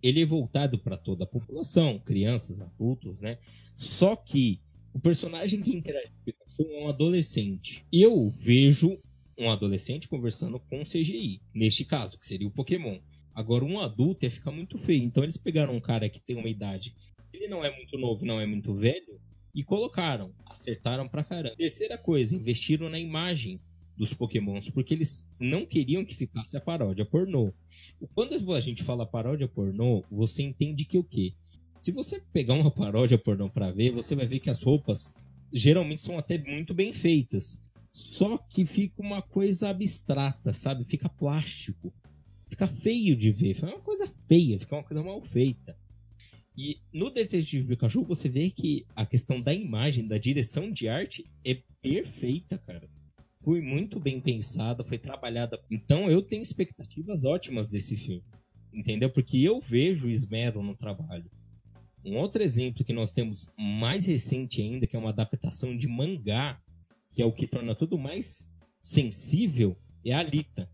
Ele 0.00 0.22
é 0.22 0.24
voltado 0.24 0.78
para 0.78 0.96
toda 0.96 1.24
a 1.24 1.26
população, 1.26 1.98
crianças, 1.98 2.60
adultos, 2.60 3.20
né? 3.20 3.36
Só 3.74 4.14
que 4.14 4.60
o 4.94 5.00
personagem 5.00 5.60
que 5.60 5.74
interage 5.74 6.12
com 6.56 6.84
um 6.84 6.88
adolescente. 6.88 7.84
Eu 7.92 8.28
vejo 8.28 8.98
um 9.38 9.50
adolescente 9.50 10.08
conversando 10.08 10.60
com 10.60 10.82
CGI, 10.82 11.40
neste 11.54 11.84
caso, 11.84 12.18
que 12.18 12.26
seria 12.26 12.46
o 12.46 12.50
Pokémon. 12.50 12.98
Agora, 13.34 13.64
um 13.64 13.80
adulto 13.80 14.24
ia 14.24 14.30
ficar 14.30 14.50
muito 14.50 14.76
feio. 14.76 15.02
Então, 15.02 15.22
eles 15.22 15.36
pegaram 15.36 15.74
um 15.74 15.80
cara 15.80 16.08
que 16.08 16.20
tem 16.20 16.36
uma 16.36 16.48
idade. 16.48 16.94
Ele 17.32 17.48
não 17.48 17.64
é 17.64 17.74
muito 17.74 17.96
novo, 17.96 18.26
não 18.26 18.40
é 18.40 18.46
muito 18.46 18.74
velho. 18.74 19.20
E 19.54 19.64
colocaram. 19.64 20.32
Acertaram 20.46 21.08
pra 21.08 21.24
caramba. 21.24 21.56
Terceira 21.56 21.96
coisa, 21.96 22.36
investiram 22.36 22.88
na 22.88 22.98
imagem 22.98 23.60
dos 23.96 24.12
Pokémons. 24.12 24.68
Porque 24.68 24.94
eles 24.94 25.28
não 25.38 25.64
queriam 25.64 26.04
que 26.04 26.14
ficasse 26.14 26.56
a 26.56 26.60
paródia 26.60 27.04
pornô. 27.04 27.52
Quando 28.14 28.34
a 28.54 28.60
gente 28.60 28.82
fala 28.82 29.06
paródia 29.06 29.48
pornô, 29.48 30.04
você 30.10 30.42
entende 30.42 30.84
que 30.84 30.98
o 30.98 31.04
quê? 31.04 31.32
Se 31.82 31.92
você 31.92 32.20
pegar 32.32 32.54
uma 32.54 32.70
paródia 32.70 33.16
pornô 33.16 33.48
pra 33.48 33.70
ver, 33.70 33.90
você 33.90 34.14
vai 34.14 34.26
ver 34.26 34.40
que 34.40 34.50
as 34.50 34.62
roupas 34.62 35.14
geralmente 35.52 36.02
são 36.02 36.18
até 36.18 36.38
muito 36.38 36.74
bem 36.74 36.92
feitas. 36.92 37.60
Só 37.92 38.38
que 38.38 38.64
fica 38.64 39.02
uma 39.02 39.20
coisa 39.20 39.68
abstrata, 39.68 40.52
sabe? 40.52 40.84
Fica 40.84 41.08
plástico. 41.08 41.92
Fica 42.48 42.66
feio 42.66 43.16
de 43.16 43.30
ver. 43.30 43.54
Fica 43.54 43.66
uma 43.66 43.80
coisa 43.80 44.06
feia, 44.28 44.58
fica 44.58 44.76
uma 44.76 44.84
coisa 44.84 45.02
mal 45.02 45.20
feita. 45.20 45.76
E 46.56 46.78
no 46.92 47.10
Detetive 47.10 47.68
Pikachu 47.68 48.04
você 48.04 48.28
vê 48.28 48.50
que 48.50 48.84
a 48.94 49.06
questão 49.06 49.40
da 49.40 49.52
imagem, 49.54 50.06
da 50.06 50.18
direção 50.18 50.70
de 50.70 50.88
arte 50.88 51.24
é 51.44 51.62
perfeita, 51.80 52.58
cara. 52.58 52.88
Foi 53.42 53.62
muito 53.62 53.98
bem 53.98 54.20
pensada, 54.20 54.84
foi 54.84 54.98
trabalhada. 54.98 55.58
Então 55.70 56.10
eu 56.10 56.20
tenho 56.20 56.42
expectativas 56.42 57.24
ótimas 57.24 57.68
desse 57.68 57.96
filme. 57.96 58.22
Entendeu? 58.72 59.10
Porque 59.10 59.38
eu 59.38 59.60
vejo 59.60 60.08
esmero 60.08 60.62
no 60.62 60.76
trabalho. 60.76 61.30
Um 62.04 62.16
outro 62.16 62.42
exemplo 62.42 62.84
que 62.84 62.92
nós 62.92 63.12
temos 63.12 63.48
mais 63.58 64.04
recente 64.04 64.62
ainda, 64.62 64.86
que 64.86 64.96
é 64.96 64.98
uma 64.98 65.10
adaptação 65.10 65.76
de 65.76 65.86
mangá, 65.86 66.58
que 67.10 67.22
é 67.22 67.26
o 67.26 67.32
que 67.32 67.46
torna 67.46 67.74
tudo 67.74 67.98
mais 67.98 68.48
sensível, 68.82 69.76
é 70.04 70.12
a 70.12 70.20
Alita. 70.20 70.68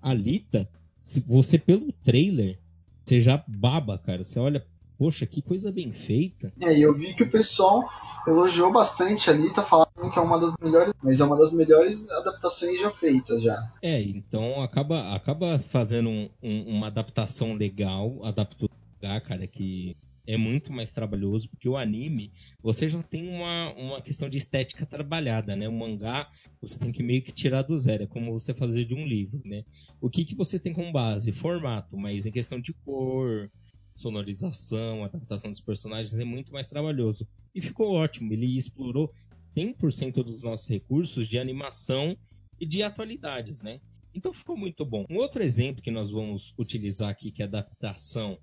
A 0.00 0.10
Alita, 0.10 0.68
se 0.98 1.20
você 1.20 1.58
pelo 1.58 1.92
trailer, 1.92 2.58
você 3.04 3.20
já 3.20 3.42
baba, 3.48 3.98
cara. 3.98 4.22
Você 4.22 4.38
olha, 4.38 4.64
poxa, 4.96 5.26
que 5.26 5.42
coisa 5.42 5.72
bem 5.72 5.92
feita. 5.92 6.52
É, 6.60 6.78
eu 6.78 6.94
vi 6.94 7.14
que 7.14 7.24
o 7.24 7.30
pessoal 7.30 7.88
elogiou 8.26 8.72
bastante 8.72 9.28
a 9.28 9.32
Alita, 9.32 9.62
falando 9.64 10.10
que 10.12 10.18
é 10.18 10.22
uma 10.22 10.38
das 10.38 10.54
melhores, 10.62 10.94
mas 11.02 11.20
é 11.20 11.24
uma 11.24 11.36
das 11.36 11.52
melhores 11.52 12.08
adaptações 12.10 12.78
já 12.78 12.90
feitas 12.90 13.42
já. 13.42 13.72
É, 13.82 14.00
então 14.00 14.62
acaba, 14.62 15.14
acaba 15.14 15.58
fazendo 15.58 16.08
um, 16.08 16.28
um, 16.42 16.76
uma 16.76 16.86
adaptação 16.86 17.54
legal, 17.54 18.20
adaptou 18.24 18.70
cara, 19.00 19.46
que 19.46 19.96
é 20.26 20.36
muito 20.36 20.72
mais 20.72 20.92
trabalhoso, 20.92 21.48
porque 21.48 21.68
o 21.68 21.76
anime, 21.76 22.32
você 22.62 22.88
já 22.88 23.02
tem 23.02 23.28
uma, 23.28 23.72
uma 23.74 24.02
questão 24.02 24.28
de 24.28 24.38
estética 24.38 24.86
trabalhada, 24.86 25.56
né? 25.56 25.68
O 25.68 25.72
mangá, 25.72 26.30
você 26.60 26.78
tem 26.78 26.92
que 26.92 27.02
meio 27.02 27.22
que 27.22 27.32
tirar 27.32 27.62
do 27.62 27.76
zero, 27.76 28.04
é 28.04 28.06
como 28.06 28.32
você 28.32 28.54
fazer 28.54 28.84
de 28.84 28.94
um 28.94 29.06
livro, 29.06 29.40
né? 29.44 29.64
O 30.00 30.08
que, 30.08 30.24
que 30.24 30.34
você 30.34 30.58
tem 30.58 30.72
como 30.72 30.92
base? 30.92 31.32
Formato, 31.32 31.96
mas 31.96 32.26
em 32.26 32.32
questão 32.32 32.60
de 32.60 32.72
cor, 32.72 33.50
sonorização, 33.94 35.04
adaptação 35.04 35.50
dos 35.50 35.60
personagens, 35.60 36.14
é 36.14 36.24
muito 36.24 36.52
mais 36.52 36.68
trabalhoso. 36.68 37.26
E 37.54 37.60
ficou 37.60 37.94
ótimo, 37.94 38.32
ele 38.32 38.56
explorou 38.56 39.12
100% 39.56 40.22
dos 40.22 40.42
nossos 40.42 40.68
recursos 40.68 41.28
de 41.28 41.38
animação 41.38 42.16
e 42.58 42.66
de 42.66 42.82
atualidades, 42.82 43.62
né? 43.62 43.80
Então 44.14 44.32
ficou 44.32 44.56
muito 44.56 44.84
bom. 44.84 45.04
Um 45.08 45.16
outro 45.16 45.42
exemplo 45.42 45.82
que 45.82 45.90
nós 45.90 46.10
vamos 46.10 46.52
utilizar 46.58 47.10
aqui, 47.10 47.30
que 47.30 47.42
é 47.42 47.46
adaptação 47.46 48.38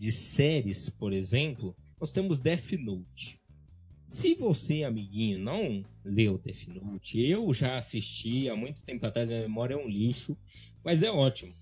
de 0.00 0.10
séries, 0.10 0.88
por 0.88 1.12
exemplo, 1.12 1.76
nós 2.00 2.10
temos 2.10 2.40
Death 2.40 2.72
Note. 2.78 3.38
Se 4.06 4.34
você, 4.34 4.82
amiguinho, 4.82 5.38
não 5.38 5.84
leu 6.02 6.38
Death 6.38 6.68
Note, 6.68 7.20
eu 7.20 7.52
já 7.52 7.76
assisti 7.76 8.48
há 8.48 8.56
muito 8.56 8.82
tempo 8.82 9.04
atrás, 9.04 9.30
a 9.30 9.34
memória 9.40 9.74
é 9.74 9.76
um 9.76 9.86
lixo, 9.86 10.34
mas 10.82 11.02
é 11.02 11.10
ótimo. 11.10 11.52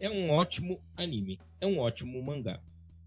é 0.00 0.08
um 0.08 0.30
ótimo 0.30 0.80
anime, 0.96 1.38
é 1.60 1.66
um 1.66 1.78
ótimo 1.78 2.22
mangá. 2.22 2.58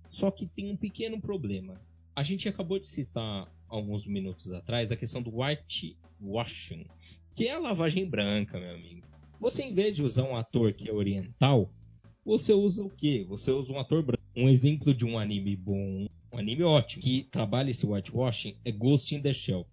Só 0.07 0.29
que 0.29 0.45
tem 0.45 0.69
um 0.71 0.77
pequeno 0.77 1.19
problema. 1.19 1.81
A 2.15 2.21
gente 2.21 2.47
acabou 2.47 2.77
de 2.77 2.85
citar 2.85 3.51
alguns 3.67 4.05
minutos 4.05 4.51
atrás 4.51 4.91
a 4.91 4.95
questão 4.95 5.23
do 5.23 5.41
whitewashing, 5.41 6.85
que 7.33 7.47
é 7.47 7.53
a 7.53 7.59
lavagem 7.59 8.07
branca, 8.07 8.59
meu 8.59 8.75
amigo. 8.75 9.07
Você, 9.39 9.63
em 9.63 9.73
vez 9.73 9.95
de 9.95 10.03
usar 10.03 10.23
um 10.23 10.35
ator 10.35 10.71
que 10.71 10.87
é 10.87 10.93
oriental, 10.93 11.67
você 12.27 12.53
usa 12.53 12.83
o 12.83 12.89
quê? 12.89 13.25
Você 13.29 13.51
usa 13.51 13.71
um 13.71 13.79
ator 13.79 14.03
branco. 14.03 14.21
Um 14.35 14.49
exemplo 14.49 14.93
de 14.93 15.05
um 15.05 15.17
anime 15.17 15.55
bom, 15.55 16.05
um 16.31 16.37
anime 16.37 16.61
ótimo, 16.61 17.01
que 17.01 17.23
trabalha 17.23 17.71
esse 17.71 17.85
whitewashing, 17.85 18.57
é 18.65 18.71
Ghost 18.71 19.15
in 19.15 19.21
the 19.21 19.31
Shell. 19.31 19.65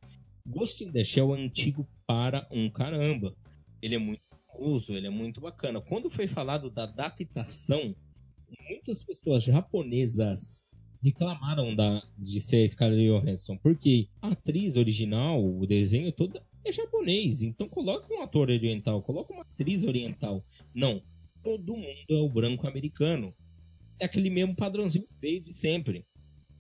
Ghost 0.47 0.83
in 0.85 0.93
the 0.93 1.03
Shell 1.03 1.35
é 1.35 1.41
antigo 1.41 1.87
para 2.07 2.47
um 2.53 2.71
caramba. 2.71 3.35
Ele 3.83 3.97
é 3.97 3.99
muito 3.99 4.23
famoso, 4.47 4.95
ele 4.95 5.09
é 5.09 5.11
muito 5.11 5.41
bacana. 5.41 5.81
Quando 5.81 6.09
foi 6.09 6.29
falado 6.29 6.71
da 6.71 6.85
adaptação, 6.85 7.95
muitas 8.71 9.03
pessoas 9.03 9.43
japonesas 9.43 10.65
reclamaram 11.03 11.75
da, 11.75 12.03
de 12.17 12.41
ser 12.41 12.65
a 12.65 12.69
Scarlett 12.69 13.05
Johansson, 13.05 13.59
porque 13.59 14.09
a 14.23 14.29
atriz 14.29 14.77
original, 14.77 15.45
o 15.45 15.67
desenho 15.67 16.13
todo 16.13 16.41
é 16.65 16.73
japonês, 16.73 17.43
então 17.43 17.69
coloca 17.69 18.07
um 18.15 18.23
ator 18.23 18.49
oriental, 18.49 19.03
coloca 19.03 19.33
uma 19.33 19.43
atriz 19.43 19.83
oriental. 19.85 20.43
Não, 20.73 21.03
todo 21.45 21.77
mundo 21.77 22.07
é 22.09 22.15
o 22.15 22.29
branco 22.29 22.67
americano. 22.67 23.33
É 24.01 24.07
aquele 24.07 24.31
mesmo 24.31 24.57
padrãozinho 24.57 25.05
feio 25.21 25.41
de 25.41 25.53
sempre. 25.53 26.05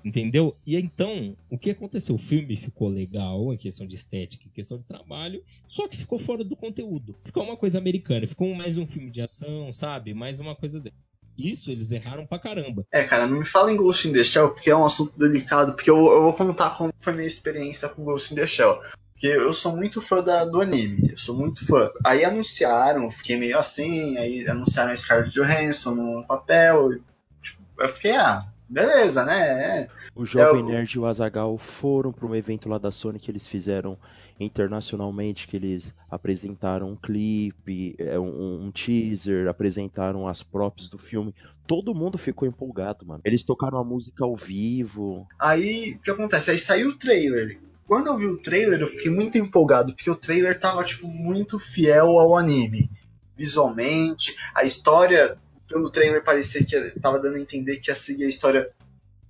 Entendeu? 0.05 0.55
E 0.67 0.77
então, 0.77 1.35
o 1.49 1.59
que 1.59 1.71
aconteceu? 1.71 2.15
O 2.15 2.19
filme 2.19 2.55
ficou 2.57 2.89
legal 2.89 3.55
em 3.55 3.57
questão 3.57 3.87
de 3.87 3.97
estética, 3.97 4.45
em 4.47 4.51
questão 4.53 4.77
de 4.77 4.85
trabalho, 4.85 5.43
só 5.67 5.89
que 5.89 5.97
ficou 5.97 6.19
fora 6.19 6.45
do 6.45 6.55
conteúdo. 6.55 7.17
Ficou 7.25 7.43
uma 7.43 7.57
coisa 7.57 7.79
americana, 7.79 8.27
ficou 8.27 8.55
mais 8.55 8.77
um 8.77 8.87
filme 8.87 9.11
de 9.11 9.23
ação, 9.23 9.73
sabe? 9.73 10.13
Mais 10.13 10.39
uma 10.39 10.55
coisa 10.55 10.79
dele. 10.79 10.95
Isso 11.37 11.71
eles 11.71 11.91
erraram 11.91 12.27
pra 12.27 12.39
caramba. 12.39 12.87
É, 12.93 13.03
cara, 13.05 13.27
não 13.27 13.39
me 13.39 13.47
fala 13.47 13.73
em 13.73 13.77
Ghost 13.77 14.07
in 14.07 14.13
the 14.13 14.23
Shell, 14.23 14.51
porque 14.51 14.71
é 14.71 14.77
um 14.77 14.85
assunto 14.85 15.19
delicado, 15.19 15.73
porque 15.73 15.91
eu, 15.91 15.97
eu 15.97 16.23
vou 16.23 16.35
contar 16.35 16.77
como 16.77 16.93
foi 17.01 17.15
minha 17.15 17.27
experiência 17.27 17.89
com 17.89 18.05
Ghost 18.05 18.33
in 18.33 18.37
the 18.37 18.47
Shell. 18.47 18.81
Porque 19.15 19.29
eu 19.29 19.55
sou 19.55 19.77
muito 19.77 20.03
fã 20.03 20.23
da, 20.23 20.45
do 20.45 20.61
anime, 20.61 21.11
eu 21.13 21.17
sou 21.17 21.37
muito 21.37 21.65
fã. 21.65 21.91
Aí 22.05 22.25
anunciaram, 22.25 23.09
fiquei 23.11 23.37
meio 23.37 23.57
assim, 23.57 24.19
aí 24.19 24.47
anunciaram 24.49 24.91
a 24.91 24.97
Scarlett 24.97 25.31
Johansson 25.31 25.95
no 25.95 26.27
papel. 26.27 26.99
Tipo, 27.41 27.63
eu 27.79 27.89
fiquei, 27.89 28.17
ah, 28.17 28.45
beleza, 28.69 29.25
né? 29.25 29.83
É. 29.83 29.89
O 30.17 30.27
Jovem 30.27 30.63
é, 30.63 30.65
Nerd 30.65 30.93
e 30.93 30.99
o 30.99 31.07
Azagal 31.07 31.57
foram 31.57 32.13
para 32.13 32.27
um 32.27 32.35
evento 32.35 32.69
lá 32.69 32.77
da 32.77 32.91
Sony 32.91 33.21
que 33.21 33.31
eles 33.31 33.47
fizeram 33.47 33.97
internacionalmente, 34.39 35.47
que 35.47 35.57
eles 35.57 35.95
apresentaram 36.11 36.91
um 36.91 36.97
clipe, 36.97 37.95
é, 37.99 38.19
um, 38.19 38.65
um 38.65 38.71
teaser, 38.73 39.49
apresentaram 39.49 40.27
as 40.27 40.43
props 40.43 40.89
do 40.89 40.99
filme. 40.99 41.33
Todo 41.69 41.95
mundo 41.95 42.19
ficou 42.19 42.47
empolgado, 42.47 43.07
mano. 43.07 43.21
Eles 43.25 43.45
tocaram 43.45 43.79
a 43.79 43.85
música 43.85 44.25
ao 44.25 44.35
vivo. 44.35 45.27
Aí, 45.39 45.95
o 45.95 45.99
que 46.01 46.11
acontece? 46.11 46.51
Aí 46.51 46.59
saiu 46.59 46.91
o 46.91 46.99
trailer. 46.99 47.61
Quando 47.87 48.07
eu 48.07 48.17
vi 48.17 48.27
o 48.27 48.39
trailer, 48.39 48.81
eu 48.81 48.87
fiquei 48.87 49.11
muito 49.11 49.37
empolgado, 49.37 49.95
porque 49.95 50.11
o 50.11 50.17
trailer 50.17 50.59
tava, 50.59 50.83
tipo, 50.85 51.07
muito 51.07 51.59
fiel 51.59 52.19
ao 52.19 52.37
anime. 52.37 52.91
Visualmente, 53.37 54.35
a 54.55 54.65
história, 54.65 55.37
pelo 55.69 55.91
trailer 55.91 56.23
parecia 56.23 56.65
que 56.65 56.99
tava 57.01 57.19
dando 57.19 57.37
a 57.37 57.41
entender 57.41 57.79
que 57.79 57.91
ia 57.91 57.95
seguir 57.95 58.25
a 58.25 58.29
história 58.29 58.71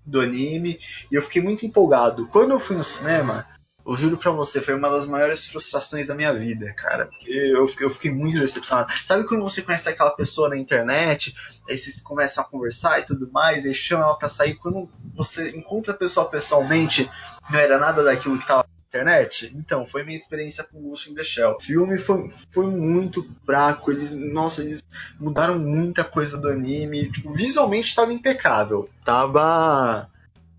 do 0.06 0.20
anime, 0.20 0.78
e 1.10 1.14
eu 1.14 1.22
fiquei 1.22 1.42
muito 1.42 1.64
empolgado. 1.64 2.26
Quando 2.28 2.50
eu 2.50 2.60
fui 2.60 2.76
no 2.76 2.84
cinema, 2.84 3.46
eu 3.86 3.94
juro 3.94 4.16
pra 4.16 4.30
você, 4.30 4.62
foi 4.62 4.74
uma 4.74 4.90
das 4.90 5.06
maiores 5.06 5.46
frustrações 5.46 6.06
da 6.06 6.14
minha 6.14 6.32
vida, 6.32 6.72
cara. 6.72 7.06
Porque 7.06 7.30
eu 7.30 7.66
fiquei, 7.66 7.86
eu 7.86 7.90
fiquei 7.90 8.10
muito 8.10 8.40
decepcionado. 8.40 8.90
Sabe 9.04 9.24
quando 9.24 9.42
você 9.42 9.60
conhece 9.60 9.88
aquela 9.88 10.10
pessoa 10.10 10.48
na 10.48 10.56
internet, 10.56 11.34
aí 11.68 11.76
vocês 11.76 12.00
começam 12.00 12.42
a 12.42 12.46
conversar 12.46 13.00
e 13.00 13.04
tudo 13.04 13.30
mais, 13.30 13.64
aí 13.64 13.74
chama 13.74 14.04
ela 14.04 14.18
pra 14.18 14.28
sair. 14.28 14.54
Quando 14.54 14.88
você 15.14 15.50
encontra 15.50 15.92
a 15.92 15.96
pessoa 15.96 16.28
pessoalmente, 16.30 17.10
não 17.50 17.58
era 17.58 17.78
nada 17.78 18.02
daquilo 18.02 18.38
que 18.38 18.46
tava 18.46 18.62
na 18.62 18.86
internet? 18.88 19.52
Então, 19.56 19.86
foi 19.86 20.04
minha 20.04 20.16
experiência 20.16 20.64
com 20.64 20.80
Ghost 20.80 21.10
in 21.10 21.14
the 21.14 21.24
Shell. 21.24 21.56
O 21.56 21.60
filme 21.60 21.98
foi, 21.98 22.30
foi 22.50 22.66
muito 22.66 23.22
fraco, 23.44 23.90
eles, 23.90 24.12
nossa, 24.12 24.62
eles 24.62 24.82
mudaram 25.18 25.58
muita 25.58 26.04
coisa 26.04 26.36
do 26.36 26.48
anime. 26.48 27.10
Tipo, 27.10 27.32
visualmente 27.32 27.88
estava 27.88 28.12
impecável. 28.12 28.88
Tava 29.04 30.08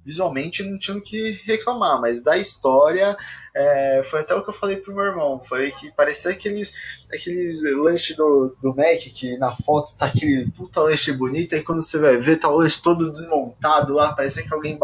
visualmente 0.05 0.61
não 0.61 0.77
tinham 0.77 1.01
que 1.01 1.41
reclamar, 1.45 1.99
mas 1.99 2.21
da 2.21 2.37
história 2.37 3.17
é, 3.55 4.03
foi 4.03 4.19
até 4.19 4.35
o 4.35 4.43
que 4.43 4.49
eu 4.51 4.53
falei 4.53 4.77
pro 4.77 4.93
meu 4.93 5.03
irmão, 5.03 5.41
foi 5.41 5.71
que 5.71 5.91
parecia 5.91 6.29
aqueles, 6.29 6.71
aqueles 7.11 7.63
lanches 7.63 8.15
do, 8.15 8.55
do 8.61 8.75
Mac, 8.75 8.99
que 8.99 9.35
na 9.37 9.55
foto 9.55 9.97
tá 9.97 10.05
aquele 10.05 10.51
puta 10.51 10.81
lanche 10.81 11.11
bonito, 11.11 11.55
aí 11.55 11.63
quando 11.63 11.81
você 11.81 11.97
vai 11.97 12.17
ver 12.17 12.37
tá 12.37 12.47
o 12.49 12.57
lanche 12.57 12.81
todo 12.81 13.11
desmontado 13.11 13.93
lá, 13.93 14.13
parecia 14.13 14.43
que 14.43 14.53
alguém 14.53 14.77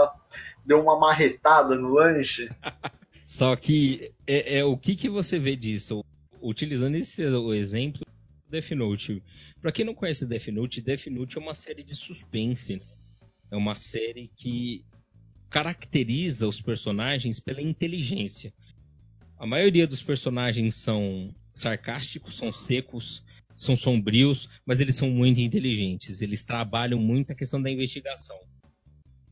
deu 0.66 0.82
uma 0.82 0.98
marretada 0.98 1.76
no 1.76 1.90
lanche. 1.90 2.50
Só 3.26 3.56
que 3.56 4.12
é, 4.28 4.60
é, 4.60 4.66
o 4.66 4.78
que, 4.78 4.96
que 4.96 5.10
você 5.10 5.40
vê 5.40 5.56
disso? 5.56 6.04
Utilizando 6.42 6.96
esse 6.96 7.24
exemplo 7.56 8.06
Death 8.50 8.72
Note. 8.72 9.24
Pra 9.62 9.72
quem 9.72 9.86
não 9.86 9.94
conhece 9.94 10.26
Death 10.26 10.48
Note, 10.48 10.82
Death 10.82 11.08
Note 11.08 11.38
é 11.38 11.42
uma 11.42 11.54
série 11.54 11.84
de 11.84 11.96
suspense. 11.96 12.76
Né? 12.76 12.86
É 13.50 13.56
uma 13.56 13.76
série 13.76 14.30
que 14.36 14.86
caracteriza 15.50 16.48
os 16.48 16.62
personagens 16.62 17.40
pela 17.40 17.62
inteligência. 17.62 18.54
A 19.38 19.46
maioria 19.46 19.88
dos 19.88 20.02
personagens 20.02 20.76
são 20.76 21.34
sarcásticos, 21.54 22.38
são 22.38 22.52
secos, 22.52 23.24
são 23.56 23.76
sombrios, 23.76 24.50
mas 24.66 24.82
eles 24.82 24.96
são 24.96 25.10
muito 25.10 25.40
inteligentes. 25.40 26.22
Eles 26.22 26.44
trabalham 26.44 27.00
muito 27.00 27.32
a 27.32 27.36
questão 27.36 27.62
da 27.62 27.70
investigação. 27.70 28.40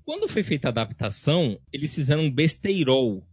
Quando 0.10 0.28
foi 0.28 0.42
feita 0.42 0.70
a 0.70 0.72
adaptação, 0.72 1.60
eles 1.72 1.94
fizeram 1.94 2.24
um 2.24 2.32
besteirol. 2.32 3.24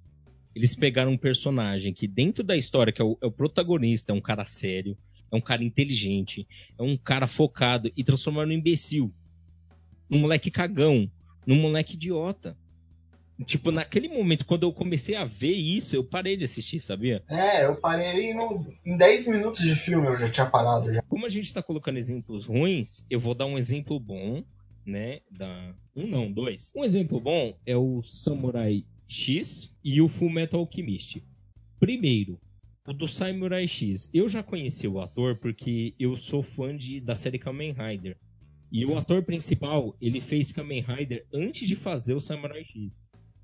Eles 0.55 0.75
pegaram 0.75 1.13
um 1.13 1.17
personagem 1.17 1.91
que, 1.91 2.07
dentro 2.07 2.45
da 2.45 2.55
história, 2.55 2.93
que 2.93 3.01
é 3.01 3.05
o, 3.05 3.17
é 3.23 3.27
o 3.27 3.31
protagonista, 3.31 4.13
é 4.13 4.15
um 4.15 4.21
cara 4.21 4.45
sério, 4.45 4.95
é 5.33 5.35
um 5.35 5.41
cara 5.41 5.65
inteligente, 5.65 6.47
é 6.79 6.83
um 6.83 6.95
cara 6.95 7.27
focado, 7.27 7.91
e 7.97 8.05
transformaram 8.05 8.53
em 8.53 8.57
imbecil. 8.57 9.11
Num 10.07 10.19
moleque 10.19 10.51
cagão, 10.51 11.11
num 11.47 11.57
moleque 11.57 11.95
idiota. 11.95 12.55
Tipo, 13.47 13.71
naquele 13.71 14.09
momento, 14.09 14.45
quando 14.45 14.65
eu 14.65 14.73
comecei 14.73 15.17
a 15.17 15.25
ver 15.25 15.55
isso, 15.55 15.97
eu 15.97 16.05
parei 16.05 16.37
de 16.37 16.45
assistir, 16.45 16.79
sabia? 16.79 17.25
É, 17.27 17.65
eu 17.65 17.77
parei 17.77 18.35
no... 18.35 18.67
em 18.85 18.99
10 18.99 19.29
minutos 19.29 19.63
de 19.63 19.75
filme, 19.75 20.09
eu 20.09 20.17
já 20.19 20.31
tinha 20.31 20.45
parado. 20.45 20.93
Já. 20.93 21.01
Como 21.09 21.25
a 21.25 21.31
gente 21.31 21.55
tá 21.55 21.63
colocando 21.63 21.97
exemplos 21.97 22.45
ruins, 22.45 23.07
eu 23.09 23.19
vou 23.19 23.35
dar 23.35 23.47
um 23.47 23.57
exemplo 23.57 23.99
bom, 23.99 24.45
né? 24.87 25.21
Da... 25.31 25.75
Um 25.95 26.07
não, 26.07 26.31
dois. 26.33 26.73
Um 26.75 26.85
exemplo 26.85 27.21
bom 27.21 27.59
é 27.67 27.77
o 27.77 28.03
Samurai 28.03 28.85
X 29.09 29.71
e 29.85 30.01
o 30.01 30.09
Full 30.09 30.31
Metal 30.31 30.61
Alchemist. 30.61 31.23
Primeiro, 31.79 32.41
o 32.87 32.93
do 32.93 33.09
Samurai 33.09 33.67
X. 33.67 34.09
Eu 34.15 34.29
já 34.29 34.43
conheci 34.43 34.87
o 34.87 35.01
ator 35.01 35.37
porque 35.37 35.95
eu 35.99 36.17
sou 36.17 36.43
fã 36.43 36.77
de, 36.77 37.01
da 37.01 37.17
série 37.17 37.39
Kamen 37.39 37.73
Rider. 37.73 38.17
E 38.71 38.85
o 38.85 38.97
ator 38.97 39.25
principal, 39.25 39.97
ele 40.01 40.21
fez 40.21 40.53
Kamen 40.53 40.83
Rider 40.83 41.27
antes 41.33 41.69
de 41.69 41.77
fazer 41.77 42.15
o 42.15 42.21
Samurai 42.21 42.65
X. 42.65 42.99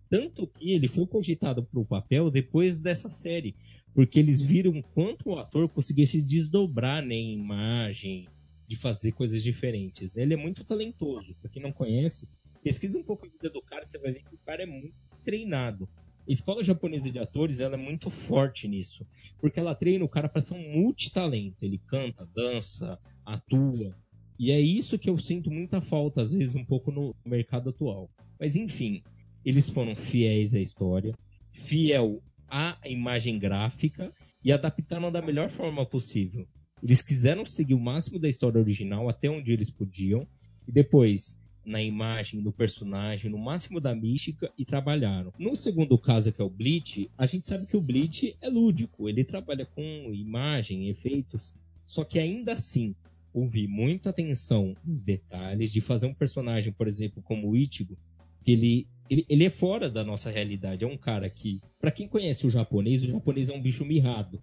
Tanto 0.09 0.47
que 0.47 0.73
ele 0.73 0.89
foi 0.89 1.07
cogitado 1.07 1.65
para 1.65 1.81
o 1.81 1.87
papel 1.87 2.31
depois 2.31 2.79
dessa 2.79 3.09
série, 3.09 3.57
porque 3.95 4.19
eles 4.19 4.41
viram 4.41 4.83
quanto 4.95 5.31
o 5.31 5.39
ator 5.39 5.69
conseguia 5.69 6.07
se 6.07 6.23
desdobrar 6.23 7.05
né, 7.05 7.15
em 7.15 7.33
imagem, 7.33 8.29
de 8.73 8.77
fazer 8.77 9.13
coisas 9.13 9.43
diferentes. 9.43 10.15
Né? 10.15 10.23
Ele 10.23 10.35
é 10.35 10.37
muito 10.37 10.65
talentoso. 10.65 11.35
Para 11.41 11.51
quem 11.51 11.63
não 11.63 11.73
conhece, 11.73 12.27
pesquisa 12.63 12.99
um 12.99 13.03
pouco 13.03 13.27
a 13.27 13.29
vida 13.29 13.51
do 13.51 13.61
cara, 13.61 13.85
você 13.85 13.99
vai 13.99 14.13
ver 14.13 14.23
que 14.23 14.35
o 14.35 14.39
cara 14.39 14.63
é 14.63 14.67
muito 14.67 14.95
treinado. 15.23 15.87
A 16.27 16.33
escola 16.33 16.65
japonesa 16.65 17.11
de 17.11 17.19
atores 17.19 17.61
ela 17.61 17.75
é 17.75 17.79
muito 17.79 18.09
forte 18.09 18.67
nisso, 18.67 19.07
porque 19.39 19.61
ela 19.61 19.75
treina 19.75 20.05
o 20.05 20.09
cara 20.09 20.29
para 20.29 20.41
ser 20.41 20.55
um 20.55 20.73
multitalento. 20.73 21.65
Ele 21.65 21.79
canta, 21.87 22.27
dança, 22.35 22.99
atua. 23.27 23.95
E 24.39 24.51
é 24.51 24.61
isso 24.61 24.99
que 24.99 25.11
eu 25.11 25.19
sinto 25.19 25.51
muita 25.51 25.83
falta, 25.83 26.23
às 26.23 26.33
vezes, 26.33 26.55
um 26.55 26.65
pouco 26.65 26.91
no 26.91 27.15
mercado 27.27 27.71
atual. 27.71 28.09
Mas 28.41 28.57
enfim, 28.57 29.03
eles 29.45 29.69
foram 29.69 29.95
fiéis 29.95 30.55
à 30.55 30.61
história, 30.61 31.15
fiel 31.53 32.23
à 32.49 32.79
imagem 32.87 33.39
gráfica 33.39 34.13
e 34.43 34.51
adaptaram 34.51 35.13
da 35.13 35.21
melhor 35.21 35.51
forma 35.51 35.85
possível. 35.85 36.49
Eles 36.83 37.01
quiseram 37.01 37.45
seguir 37.47 37.75
o 37.75 37.81
máximo 37.81 38.19
da 38.19 38.29
história 38.29 38.61
original 38.61 39.09
até 39.09 39.31
onde 39.31 39.53
eles 39.53 39.71
podiam 39.71 40.27
e 40.67 40.73
depois 40.73 41.39
na 41.65 41.81
imagem, 41.81 42.41
no 42.41 42.53
personagem, 42.53 43.31
no 43.31 43.39
máximo 43.39 43.81
da 43.81 43.95
mística 43.95 44.51
e 44.59 44.65
trabalharam. 44.65 45.33
No 45.39 45.55
segundo 45.55 45.97
caso, 45.97 46.33
que 46.33 46.41
é 46.41 46.45
o 46.45 46.51
Bleach, 46.51 47.09
a 47.17 47.25
gente 47.25 47.47
sabe 47.47 47.67
que 47.67 47.77
o 47.77 47.81
Bleach 47.81 48.37
é 48.41 48.49
lúdico, 48.49 49.09
ele 49.09 49.23
trabalha 49.23 49.65
com 49.65 49.83
imagem, 50.13 50.89
efeitos, 50.89 51.55
só 51.87 52.03
que 52.05 52.19
ainda 52.19 52.55
assim 52.55 52.97
houve 53.33 53.69
muita 53.69 54.11
atenção 54.11 54.75
nos 54.85 55.03
detalhes 55.03 55.73
de 55.73 55.81
fazer 55.81 56.07
um 56.07 56.15
personagem, 56.15 56.73
por 56.73 56.89
exemplo, 56.89 57.23
como 57.23 57.49
o 57.49 57.57
Ichigo, 57.57 57.97
que 58.43 58.53
ele 58.53 58.89
ele, 59.13 59.27
ele 59.29 59.45
é 59.45 59.51
fora 59.51 59.91
da 59.91 60.03
nossa 60.03 60.31
realidade. 60.31 60.85
É 60.85 60.89
um 60.89 60.97
cara 60.97 61.29
que, 61.29 61.61
para 61.79 61.91
quem 61.91 62.09
conhece 62.09 62.47
o 62.47 62.51
japonês, 62.51 63.05
o 63.05 63.11
japonês 63.11 63.51
é 63.51 63.53
um 63.53 63.61
bicho 63.61 63.85
mirrado. 63.85 64.43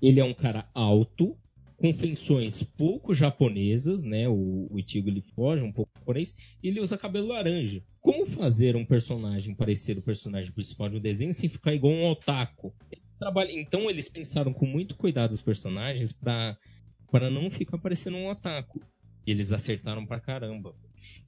Ele 0.00 0.18
é 0.18 0.24
um 0.24 0.34
cara 0.34 0.68
alto, 0.74 1.36
com 1.82 1.92
feições 1.92 2.62
pouco 2.62 3.12
japonesas, 3.12 4.04
né? 4.04 4.28
O, 4.28 4.68
o 4.70 4.78
Ichigo 4.78 5.08
ele 5.08 5.20
foge 5.20 5.64
um 5.64 5.72
pouco 5.72 5.90
japonês 5.98 6.32
e 6.62 6.68
ele 6.68 6.80
usa 6.80 6.96
cabelo 6.96 7.26
laranja. 7.26 7.82
Como 8.00 8.24
fazer 8.24 8.76
um 8.76 8.84
personagem 8.84 9.52
parecer 9.52 9.98
o 9.98 10.02
personagem 10.02 10.52
principal 10.52 10.88
de 10.88 10.98
um 10.98 11.00
desenho 11.00 11.34
sem 11.34 11.48
ficar 11.48 11.74
igual 11.74 11.92
um 11.92 12.08
otaku? 12.08 12.72
Então 13.50 13.90
eles 13.90 14.08
pensaram 14.08 14.52
com 14.52 14.64
muito 14.64 14.94
cuidado 14.94 15.32
os 15.32 15.40
personagens 15.40 16.12
para 16.12 16.56
para 17.10 17.28
não 17.28 17.50
ficar 17.50 17.78
parecendo 17.78 18.16
um 18.16 18.28
otaku. 18.28 18.80
E 19.26 19.32
eles 19.32 19.50
acertaram 19.50 20.06
pra 20.06 20.20
caramba. 20.20 20.76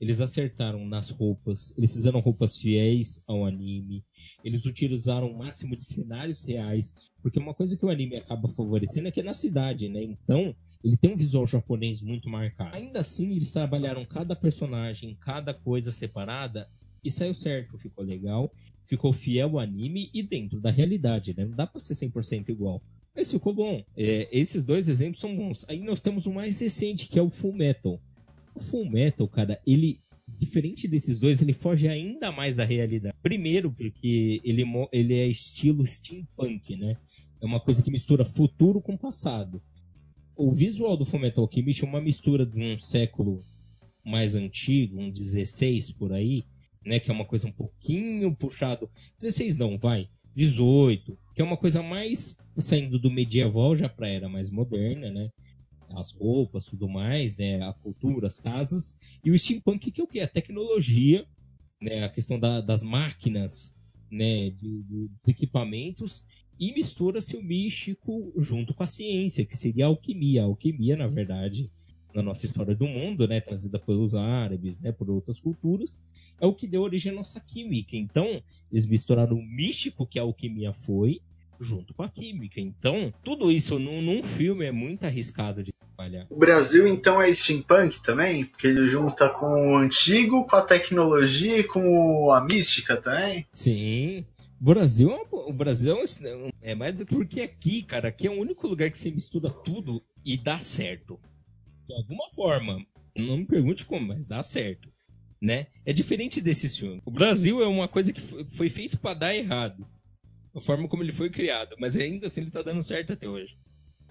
Eles 0.01 0.20
acertaram 0.20 0.84
nas 0.86 1.11
roupas, 1.11 1.72
eles 1.76 1.92
fizeram 1.92 2.20
roupas 2.20 2.57
fiéis 2.57 3.22
ao 3.26 3.45
anime, 3.45 4.05
eles 4.42 4.66
utilizaram 4.66 5.28
o 5.28 5.38
máximo 5.38 5.76
de 5.76 5.82
cenários 5.82 6.45
reais, 6.45 6.95
porque 7.22 7.38
uma 7.38 7.55
coisa 7.55 7.76
que 7.76 7.84
o 7.84 7.90
anime 7.90 8.16
acaba 8.16 8.49
favorecendo 8.49 9.09
é 9.09 9.11
que 9.11 9.20
é 9.20 9.22
na 9.22 9.34
cidade, 9.34 9.88
né? 9.88 10.03
Então, 10.03 10.55
ele 10.82 10.97
tem 10.97 11.12
um 11.12 11.16
visual 11.16 11.47
japonês 11.47 12.03
muito 12.03 12.28
marcado. 12.28 12.74
Ainda 12.74 13.01
assim, 13.01 13.34
eles 13.36 13.53
trabalharam 13.53 14.05
cada 14.05 14.36
personagem, 14.36 15.16
cada 15.20 15.55
coisa 15.55 15.90
separada 15.90 16.68
e 17.03 17.11
saiu 17.11 17.34
certo, 17.34 17.78
ficou 17.78 18.05
legal, 18.05 18.53
ficou 18.82 19.12
fiel 19.12 19.51
ao 19.51 19.59
anime 19.59 20.11
e 20.12 20.22
dentro 20.22 20.61
da 20.61 20.70
realidade, 20.70 21.34
né? 21.36 21.45
Não 21.45 21.55
dá 21.55 21.66
pra 21.66 21.80
ser 21.80 21.95
100% 21.95 22.49
igual. 22.49 22.82
Mas 23.14 23.30
ficou 23.30 23.55
bom. 23.55 23.82
É, 23.97 24.28
esses 24.32 24.64
dois 24.64 24.88
exemplos 24.88 25.20
são 25.20 25.36
bons. 25.36 25.64
Aí 25.68 25.82
nós 25.82 26.03
temos 26.03 26.26
o 26.26 26.32
mais 26.32 26.59
recente, 26.59 27.09
que 27.09 27.18
é 27.18 27.22
o 27.22 27.30
Full 27.30 27.53
Metal. 27.53 28.01
O 28.55 28.61
Full 28.61 28.91
Metal, 28.91 29.29
cara, 29.29 29.61
ele 29.67 30.01
diferente 30.27 30.89
desses 30.89 31.19
dois, 31.19 31.41
ele 31.41 31.53
foge 31.53 31.89
ainda 31.89 32.33
mais 32.33 32.57
da 32.57 32.65
realidade. 32.65 33.17
Primeiro, 33.23 33.73
porque 33.73 34.41
ele, 34.45 34.65
ele 34.93 35.15
é 35.15 35.27
estilo 35.27 35.87
steampunk, 35.87 36.77
né? 36.77 36.97
É 37.41 37.47
uma 37.47 37.61
coisa 37.61 37.83
que 37.83 37.91
mistura 37.91 38.25
futuro 38.25 38.81
com 38.81 38.97
passado. 38.97 39.63
O 40.37 40.53
visual 40.53 40.97
do 40.97 41.05
Fullmetal 41.05 41.45
Alchemist 41.45 41.85
é 41.85 41.87
uma 41.87 42.01
mistura 42.01 42.45
de 42.45 42.61
um 42.61 42.79
século 42.79 43.45
mais 44.05 44.35
antigo, 44.35 45.01
um 45.01 45.11
16 45.11 45.93
por 45.93 46.13
aí, 46.13 46.45
né? 46.85 46.99
Que 46.99 47.11
é 47.11 47.15
uma 47.15 47.25
coisa 47.25 47.47
um 47.47 47.53
pouquinho 47.53 48.35
puxado. 48.35 48.91
16 49.17 49.57
não, 49.57 49.79
vai. 49.79 50.09
18, 50.35 51.17
que 51.35 51.43
é 51.43 51.45
uma 51.45 51.57
coisa 51.57 51.83
mais 51.83 52.37
saindo 52.59 52.99
do 52.99 53.11
medieval 53.11 53.77
já 53.77 53.89
para 53.89 54.09
era 54.09 54.29
mais 54.29 54.51
moderna, 54.51 55.11
né? 55.11 55.31
As 55.97 56.12
roupas, 56.12 56.66
tudo 56.66 56.88
mais, 56.88 57.36
né, 57.36 57.62
a 57.62 57.72
cultura, 57.72 58.26
as 58.26 58.38
casas, 58.38 58.99
e 59.24 59.30
o 59.30 59.38
steampunk 59.38 59.90
que 59.90 60.01
é 60.01 60.05
o 60.05 60.07
que? 60.07 60.20
A 60.20 60.28
tecnologia, 60.28 61.26
né, 61.80 62.05
a 62.05 62.09
questão 62.09 62.38
da, 62.38 62.61
das 62.61 62.82
máquinas, 62.82 63.76
né, 64.11 64.51
de, 64.51 64.82
de 64.82 65.11
equipamentos, 65.26 66.24
e 66.59 66.72
mistura-se 66.72 67.36
o 67.36 67.42
místico 67.42 68.32
junto 68.36 68.74
com 68.74 68.82
a 68.82 68.86
ciência, 68.86 69.45
que 69.45 69.57
seria 69.57 69.86
a 69.86 69.88
alquimia. 69.88 70.42
A 70.42 70.47
alquimia, 70.47 70.97
na 70.97 71.09
verdade, 71.09 71.70
na 72.14 72.22
nossa 72.22 72.47
história 72.47 72.76
do 72.76 72.86
mundo, 72.86 73.26
né, 73.26 73.40
trazida 73.40 73.78
pelos 73.78 74.14
árabes, 74.14 74.78
né, 74.78 74.92
por 74.92 75.11
outras 75.11 75.40
culturas, 75.40 76.01
é 76.40 76.47
o 76.47 76.55
que 76.55 76.68
deu 76.68 76.82
origem 76.82 77.11
à 77.11 77.14
nossa 77.14 77.40
química. 77.40 77.97
Então, 77.97 78.40
eles 78.70 78.86
misturaram 78.86 79.36
o 79.36 79.45
místico 79.45 80.07
que 80.07 80.18
a 80.18 80.22
alquimia 80.22 80.72
foi, 80.72 81.20
junto 81.61 81.92
com 81.92 82.03
a 82.03 82.09
química. 82.09 82.61
Então, 82.61 83.12
tudo 83.22 83.51
isso 83.51 83.78
num, 83.78 84.01
num 84.01 84.22
filme 84.22 84.64
é 84.64 84.72
muito 84.72 85.05
arriscado 85.05 85.62
de 85.62 85.72
O 86.28 86.36
Brasil, 86.36 86.86
então, 86.86 87.20
é 87.20 87.32
steampunk 87.32 88.03
também? 88.03 88.45
Porque 88.47 88.66
ele 88.66 88.88
junta 88.88 89.28
com 89.28 89.72
o 89.72 89.76
antigo, 89.76 90.47
com 90.47 90.57
a 90.57 90.62
tecnologia 90.62 91.59
e 91.59 91.64
com 91.64 92.30
a 92.32 92.40
mística 92.40 92.97
também? 92.97 93.47
Sim. 93.53 94.26
O 94.61 94.64
Brasil, 94.64 95.11
é 95.11 95.26
o 95.30 95.53
Brasil 95.53 95.97
é, 96.62 96.70
é 96.70 96.74
mais 96.74 96.95
do 96.95 97.05
que 97.05 97.14
porque 97.14 97.40
aqui, 97.40 97.82
cara, 97.82 98.09
aqui 98.09 98.26
é 98.26 98.30
o 98.30 98.40
único 98.40 98.66
lugar 98.66 98.90
que 98.90 98.99
você 98.99 99.11
mistura 99.11 99.51
tudo 99.51 100.03
e 100.24 100.36
dá 100.36 100.59
certo. 100.59 101.20
De 101.86 101.95
alguma 101.95 102.28
forma. 102.30 102.84
Não 103.16 103.36
me 103.36 103.45
pergunte 103.45 103.84
como, 103.84 104.09
mas 104.09 104.26
dá 104.26 104.42
certo. 104.42 104.92
Né? 105.40 105.66
É 105.84 105.92
diferente 105.92 106.40
desse 106.40 106.68
filme. 106.68 107.03
O 107.05 107.11
Brasil 107.11 107.62
é 107.62 107.66
uma 107.66 107.86
coisa 107.86 108.12
que 108.12 108.20
foi 108.20 108.70
feito 108.70 108.99
para 108.99 109.14
dar 109.14 109.34
errado 109.34 109.86
a 110.55 110.61
forma 110.61 110.88
como 110.88 111.03
ele 111.03 111.12
foi 111.12 111.28
criado, 111.28 111.74
mas 111.78 111.97
ainda 111.97 112.28
assim 112.28 112.42
ele 112.42 112.51
tá 112.51 112.62
dando 112.62 112.82
certo 112.82 113.12
até 113.12 113.28
hoje. 113.28 113.57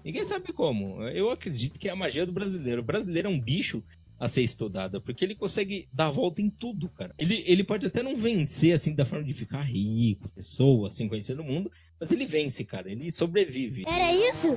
Ninguém 0.04 0.24
sabe 0.24 0.52
como. 0.52 1.02
Eu 1.08 1.30
acredito 1.30 1.78
que 1.78 1.88
é 1.88 1.92
a 1.92 1.96
magia 1.96 2.26
do 2.26 2.32
brasileiro. 2.32 2.82
O 2.82 2.84
brasileiro 2.84 3.28
é 3.28 3.30
um 3.30 3.40
bicho 3.40 3.82
a 4.18 4.28
ser 4.28 4.42
estudado, 4.42 5.00
porque 5.00 5.24
ele 5.24 5.34
consegue 5.34 5.88
dar 5.92 6.06
a 6.06 6.10
volta 6.10 6.40
em 6.40 6.48
tudo, 6.48 6.88
cara. 6.88 7.14
Ele, 7.18 7.42
ele 7.46 7.64
pode 7.64 7.86
até 7.86 8.02
não 8.02 8.16
vencer, 8.16 8.72
assim, 8.72 8.94
da 8.94 9.04
forma 9.04 9.24
de 9.24 9.34
ficar 9.34 9.62
rico, 9.62 10.32
pessoa, 10.32 10.86
assim, 10.86 11.08
conhecendo 11.08 11.42
o 11.42 11.44
mundo, 11.44 11.70
mas 11.98 12.12
ele 12.12 12.26
vence, 12.26 12.64
cara. 12.64 12.90
Ele 12.90 13.10
sobrevive. 13.10 13.84
Era 13.86 14.14
isso? 14.14 14.56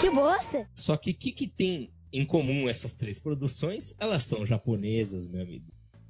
Que 0.00 0.10
bosta! 0.10 0.68
Só 0.74 0.96
que 0.96 1.10
o 1.10 1.14
que, 1.14 1.32
que 1.32 1.48
tem 1.48 1.90
em 2.12 2.24
comum 2.24 2.68
essas 2.68 2.94
três 2.94 3.18
produções? 3.18 3.94
Elas 3.98 4.24
são 4.24 4.46
japonesas, 4.46 5.26
meu 5.26 5.42
amigo. 5.42 5.66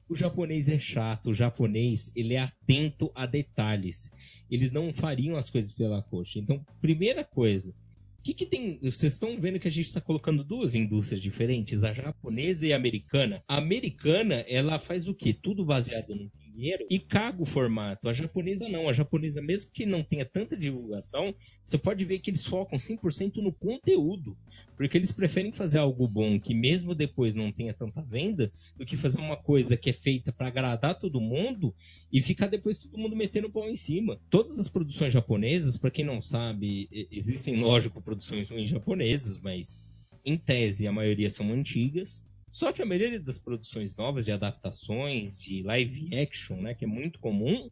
O 0.09 0.15
japonês 0.15 0.69
é 0.69 0.79
chato, 0.79 1.31
o 1.31 1.35
japonês 1.35 2.13
ele 2.15 2.35
é 2.35 2.41
atento 2.41 3.11
a 3.15 3.27
detalhes. 3.27 4.13
Eles 4.51 4.71
não 4.71 4.93
fariam 4.93 5.37
as 5.37 5.51
coisas 5.51 5.73
pela 5.73 6.03
coxa. 6.03 6.39
Então, 6.39 6.65
primeira 6.81 7.25
coisa, 7.25 7.73
o 8.19 8.23
que, 8.23 8.35
que 8.35 8.47
tem. 8.47 8.79
Vocês 8.81 9.13
estão 9.13 9.41
vendo 9.41 9.59
que 9.59 9.69
a 9.69 9.71
gente 9.71 9.87
está 9.87 10.01
colocando 10.01 10.45
duas 10.45 10.75
indústrias 10.75 11.21
diferentes, 11.21 11.85
a 11.85 11.93
japonesa 11.93 12.67
e 12.67 12.73
a 12.73 12.77
americana. 12.77 13.43
A 13.49 13.59
americana, 13.59 14.45
ela 14.49 14.79
faz 14.79 15.07
o 15.09 15.15
quê? 15.15 15.33
Tudo 15.33 15.65
baseado 15.65 16.15
no 16.15 16.31
dinheiro 16.57 16.87
e 16.91 16.99
caga 16.99 17.43
o 17.43 17.47
formato. 17.47 18.09
A 18.09 18.13
japonesa 18.13 18.69
não. 18.69 18.89
A 18.89 18.93
japonesa, 18.93 19.43
mesmo 19.43 19.71
que 19.73 19.85
não 19.85 20.03
tenha 20.03 20.25
tanta 20.25 20.57
divulgação, 20.57 21.35
você 21.63 21.77
pode 21.77 22.05
ver 22.05 22.19
que 22.19 22.31
eles 22.31 22.45
focam 22.45 22.79
100% 22.79 23.37
no 23.37 23.53
conteúdo. 23.53 24.37
Porque 24.77 24.99
eles 24.99 25.11
preferem 25.11 25.53
fazer 25.53 25.79
algo 25.79 26.07
bom 26.07 26.39
que 26.39 26.55
mesmo 26.55 26.95
depois 26.95 27.33
não 27.33 27.51
tenha 27.51 27.73
tanta 27.73 28.03
venda, 28.03 28.53
do 28.77 28.85
que 28.85 28.97
fazer 28.97 29.19
uma 29.19 29.37
coisa 29.37 29.77
que 29.77 29.89
é 29.89 29.93
feita 29.93 30.33
para 30.33 30.49
agradar 30.49 30.99
todo 30.99 31.21
mundo 31.21 31.75
e 32.13 32.21
ficar 32.21 32.47
depois 32.47 32.77
todo 32.77 32.99
mundo 32.99 33.17
metendo 33.17 33.51
o 33.53 33.65
em 33.65 33.77
cima. 33.77 34.21
Todas 34.29 34.59
as 34.59 34.69
produções 34.69 35.15
japonesas, 35.15 35.79
para 35.79 35.91
quem 35.91 36.05
não 36.05 36.21
sabe, 36.21 36.89
existem, 37.11 37.57
lógico, 37.57 38.03
produções 38.03 38.51
ruins 38.51 38.69
japonesas, 38.69 39.39
mas 39.39 39.83
em 40.27 40.37
tese 40.37 40.87
a 40.87 40.93
maioria 40.93 41.31
são 41.31 41.51
antigas. 41.53 42.23
Só 42.57 42.73
que 42.73 42.81
a 42.81 42.87
maioria 42.87 43.21
das 43.21 43.37
produções 43.37 43.95
novas, 43.95 44.25
de 44.25 44.33
adaptações, 44.33 45.39
de 45.39 45.63
live 45.63 46.17
action, 46.17 46.57
né, 46.57 46.75
que 46.75 46.87
é 46.87 46.89
muito 46.89 47.21
comum, 47.21 47.69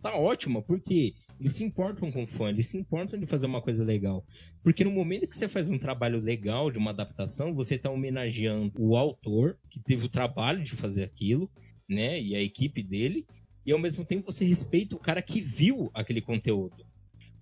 tá 0.00 0.14
ótima, 0.14 0.62
porque 0.62 1.14
eles 1.40 1.50
se 1.50 1.64
importam 1.64 2.12
com 2.12 2.22
o 2.22 2.26
fã, 2.28 2.48
eles 2.48 2.68
se 2.68 2.78
importam 2.78 3.18
de 3.18 3.26
fazer 3.26 3.46
uma 3.46 3.60
coisa 3.60 3.82
legal. 3.82 4.24
Porque 4.62 4.84
no 4.84 4.92
momento 4.92 5.26
que 5.26 5.34
você 5.34 5.48
faz 5.48 5.66
um 5.66 5.76
trabalho 5.76 6.20
legal 6.20 6.70
de 6.70 6.78
uma 6.78 6.92
adaptação, 6.92 7.56
você 7.56 7.74
está 7.74 7.90
homenageando 7.90 8.72
o 8.78 8.96
autor, 8.96 9.58
que 9.68 9.80
teve 9.80 10.06
o 10.06 10.08
trabalho 10.08 10.62
de 10.62 10.76
fazer 10.76 11.02
aquilo, 11.02 11.50
né? 11.88 12.22
E 12.22 12.36
a 12.36 12.40
equipe 12.40 12.84
dele, 12.84 13.26
e 13.66 13.72
ao 13.72 13.80
mesmo 13.80 14.04
tempo 14.04 14.26
você 14.26 14.44
respeita 14.44 14.94
o 14.94 15.00
cara 15.00 15.20
que 15.20 15.40
viu 15.40 15.90
aquele 15.92 16.20
conteúdo. 16.20 16.86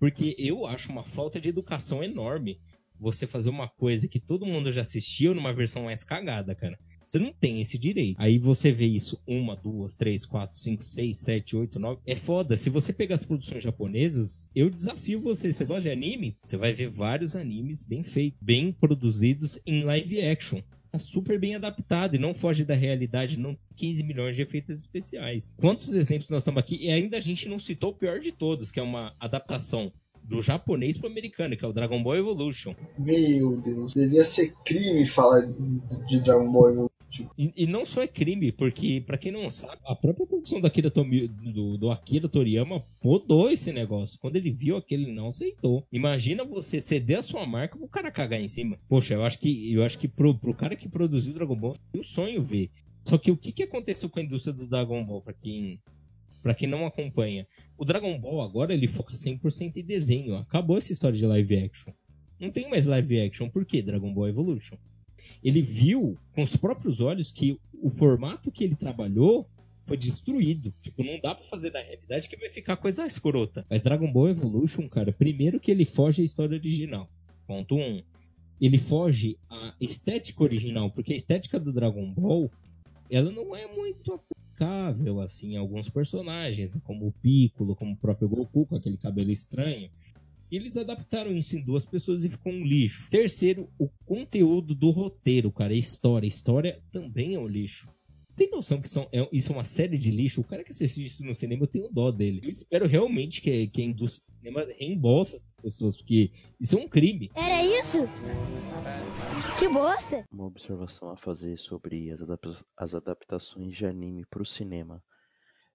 Porque 0.00 0.34
eu 0.38 0.66
acho 0.66 0.90
uma 0.90 1.04
falta 1.04 1.38
de 1.38 1.50
educação 1.50 2.02
enorme 2.02 2.58
você 2.98 3.26
fazer 3.26 3.50
uma 3.50 3.68
coisa 3.68 4.08
que 4.08 4.20
todo 4.20 4.46
mundo 4.46 4.72
já 4.72 4.80
assistiu 4.80 5.34
numa 5.34 5.52
versão 5.52 5.84
mais 5.84 6.04
cagada, 6.04 6.54
cara. 6.54 6.78
Você 7.06 7.18
não 7.18 7.32
tem 7.32 7.60
esse 7.60 7.78
direito. 7.78 8.16
Aí 8.20 8.38
você 8.38 8.70
vê 8.70 8.86
isso 8.86 9.18
uma, 9.26 9.56
duas, 9.56 9.94
três, 9.94 10.26
quatro, 10.26 10.56
cinco, 10.56 10.84
seis, 10.84 11.16
sete, 11.16 11.56
oito, 11.56 11.78
nove. 11.78 12.02
É 12.06 12.14
foda. 12.14 12.54
Se 12.54 12.68
você 12.68 12.92
pegar 12.92 13.14
as 13.14 13.24
produções 13.24 13.62
japonesas, 13.62 14.50
eu 14.54 14.68
desafio 14.68 15.20
você. 15.20 15.50
Você 15.50 15.64
gosta 15.64 15.82
de 15.84 15.90
anime? 15.90 16.36
Você 16.42 16.58
vai 16.58 16.74
ver 16.74 16.90
vários 16.90 17.34
animes 17.34 17.82
bem 17.82 18.04
feitos, 18.04 18.38
bem 18.42 18.72
produzidos 18.72 19.58
em 19.66 19.84
live 19.84 20.20
action 20.20 20.60
tá 20.90 20.98
super 20.98 21.38
bem 21.38 21.54
adaptado 21.54 22.14
e 22.14 22.18
não 22.18 22.34
foge 22.34 22.64
da 22.64 22.74
realidade, 22.74 23.38
não 23.38 23.56
15 23.76 24.02
milhões 24.04 24.34
de 24.34 24.42
efeitos 24.42 24.80
especiais. 24.80 25.54
Quantos 25.58 25.92
exemplos 25.94 26.30
nós 26.30 26.42
estamos 26.42 26.60
aqui? 26.60 26.76
E 26.80 26.90
ainda 26.90 27.18
a 27.18 27.20
gente 27.20 27.48
não 27.48 27.58
citou 27.58 27.90
o 27.90 27.94
pior 27.94 28.18
de 28.18 28.32
todos, 28.32 28.70
que 28.70 28.80
é 28.80 28.82
uma 28.82 29.14
adaptação 29.20 29.92
do 30.28 30.42
japonês 30.42 30.96
pro 30.98 31.08
americano, 31.08 31.56
que 31.56 31.64
é 31.64 31.68
o 31.68 31.72
Dragon 31.72 32.02
Ball 32.02 32.16
Evolution. 32.16 32.74
Meu 32.98 33.60
Deus, 33.62 33.94
devia 33.94 34.22
ser 34.22 34.54
crime 34.64 35.08
falar 35.08 35.48
de 36.06 36.20
Dragon 36.20 36.52
Ball 36.52 36.70
Evolution. 36.70 36.98
E, 37.38 37.52
e, 37.56 37.66
não 37.66 37.86
só 37.86 38.02
é 38.02 38.06
crime, 38.06 38.52
porque, 38.52 39.02
para 39.06 39.16
quem 39.16 39.32
não 39.32 39.48
sabe, 39.48 39.80
a 39.86 39.96
própria 39.96 40.26
produção 40.26 40.60
do 40.60 40.66
Akira, 40.66 40.90
Tomi, 40.90 41.26
do, 41.26 41.78
do 41.78 41.90
Akira 41.90 42.28
Toriyama 42.28 42.84
podou 43.00 43.50
esse 43.50 43.72
negócio. 43.72 44.18
Quando 44.20 44.36
ele 44.36 44.50
viu 44.50 44.76
aquele, 44.76 45.04
ele 45.04 45.14
não 45.14 45.28
aceitou. 45.28 45.82
Imagina 45.90 46.44
você 46.44 46.82
ceder 46.82 47.18
a 47.18 47.22
sua 47.22 47.46
marca 47.46 47.78
pro 47.78 47.88
cara 47.88 48.10
cagar 48.10 48.38
em 48.38 48.48
cima. 48.48 48.78
Poxa, 48.88 49.14
eu 49.14 49.24
acho 49.24 49.38
que, 49.38 49.72
eu 49.72 49.82
acho 49.82 49.98
que 49.98 50.06
pro, 50.06 50.34
pro 50.34 50.54
cara 50.54 50.76
que 50.76 50.88
produziu 50.88 51.32
Dragon 51.32 51.56
Ball, 51.56 51.74
foi 51.90 52.00
um 52.00 52.04
sonho 52.04 52.42
ver. 52.42 52.70
Só 53.04 53.16
que 53.16 53.30
o 53.30 53.36
que, 53.38 53.52
que 53.52 53.62
aconteceu 53.62 54.10
com 54.10 54.20
a 54.20 54.22
indústria 54.22 54.52
do 54.52 54.66
Dragon 54.66 55.02
Ball, 55.02 55.22
para 55.22 55.32
quem 55.32 55.80
para 56.42 56.54
quem 56.54 56.68
não 56.68 56.86
acompanha, 56.86 57.46
o 57.76 57.84
Dragon 57.84 58.18
Ball 58.18 58.42
agora 58.42 58.72
ele 58.72 58.86
foca 58.86 59.14
100% 59.14 59.76
em 59.76 59.84
desenho. 59.84 60.36
Acabou 60.36 60.78
essa 60.78 60.92
história 60.92 61.16
de 61.16 61.26
live 61.26 61.56
action. 61.58 61.92
Não 62.40 62.50
tem 62.50 62.68
mais 62.68 62.86
live 62.86 63.20
action. 63.20 63.48
Por 63.48 63.64
quê? 63.64 63.82
Dragon 63.82 64.12
Ball 64.12 64.28
Evolution 64.28 64.76
ele 65.42 65.60
viu 65.60 66.18
com 66.32 66.42
os 66.42 66.56
próprios 66.56 67.00
olhos 67.00 67.30
que 67.30 67.58
o 67.80 67.90
formato 67.90 68.50
que 68.50 68.64
ele 68.64 68.74
trabalhou 68.74 69.48
foi 69.84 69.96
destruído. 69.96 70.72
Tipo, 70.82 71.02
não 71.02 71.18
dá 71.20 71.34
para 71.34 71.44
fazer 71.44 71.72
na 71.72 71.80
realidade 71.80 72.28
que 72.28 72.36
vai 72.36 72.50
ficar 72.50 72.76
coisa 72.76 73.06
escrota. 73.06 73.64
Mas 73.70 73.80
Dragon 73.80 74.12
Ball 74.12 74.28
Evolution, 74.28 74.88
cara, 74.88 75.12
primeiro 75.12 75.58
que 75.58 75.70
ele 75.70 75.84
foge 75.84 76.22
à 76.22 76.24
história 76.24 76.56
original. 76.56 77.08
Ponto 77.46 77.76
1. 77.76 77.80
Um. 77.80 78.02
ele 78.60 78.76
foge 78.76 79.38
à 79.48 79.74
estética 79.80 80.42
original, 80.42 80.90
porque 80.90 81.14
a 81.14 81.16
estética 81.16 81.58
do 81.58 81.72
Dragon 81.72 82.12
Ball, 82.12 82.50
ela 83.10 83.30
não 83.30 83.56
é 83.56 83.66
muito 83.66 84.20
aplicável 84.58 85.20
assim 85.20 85.56
alguns 85.56 85.88
personagens, 85.88 86.70
né? 86.70 86.80
como 86.84 87.06
o 87.06 87.12
Piccolo, 87.12 87.76
como 87.76 87.92
o 87.92 87.96
próprio 87.96 88.28
Goku 88.28 88.66
com 88.66 88.76
aquele 88.76 88.96
cabelo 88.96 89.30
estranho. 89.30 89.90
Eles 90.50 90.76
adaptaram 90.76 91.30
isso 91.30 91.56
em 91.56 91.62
duas 91.62 91.84
pessoas 91.84 92.24
e 92.24 92.28
ficou 92.28 92.52
um 92.52 92.64
lixo. 92.64 93.10
Terceiro, 93.10 93.68
o 93.78 93.88
conteúdo 94.06 94.74
do 94.74 94.90
roteiro, 94.90 95.52
cara, 95.52 95.74
história. 95.74 96.26
História 96.26 96.82
também 96.90 97.34
é 97.34 97.38
um 97.38 97.46
lixo. 97.46 97.86
Tem 98.38 98.48
noção 98.52 98.80
que 98.80 98.88
são, 98.88 99.08
é, 99.12 99.28
isso 99.32 99.50
é 99.50 99.56
uma 99.56 99.64
série 99.64 99.98
de 99.98 100.12
lixo? 100.12 100.40
O 100.40 100.44
cara 100.44 100.62
que 100.62 100.70
assiste 100.70 101.04
isso 101.04 101.24
no 101.24 101.34
cinema, 101.34 101.64
eu 101.64 101.66
tenho 101.66 101.88
dó 101.90 102.12
dele. 102.12 102.40
Eu 102.44 102.50
espero 102.50 102.86
realmente 102.86 103.42
que, 103.42 103.66
que 103.66 103.82
a 103.82 103.84
indústria 103.84 104.24
do 104.28 104.38
cinema 104.38 104.72
reembolse 104.78 105.34
essas 105.34 105.74
pessoas, 105.74 105.96
porque 105.96 106.30
isso 106.60 106.78
é 106.78 106.80
um 106.80 106.88
crime. 106.88 107.32
Era 107.34 107.64
isso? 107.64 107.98
Que 109.58 109.68
bosta! 109.68 110.24
Uma 110.30 110.46
observação 110.46 111.10
a 111.10 111.16
fazer 111.16 111.58
sobre 111.58 112.12
as, 112.12 112.20
adap 112.22 112.48
as 112.76 112.94
adaptações 112.94 113.76
de 113.76 113.84
anime 113.84 114.24
para 114.30 114.42
o 114.42 114.46
cinema 114.46 115.02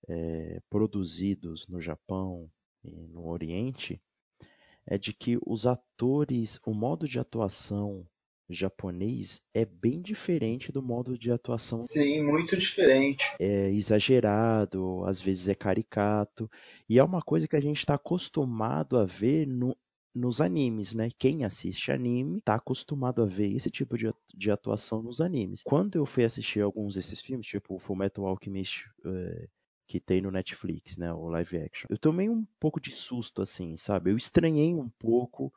é, 0.07 0.61
produzidos 0.69 1.67
no 1.67 1.81
Japão 1.81 2.49
e 2.81 3.07
no 3.09 3.27
Oriente 3.27 4.01
é 4.87 4.97
de 4.97 5.11
que 5.11 5.37
os 5.45 5.67
atores, 5.67 6.61
o 6.65 6.73
modo 6.73 7.09
de 7.09 7.19
atuação 7.19 8.07
japonês 8.53 9.41
é 9.53 9.65
bem 9.65 10.01
diferente 10.01 10.71
do 10.71 10.81
modo 10.81 11.17
de 11.17 11.31
atuação. 11.31 11.85
Sim, 11.89 12.23
muito 12.23 12.55
diferente. 12.57 13.25
É 13.39 13.69
exagerado, 13.71 15.03
às 15.05 15.21
vezes 15.21 15.47
é 15.47 15.55
caricato, 15.55 16.49
e 16.87 16.99
é 16.99 17.03
uma 17.03 17.21
coisa 17.21 17.47
que 17.47 17.55
a 17.55 17.61
gente 17.61 17.79
está 17.79 17.95
acostumado 17.95 18.97
a 18.97 19.05
ver 19.05 19.47
no, 19.47 19.75
nos 20.13 20.39
animes, 20.39 20.93
né? 20.93 21.09
Quem 21.17 21.43
assiste 21.43 21.91
anime 21.91 22.37
está 22.37 22.55
acostumado 22.55 23.23
a 23.23 23.25
ver 23.25 23.55
esse 23.55 23.71
tipo 23.71 23.97
de, 23.97 24.13
de 24.33 24.51
atuação 24.51 25.01
nos 25.01 25.19
animes. 25.19 25.63
Quando 25.63 25.95
eu 25.97 26.05
fui 26.05 26.23
assistir 26.23 26.61
alguns 26.61 26.95
desses 26.95 27.19
filmes, 27.19 27.47
tipo 27.47 27.75
o 27.75 27.79
Fullmetal 27.79 28.27
Alchemist, 28.27 28.85
é, 29.05 29.47
que 29.87 29.99
tem 29.99 30.21
no 30.21 30.31
Netflix, 30.31 30.97
né, 30.97 31.11
o 31.13 31.27
live 31.29 31.57
action. 31.57 31.87
Eu 31.89 31.97
tomei 31.97 32.29
um 32.29 32.45
pouco 32.59 32.79
de 32.79 32.91
susto 32.91 33.41
assim, 33.41 33.75
sabe? 33.75 34.11
Eu 34.11 34.17
estranhei 34.17 34.73
um 34.73 34.89
pouco 34.99 35.53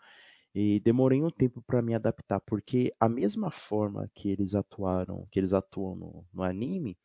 e 0.57 0.81
demorei 0.81 1.23
um 1.23 1.31
tempo 1.31 1.63
para 1.63 1.83
me 1.83 1.95
adaptar, 1.95 2.41
porque 2.41 2.95
a 3.01 3.09
mesma 3.11 3.51
forma 3.53 4.11
que 4.15 4.31
eles 4.31 4.55
atuaram, 4.57 5.29
que 5.31 5.39
eles 5.41 5.53
atuam 5.55 5.97
no, 5.97 6.27
no 6.35 6.43
anime, 6.45 6.99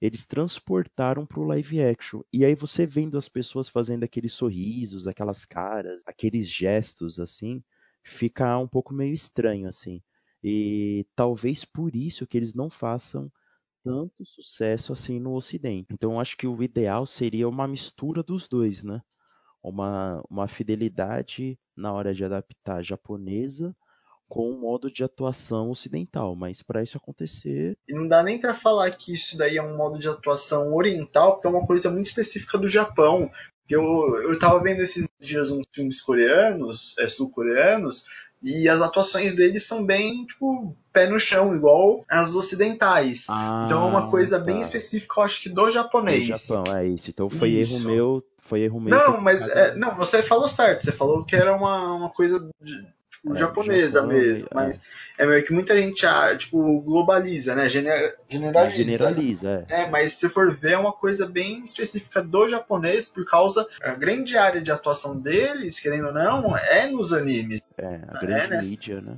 eles 0.00 0.26
transportaram 0.26 1.26
para 1.26 1.40
o 1.40 1.44
live 1.44 1.82
action. 1.82 2.22
E 2.32 2.44
aí 2.44 2.54
você 2.54 2.86
vendo 2.86 3.18
as 3.18 3.28
pessoas 3.28 3.68
fazendo 3.68 4.04
aqueles 4.04 4.32
sorrisos, 4.32 5.06
aquelas 5.06 5.44
caras, 5.44 6.02
aqueles 6.06 6.48
gestos 6.48 7.20
assim, 7.20 7.62
fica 8.04 8.58
um 8.58 8.68
pouco 8.68 8.94
meio 8.94 9.14
estranho 9.14 9.68
assim. 9.68 10.02
E 10.42 11.06
talvez 11.16 11.64
por 11.64 11.94
isso 11.96 12.26
que 12.26 12.36
eles 12.36 12.54
não 12.54 12.70
façam 12.70 13.30
tanto 13.84 14.24
sucesso 14.26 14.92
assim 14.92 15.20
no 15.20 15.34
ocidente. 15.34 15.88
Então 15.92 16.20
acho 16.20 16.36
que 16.36 16.46
o 16.46 16.62
ideal 16.62 17.06
seria 17.06 17.48
uma 17.48 17.68
mistura 17.68 18.22
dos 18.22 18.48
dois, 18.48 18.82
né? 18.84 19.02
Uma, 19.68 20.22
uma 20.30 20.46
fidelidade 20.46 21.58
na 21.76 21.92
hora 21.92 22.14
de 22.14 22.24
adaptar 22.24 22.82
japonesa 22.82 23.74
com 24.28 24.50
o 24.50 24.58
modo 24.58 24.90
de 24.90 25.04
atuação 25.04 25.70
ocidental, 25.70 26.34
mas 26.34 26.62
para 26.62 26.82
isso 26.82 26.96
acontecer. 26.96 27.76
E 27.88 27.94
não 27.94 28.08
dá 28.08 28.22
nem 28.22 28.40
para 28.40 28.54
falar 28.54 28.90
que 28.90 29.12
isso 29.12 29.36
daí 29.38 29.56
é 29.56 29.62
um 29.62 29.76
modo 29.76 29.98
de 29.98 30.08
atuação 30.08 30.74
oriental, 30.74 31.34
porque 31.34 31.46
é 31.46 31.50
uma 31.50 31.66
coisa 31.66 31.90
muito 31.90 32.06
específica 32.06 32.58
do 32.58 32.68
Japão. 32.68 33.30
Eu, 33.68 33.82
eu 34.22 34.38
tava 34.38 34.60
vendo 34.62 34.80
esses 34.80 35.08
dias 35.20 35.50
uns 35.50 35.66
filmes 35.72 36.00
coreanos, 36.00 36.94
é, 36.98 37.06
sul-coreanos, 37.06 38.04
e 38.42 38.68
as 38.68 38.80
atuações 38.80 39.34
deles 39.34 39.64
são 39.64 39.84
bem, 39.84 40.24
tipo, 40.24 40.76
pé 40.92 41.08
no 41.08 41.18
chão, 41.18 41.54
igual 41.54 42.04
as 42.08 42.34
ocidentais. 42.34 43.26
Ah, 43.28 43.64
então 43.64 43.82
é 43.82 43.86
uma 43.86 44.10
coisa 44.10 44.38
tá. 44.38 44.44
bem 44.44 44.60
específica, 44.60 45.14
eu 45.18 45.24
acho 45.24 45.42
que 45.42 45.48
do 45.48 45.70
japonês. 45.70 46.26
Do 46.26 46.36
Japão, 46.36 46.76
é 46.76 46.86
isso. 46.86 47.10
Então 47.10 47.28
foi 47.30 47.50
Isso. 47.50 47.76
erro 47.76 47.86
meu 47.86 48.24
foi 48.46 48.60
erro 48.60 48.80
meu. 48.80 48.96
Não, 48.96 49.20
mas 49.20 49.42
é, 49.42 49.74
não, 49.74 49.94
você 49.94 50.22
falou 50.22 50.48
certo. 50.48 50.82
Você 50.82 50.92
falou 50.92 51.24
que 51.24 51.34
era 51.34 51.54
uma, 51.54 51.94
uma 51.94 52.10
coisa 52.10 52.48
de, 52.60 52.86
É, 53.32 53.36
japonesa 53.36 54.00
Japão, 54.00 54.08
mesmo. 54.08 54.46
é. 54.50 54.54
Mas 54.54 54.80
é 55.18 55.26
meio 55.26 55.44
que 55.44 55.52
muita 55.52 55.76
gente 55.76 56.04
ah, 56.06 56.36
tipo, 56.36 56.80
globaliza, 56.80 57.54
né? 57.54 57.68
Gener- 57.68 58.14
generaliza. 58.28 58.76
generaliza, 58.76 59.66
é. 59.68 59.82
É, 59.82 59.90
mas 59.90 60.12
se 60.12 60.28
for 60.28 60.50
ver, 60.50 60.72
é 60.72 60.78
uma 60.78 60.92
coisa 60.92 61.26
bem 61.26 61.60
específica 61.64 62.22
do 62.22 62.48
japonês, 62.48 63.08
por 63.08 63.24
causa 63.24 63.66
a 63.82 63.92
grande 63.92 64.36
área 64.36 64.60
de 64.60 64.70
atuação 64.70 65.16
deles, 65.16 65.80
querendo 65.80 66.08
ou 66.08 66.12
não, 66.14 66.56
é 66.56 66.86
nos 66.86 67.12
animes. 67.12 67.60
É, 67.78 68.00
a 68.08 68.18
grande 68.20 68.50
né? 68.50 68.62
mídia, 68.62 69.00
né? 69.00 69.16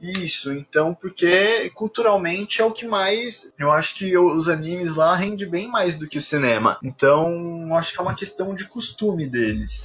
Isso, 0.00 0.52
então, 0.52 0.94
porque 0.94 1.70
culturalmente 1.74 2.62
é 2.62 2.64
o 2.64 2.70
que 2.70 2.86
mais. 2.86 3.52
Eu 3.58 3.72
acho 3.72 3.96
que 3.96 4.16
os 4.16 4.48
animes 4.48 4.94
lá 4.94 5.16
rendem 5.16 5.48
bem 5.48 5.68
mais 5.68 5.94
do 5.94 6.06
que 6.06 6.18
o 6.18 6.20
cinema. 6.20 6.78
Então, 6.84 7.74
acho 7.74 7.92
que 7.92 7.98
é 7.98 8.02
uma 8.02 8.14
questão 8.14 8.54
de 8.54 8.68
costume 8.68 9.26
deles. 9.26 9.82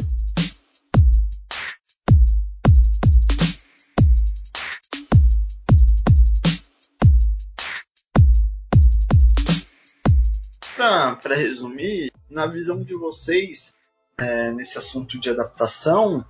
Para 11.21 11.35
resumir, 11.35 12.11
na 12.29 12.45
visão 12.45 12.83
de 12.83 12.93
vocês, 12.95 13.73
é, 14.17 14.51
nesse 14.51 14.77
assunto 14.77 15.19
de 15.19 15.29
adaptação, 15.29 16.25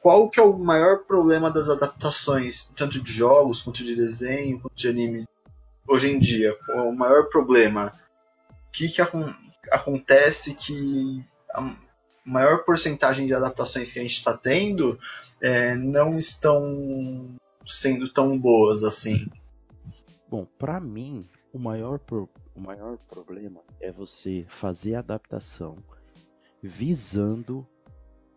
qual 0.00 0.28
que 0.30 0.40
é 0.40 0.42
o 0.42 0.56
maior 0.58 1.04
problema 1.04 1.50
das 1.50 1.68
adaptações, 1.68 2.70
tanto 2.76 3.00
de 3.02 3.12
jogos, 3.12 3.60
quanto 3.62 3.84
de 3.84 3.94
desenho, 3.94 4.60
quanto 4.60 4.74
de 4.76 4.88
anime, 4.88 5.26
hoje 5.86 6.10
em 6.10 6.18
dia? 6.18 6.56
Qual 6.64 6.78
é 6.78 6.88
o 6.88 6.92
maior 6.94 7.28
problema? 7.28 7.92
O 8.50 8.70
que, 8.72 8.88
que 8.88 9.02
acon- 9.02 9.34
acontece 9.70 10.54
que 10.54 11.24
a 11.54 11.74
maior 12.24 12.64
porcentagem 12.64 13.26
de 13.26 13.34
adaptações 13.34 13.92
que 13.92 13.98
a 13.98 14.02
gente 14.02 14.12
está 14.14 14.36
tendo 14.36 14.98
é, 15.40 15.74
não 15.74 16.16
estão 16.16 17.34
sendo 17.66 18.08
tão 18.08 18.38
boas 18.38 18.84
assim? 18.84 19.26
Bom, 20.30 20.46
pra 20.58 20.78
mim, 20.78 21.28
o 21.52 21.58
maior, 21.58 21.98
pro- 21.98 22.28
o 22.54 22.60
maior 22.60 22.98
problema 22.98 23.60
é 23.80 23.90
você 23.90 24.44
fazer 24.48 24.94
a 24.94 24.98
adaptação 25.00 25.76
visando 26.62 27.66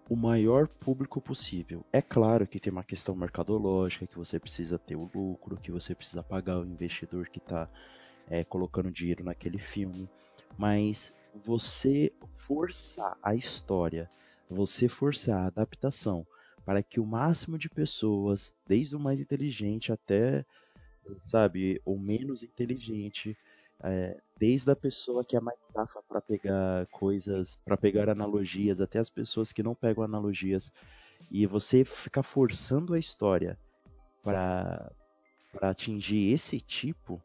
o 0.09 0.15
maior 0.15 0.67
público 0.67 1.21
possível. 1.21 1.85
É 1.91 2.01
claro 2.01 2.45
que 2.45 2.59
tem 2.59 2.71
uma 2.71 2.83
questão 2.83 3.15
mercadológica, 3.15 4.05
que 4.07 4.17
você 4.17 4.39
precisa 4.39 4.77
ter 4.77 4.95
o 4.95 5.09
lucro, 5.13 5.57
que 5.57 5.71
você 5.71 5.95
precisa 5.95 6.21
pagar 6.21 6.59
o 6.59 6.65
investidor 6.65 7.29
que 7.29 7.39
está 7.39 7.69
colocando 8.49 8.91
dinheiro 8.91 9.23
naquele 9.23 9.59
filme, 9.59 10.09
mas 10.57 11.13
você 11.33 12.13
forçar 12.37 13.17
a 13.21 13.35
história, 13.35 14.09
você 14.49 14.87
forçar 14.87 15.43
a 15.43 15.47
adaptação 15.47 16.25
para 16.65 16.83
que 16.83 16.99
o 16.99 17.05
máximo 17.05 17.57
de 17.57 17.69
pessoas, 17.69 18.53
desde 18.67 18.95
o 18.95 18.99
mais 18.99 19.19
inteligente 19.19 19.91
até 19.91 20.45
sabe, 21.23 21.81
o 21.85 21.97
menos 21.97 22.43
inteligente, 22.43 23.37
é, 23.83 24.19
desde 24.37 24.71
a 24.71 24.75
pessoa 24.75 25.23
que 25.23 25.35
é 25.35 25.39
mais 25.39 25.57
safa 25.73 26.01
para 26.07 26.21
pegar 26.21 26.85
coisas, 26.87 27.57
para 27.65 27.77
pegar 27.77 28.09
analogias, 28.09 28.81
até 28.81 28.99
as 28.99 29.09
pessoas 29.09 29.51
que 29.51 29.63
não 29.63 29.75
pegam 29.75 30.03
analogias, 30.03 30.71
e 31.31 31.45
você 31.45 31.83
ficar 31.83 32.23
forçando 32.23 32.93
a 32.93 32.99
história 32.99 33.57
para 34.23 34.91
para 35.51 35.69
atingir 35.69 36.31
esse 36.31 36.61
tipo, 36.61 37.21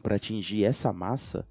para 0.00 0.14
atingir 0.14 0.64
essa 0.64 0.92
massa, 0.92 1.44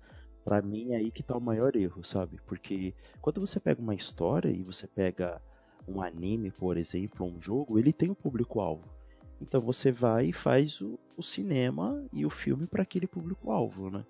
para 0.46 0.62
mim 0.62 0.94
é 0.94 0.96
aí 0.96 1.12
que 1.12 1.22
tá 1.22 1.36
o 1.36 1.42
maior 1.42 1.76
erro, 1.76 2.06
sabe? 2.06 2.40
Porque 2.46 2.94
quando 3.22 3.42
você 3.42 3.60
pega 3.60 3.82
uma 3.82 3.94
história 3.94 4.50
e 4.50 4.64
você 4.64 4.88
pega 4.88 5.42
um 5.86 6.02
anime, 6.02 6.52
por 6.52 6.78
exemplo, 6.78 7.26
um 7.26 7.42
jogo, 7.42 7.78
ele 7.78 7.92
tem 7.92 8.10
um 8.10 8.16
público-alvo. 8.16 8.97
Então 9.42 9.62
você 9.62 9.92
vai 9.92 10.28
e 10.28 10.34
faz 10.34 10.82
o, 10.82 11.00
o 11.16 11.24
cinema 11.24 12.04
e 12.12 12.26
o 12.26 12.30
filme 12.30 12.66
para 12.66 12.84
aquele 12.84 13.08
público-alvo, 13.08 13.90
né? 13.90 14.06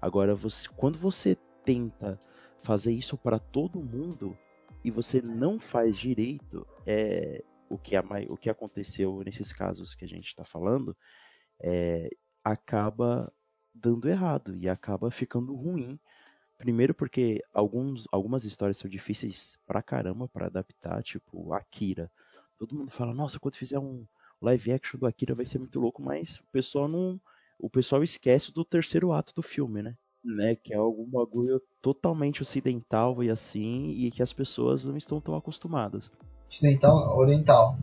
Agora, 0.00 0.34
você, 0.34 0.68
quando 0.76 0.96
você 0.98 1.36
tenta 1.64 2.20
fazer 2.62 2.92
isso 2.92 3.16
para 3.16 3.38
todo 3.38 3.82
mundo 3.82 4.36
e 4.84 4.90
você 4.90 5.20
não 5.20 5.58
faz 5.58 5.96
direito, 5.96 6.66
é 6.86 7.42
o 7.68 7.76
que, 7.76 7.96
a, 7.96 8.04
o 8.28 8.36
que 8.36 8.48
aconteceu 8.48 9.22
nesses 9.24 9.52
casos 9.52 9.94
que 9.94 10.04
a 10.04 10.08
gente 10.08 10.28
está 10.28 10.44
falando, 10.44 10.96
é, 11.60 12.08
acaba 12.42 13.32
dando 13.74 14.08
errado 14.08 14.56
e 14.56 14.68
acaba 14.68 15.10
ficando 15.10 15.54
ruim. 15.54 15.98
Primeiro 16.56 16.94
porque 16.94 17.42
alguns, 17.52 18.06
algumas 18.10 18.44
histórias 18.44 18.78
são 18.78 18.90
difíceis 18.90 19.58
pra 19.66 19.82
caramba 19.82 20.28
para 20.28 20.46
adaptar, 20.46 21.02
tipo 21.02 21.52
Akira. 21.52 22.10
Todo 22.58 22.74
mundo 22.74 22.90
fala, 22.90 23.14
nossa, 23.14 23.38
quando 23.38 23.56
fizer 23.56 23.78
um 23.78 24.06
live 24.40 24.72
action 24.72 24.98
do 24.98 25.06
Akira 25.06 25.34
vai 25.34 25.46
ser 25.46 25.58
muito 25.58 25.78
louco, 25.80 26.02
mas 26.02 26.36
o 26.36 26.52
pessoal 26.52 26.88
não. 26.88 27.20
O 27.58 27.68
pessoal 27.68 28.02
esquece 28.02 28.52
do 28.52 28.64
terceiro 28.64 29.12
ato 29.12 29.34
do 29.34 29.42
filme, 29.42 29.82
né? 29.82 29.96
Né, 30.24 30.56
que 30.56 30.74
é 30.74 30.76
algum 30.76 31.06
bagulho 31.06 31.62
totalmente 31.80 32.42
ocidental 32.42 33.22
e 33.22 33.30
assim, 33.30 33.90
e 33.90 34.10
que 34.10 34.22
as 34.22 34.32
pessoas 34.32 34.84
não 34.84 34.96
estão 34.96 35.20
tão 35.20 35.34
acostumadas. 35.34 36.10
Ocidental, 36.46 37.16
oriental. 37.16 37.76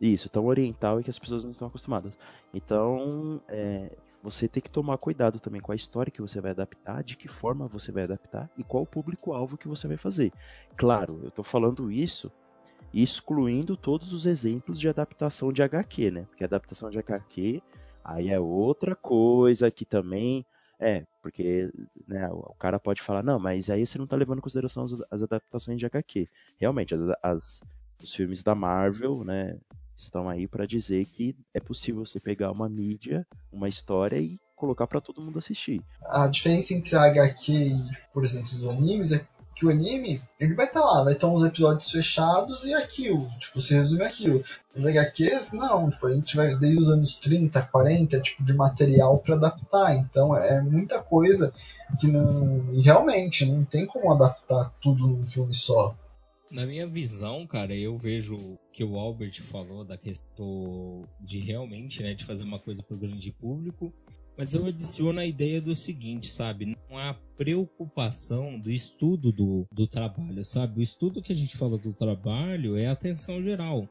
Isso, 0.00 0.28
tão 0.28 0.46
oriental 0.46 1.00
e 1.00 1.04
que 1.04 1.10
as 1.10 1.18
pessoas 1.18 1.44
não 1.44 1.50
estão 1.50 1.68
acostumadas. 1.68 2.12
Então, 2.54 3.40
é, 3.48 3.90
você 4.22 4.48
tem 4.48 4.62
que 4.62 4.70
tomar 4.70 4.98
cuidado 4.98 5.40
também 5.40 5.60
com 5.60 5.72
a 5.72 5.76
história 5.76 6.10
que 6.10 6.20
você 6.20 6.40
vai 6.40 6.52
adaptar, 6.52 7.02
de 7.02 7.16
que 7.16 7.28
forma 7.28 7.66
você 7.66 7.90
vai 7.90 8.04
adaptar 8.04 8.48
e 8.56 8.62
qual 8.62 8.84
o 8.84 8.86
público-alvo 8.86 9.58
que 9.58 9.68
você 9.68 9.88
vai 9.88 9.96
fazer. 9.96 10.32
Claro, 10.76 11.20
eu 11.22 11.28
estou 11.28 11.44
falando 11.44 11.90
isso 11.90 12.30
excluindo 12.92 13.76
todos 13.76 14.12
os 14.12 14.26
exemplos 14.26 14.78
de 14.78 14.88
adaptação 14.88 15.52
de 15.52 15.62
HQ, 15.62 16.10
né? 16.10 16.26
Porque 16.28 16.44
adaptação 16.44 16.90
de 16.90 16.98
HQ 16.98 17.62
aí 18.04 18.30
é 18.30 18.40
outra 18.40 18.96
coisa 18.96 19.70
que 19.70 19.84
também 19.84 20.44
é, 20.80 21.04
porque 21.20 21.70
né, 22.06 22.28
o 22.30 22.54
cara 22.54 22.78
pode 22.78 23.02
falar, 23.02 23.22
não, 23.22 23.38
mas 23.38 23.68
aí 23.68 23.84
você 23.84 23.98
não 23.98 24.04
está 24.04 24.16
levando 24.16 24.38
em 24.38 24.42
consideração 24.42 24.84
as, 24.84 24.92
as, 25.10 25.22
adaptações 25.24 25.78
de 25.78 25.86
HQ. 25.86 26.28
Realmente, 26.56 26.94
as, 26.94 27.00
as, 27.20 27.60
os 28.00 28.14
filmes 28.14 28.44
da 28.44 28.54
Marvel, 28.54 29.24
né, 29.24 29.58
estão 29.96 30.28
aí 30.28 30.46
para 30.46 30.66
dizer 30.66 31.04
que 31.06 31.34
é 31.52 31.58
possível 31.58 32.06
você 32.06 32.20
pegar 32.20 32.52
uma 32.52 32.68
mídia, 32.68 33.26
uma 33.52 33.68
história 33.68 34.18
e 34.18 34.38
colocar 34.54 34.86
para 34.86 35.00
todo 35.00 35.20
mundo 35.20 35.38
assistir. 35.38 35.82
A 36.02 36.28
diferença 36.28 36.74
entre 36.74 36.96
a 36.96 37.02
HQ 37.04 37.52
e, 37.52 37.72
por 38.12 38.22
exemplo, 38.22 38.50
os 38.52 38.66
animes 38.66 39.10
é 39.10 39.26
que 39.58 39.66
o 39.66 39.70
anime, 39.70 40.22
ele 40.38 40.54
vai 40.54 40.66
estar 40.66 40.80
tá 40.80 40.86
lá, 40.86 41.02
vai 41.02 41.14
estar 41.14 41.26
tá 41.26 41.32
uns 41.32 41.42
episódios 41.42 41.90
fechados 41.90 42.64
e 42.64 42.72
aquilo, 42.72 43.28
tipo, 43.40 43.60
você 43.60 43.74
resume 43.74 44.04
aquilo. 44.04 44.44
As 44.76 44.86
HQs, 44.86 45.50
não, 45.52 45.90
tipo, 45.90 46.06
a 46.06 46.14
gente 46.14 46.36
vai 46.36 46.54
desde 46.54 46.78
os 46.80 46.88
anos 46.88 47.16
30, 47.16 47.60
40, 47.62 48.20
tipo, 48.20 48.44
de 48.44 48.52
material 48.52 49.18
para 49.18 49.34
adaptar, 49.34 49.96
então 49.96 50.36
é 50.36 50.62
muita 50.62 51.02
coisa 51.02 51.52
que 51.98 52.06
não, 52.06 52.72
e 52.72 52.80
realmente, 52.82 53.44
não 53.46 53.64
tem 53.64 53.84
como 53.84 54.12
adaptar 54.12 54.72
tudo 54.80 55.08
num 55.08 55.26
filme 55.26 55.52
só. 55.52 55.92
Na 56.48 56.64
minha 56.64 56.86
visão, 56.86 57.44
cara, 57.44 57.74
eu 57.74 57.98
vejo 57.98 58.56
que 58.72 58.84
o 58.84 58.96
Albert 58.96 59.42
falou 59.42 59.84
da 59.84 59.98
questão 59.98 61.02
de 61.20 61.40
realmente, 61.40 62.00
né, 62.00 62.14
de 62.14 62.24
fazer 62.24 62.44
uma 62.44 62.60
coisa 62.60 62.80
para 62.80 62.94
o 62.94 62.98
grande 62.98 63.32
público 63.32 63.92
mas 64.38 64.54
eu 64.54 64.64
adiciono 64.64 65.18
a 65.18 65.26
ideia 65.26 65.60
do 65.60 65.74
seguinte, 65.74 66.30
sabe? 66.30 66.76
Não 66.88 66.96
há 66.96 67.12
preocupação 67.36 68.56
do 68.56 68.70
estudo 68.70 69.32
do, 69.32 69.66
do 69.72 69.84
trabalho, 69.84 70.44
sabe? 70.44 70.78
O 70.78 70.82
estudo 70.82 71.20
que 71.20 71.32
a 71.32 71.36
gente 71.36 71.56
fala 71.56 71.76
do 71.76 71.92
trabalho 71.92 72.76
é 72.76 72.86
a 72.86 72.92
atenção 72.92 73.42
geral. 73.42 73.88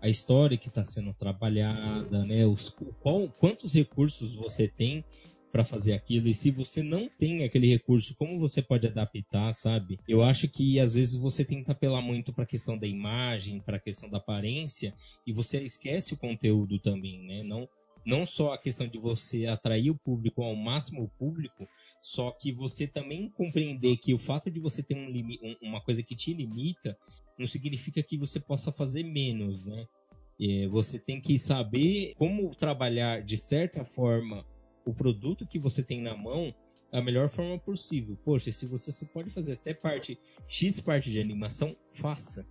A 0.00 0.08
história 0.08 0.56
que 0.56 0.68
está 0.68 0.84
sendo 0.84 1.12
trabalhada, 1.12 2.24
né? 2.24 2.46
Os, 2.46 2.68
qual, 3.00 3.28
quantos 3.40 3.74
recursos 3.74 4.36
você 4.36 4.68
tem 4.68 5.04
para 5.50 5.64
fazer 5.64 5.94
aquilo 5.94 6.28
e 6.28 6.34
se 6.34 6.52
você 6.52 6.80
não 6.80 7.08
tem 7.08 7.42
aquele 7.42 7.66
recurso, 7.66 8.14
como 8.14 8.38
você 8.38 8.62
pode 8.62 8.86
adaptar, 8.86 9.52
sabe? 9.52 9.98
Eu 10.06 10.22
acho 10.22 10.46
que 10.46 10.78
às 10.78 10.94
vezes 10.94 11.20
você 11.20 11.44
tenta 11.44 11.72
apelar 11.72 12.02
muito 12.02 12.32
para 12.32 12.44
a 12.44 12.46
questão 12.46 12.78
da 12.78 12.86
imagem, 12.86 13.60
para 13.60 13.78
a 13.78 13.80
questão 13.80 14.08
da 14.08 14.18
aparência 14.18 14.94
e 15.26 15.32
você 15.32 15.58
esquece 15.58 16.14
o 16.14 16.18
conteúdo 16.18 16.78
também, 16.78 17.26
né? 17.26 17.42
Não 17.42 17.68
não 18.04 18.24
só 18.24 18.52
a 18.52 18.58
questão 18.58 18.86
de 18.86 18.98
você 18.98 19.46
atrair 19.46 19.90
o 19.90 19.98
público 19.98 20.42
ao 20.42 20.54
máximo 20.54 21.10
público, 21.18 21.66
só 22.00 22.30
que 22.30 22.52
você 22.52 22.86
também 22.86 23.30
compreender 23.30 23.96
que 23.96 24.14
o 24.14 24.18
fato 24.18 24.50
de 24.50 24.60
você 24.60 24.82
ter 24.82 24.96
um, 24.96 25.56
uma 25.60 25.80
coisa 25.80 26.02
que 26.02 26.14
te 26.14 26.32
limita 26.32 26.96
não 27.38 27.46
significa 27.46 28.02
que 28.02 28.16
você 28.16 28.40
possa 28.40 28.72
fazer 28.72 29.02
menos, 29.02 29.64
né? 29.64 29.86
É, 30.40 30.68
você 30.68 30.98
tem 30.98 31.20
que 31.20 31.38
saber 31.38 32.14
como 32.16 32.54
trabalhar 32.54 33.22
de 33.22 33.36
certa 33.36 33.84
forma 33.84 34.46
o 34.84 34.94
produto 34.94 35.46
que 35.46 35.58
você 35.58 35.82
tem 35.82 36.00
na 36.00 36.16
mão 36.16 36.54
da 36.90 37.02
melhor 37.02 37.28
forma 37.28 37.58
possível. 37.58 38.16
Poxa, 38.24 38.50
se 38.50 38.64
você 38.66 38.90
só 38.90 39.04
pode 39.06 39.30
fazer 39.30 39.52
até 39.52 39.74
parte 39.74 40.18
X 40.46 40.80
parte 40.80 41.10
de 41.10 41.20
animação, 41.20 41.76
faça. 41.90 42.46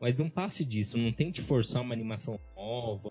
Mas 0.00 0.18
não 0.18 0.30
passe 0.30 0.64
disso, 0.64 0.96
não 0.96 1.12
tente 1.12 1.40
forçar 1.40 1.82
uma 1.82 1.92
animação 1.92 2.38
nova, 2.56 3.10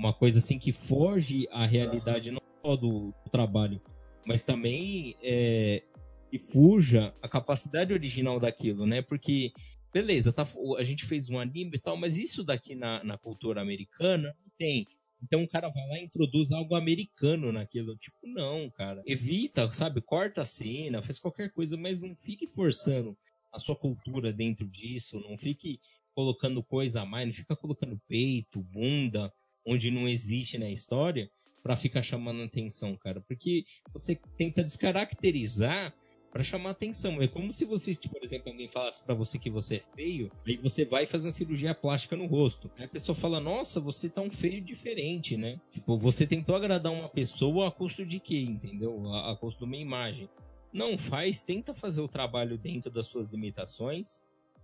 uma 0.00 0.14
coisa 0.14 0.38
assim 0.38 0.58
que 0.58 0.72
foge 0.72 1.46
à 1.50 1.66
realidade 1.66 2.30
não 2.30 2.40
só 2.64 2.74
do, 2.74 3.12
do 3.22 3.30
trabalho, 3.30 3.82
mas 4.26 4.42
também 4.42 5.14
é, 5.22 5.82
que 6.30 6.38
fuja 6.38 7.14
a 7.20 7.28
capacidade 7.28 7.92
original 7.92 8.40
daquilo, 8.40 8.86
né? 8.86 9.02
Porque, 9.02 9.52
beleza, 9.92 10.32
tá, 10.32 10.46
a 10.78 10.82
gente 10.82 11.04
fez 11.04 11.28
um 11.28 11.38
anime 11.38 11.72
e 11.74 11.78
tal, 11.78 11.98
mas 11.98 12.16
isso 12.16 12.42
daqui 12.42 12.74
na, 12.74 13.04
na 13.04 13.18
cultura 13.18 13.60
americana 13.60 14.34
não 14.42 14.52
tem. 14.58 14.86
Então 15.22 15.42
o 15.42 15.48
cara 15.48 15.68
vai 15.68 15.86
lá 15.86 15.98
e 15.98 16.04
introduz 16.04 16.50
algo 16.50 16.74
americano 16.74 17.52
naquilo. 17.52 17.94
Tipo, 17.98 18.16
não, 18.22 18.70
cara. 18.70 19.02
Evita, 19.04 19.70
sabe? 19.70 20.00
Corta 20.00 20.40
a 20.40 20.46
cena, 20.46 21.02
faz 21.02 21.18
qualquer 21.18 21.52
coisa, 21.52 21.76
mas 21.76 22.00
não 22.00 22.16
fique 22.16 22.46
forçando 22.46 23.14
a 23.52 23.58
sua 23.58 23.76
cultura 23.76 24.32
dentro 24.32 24.66
disso. 24.66 25.20
Não 25.20 25.36
fique 25.36 25.78
colocando 26.14 26.64
coisa 26.64 27.02
a 27.02 27.06
mais, 27.06 27.26
não 27.26 27.34
fica 27.34 27.54
colocando 27.54 28.00
peito, 28.08 28.62
bunda, 28.62 29.30
onde 29.70 29.88
não 29.88 30.08
existe 30.08 30.58
na 30.58 30.68
história 30.68 31.30
para 31.62 31.76
ficar 31.76 32.02
chamando 32.02 32.42
atenção, 32.42 32.96
cara. 32.96 33.20
Porque 33.20 33.64
você 33.92 34.18
tenta 34.36 34.64
descaracterizar 34.64 35.94
para 36.32 36.42
chamar 36.42 36.70
atenção. 36.70 37.22
É 37.22 37.28
como 37.28 37.52
se 37.52 37.64
você, 37.64 37.94
tipo, 37.94 38.14
por 38.14 38.24
exemplo, 38.24 38.50
alguém 38.50 38.66
falasse 38.66 39.02
para 39.02 39.14
você 39.14 39.38
que 39.38 39.48
você 39.48 39.76
é 39.76 39.94
feio, 39.94 40.30
aí 40.44 40.56
você 40.56 40.84
vai 40.84 41.06
fazer 41.06 41.28
uma 41.28 41.32
cirurgia 41.32 41.74
plástica 41.74 42.16
no 42.16 42.26
rosto. 42.26 42.70
Aí 42.76 42.84
a 42.84 42.88
pessoa 42.88 43.14
fala: 43.14 43.38
"Nossa, 43.38 43.80
você 43.80 44.08
tá 44.08 44.20
um 44.20 44.30
feio 44.30 44.60
diferente, 44.60 45.36
né?" 45.36 45.60
Tipo, 45.72 45.96
você 45.96 46.26
tentou 46.26 46.56
agradar 46.56 46.92
uma 46.92 47.08
pessoa 47.08 47.68
a 47.68 47.70
custo 47.70 48.04
de 48.04 48.18
quê, 48.18 48.40
entendeu? 48.40 49.06
A, 49.12 49.32
a 49.32 49.36
custo 49.36 49.60
de 49.60 49.64
uma 49.66 49.76
imagem. 49.76 50.28
Não 50.72 50.96
faz, 50.96 51.42
tenta 51.42 51.74
fazer 51.74 52.00
o 52.00 52.08
trabalho 52.08 52.56
dentro 52.56 52.90
das 52.90 53.06
suas 53.06 53.28
limitações 53.32 54.20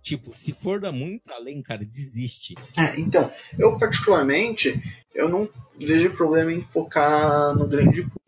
Tipo, 0.07 0.33
se 0.33 0.53
for 0.53 0.79
dar 0.79 0.93
muito 0.93 1.29
além, 1.33 1.61
cara, 1.61 1.83
desiste. 1.83 2.55
É, 2.77 2.97
então, 2.97 3.29
eu 3.59 3.77
particularmente, 3.77 4.81
eu 5.13 5.27
não 5.27 5.49
vejo 5.77 6.15
problema 6.15 6.53
em 6.53 6.63
focar 6.63 7.53
no 7.53 7.67
grande 7.67 8.03
público, 8.03 8.21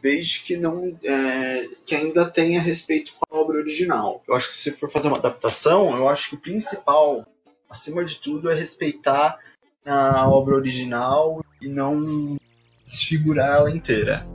desde 0.00 0.40
que 0.40 0.56
não 0.56 0.98
é, 1.04 1.68
que 1.84 1.94
ainda 1.94 2.24
tenha 2.24 2.58
respeito 2.58 3.12
com 3.18 3.36
a 3.36 3.38
obra 3.38 3.58
original. 3.58 4.24
Eu 4.26 4.34
acho 4.34 4.48
que 4.48 4.54
se 4.54 4.72
for 4.72 4.90
fazer 4.90 5.08
uma 5.08 5.18
adaptação, 5.18 5.94
eu 5.94 6.08
acho 6.08 6.30
que 6.30 6.36
o 6.36 6.40
principal, 6.40 7.26
acima 7.68 8.02
de 8.02 8.16
tudo, 8.16 8.50
é 8.50 8.54
respeitar 8.54 9.38
a 9.84 10.26
obra 10.30 10.56
original 10.56 11.44
e 11.60 11.68
não 11.68 12.38
desfigurar 12.86 13.56
ela 13.58 13.70
inteira. 13.70 14.26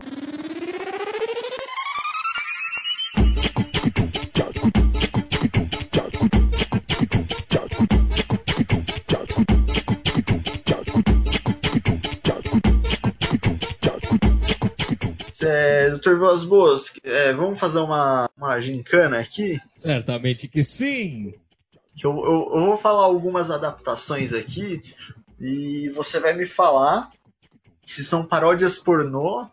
Dr. 15.98 16.16
Voz 16.16 16.44
Boas, 16.44 16.94
é, 17.04 17.34
vamos 17.34 17.60
fazer 17.60 17.80
uma, 17.80 18.30
uma 18.38 18.60
gincana 18.60 19.20
aqui? 19.20 19.60
Certamente 19.74 20.48
que 20.48 20.64
sim! 20.64 21.34
Eu, 22.02 22.12
eu, 22.12 22.52
eu, 22.56 22.66
vou 22.66 22.78
falar 22.78 23.04
algumas 23.04 23.52
adaptações 23.52 24.34
aqui 24.34 24.82
e 25.40 25.90
você 25.90 26.20
vai 26.20 26.34
me 26.34 26.48
falar 26.48 27.12
se 27.84 28.04
são 28.04 28.24
paródias 28.24 28.78
pornô 28.78 29.48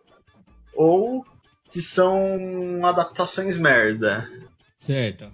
ou 0.74 1.26
se 1.70 1.82
são 1.82 2.84
adaptações 2.84 3.58
merda. 3.58 4.30
Certo. 4.78 5.30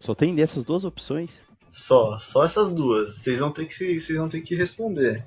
Só 0.00 0.14
tem 0.14 0.34
dessas 0.34 0.64
duas 0.64 0.84
opções? 0.84 1.40
Só, 1.70 2.18
só 2.18 2.44
essas 2.44 2.68
duas. 2.68 3.16
Vocês 3.16 3.38
vão 3.38 3.50
ter 3.50 3.66
que, 3.66 4.00
vocês 4.00 4.18
vão 4.18 4.28
ter 4.28 4.40
que 4.40 4.54
responder 4.54 5.24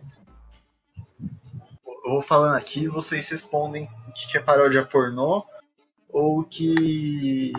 eu 2.05 2.11
vou 2.11 2.21
falando 2.21 2.55
aqui 2.55 2.87
vocês 2.87 3.27
respondem 3.29 3.89
que 4.15 4.37
é 4.37 4.39
paródia 4.39 4.83
pornô 4.83 5.45
ou 6.09 6.43
que 6.43 7.51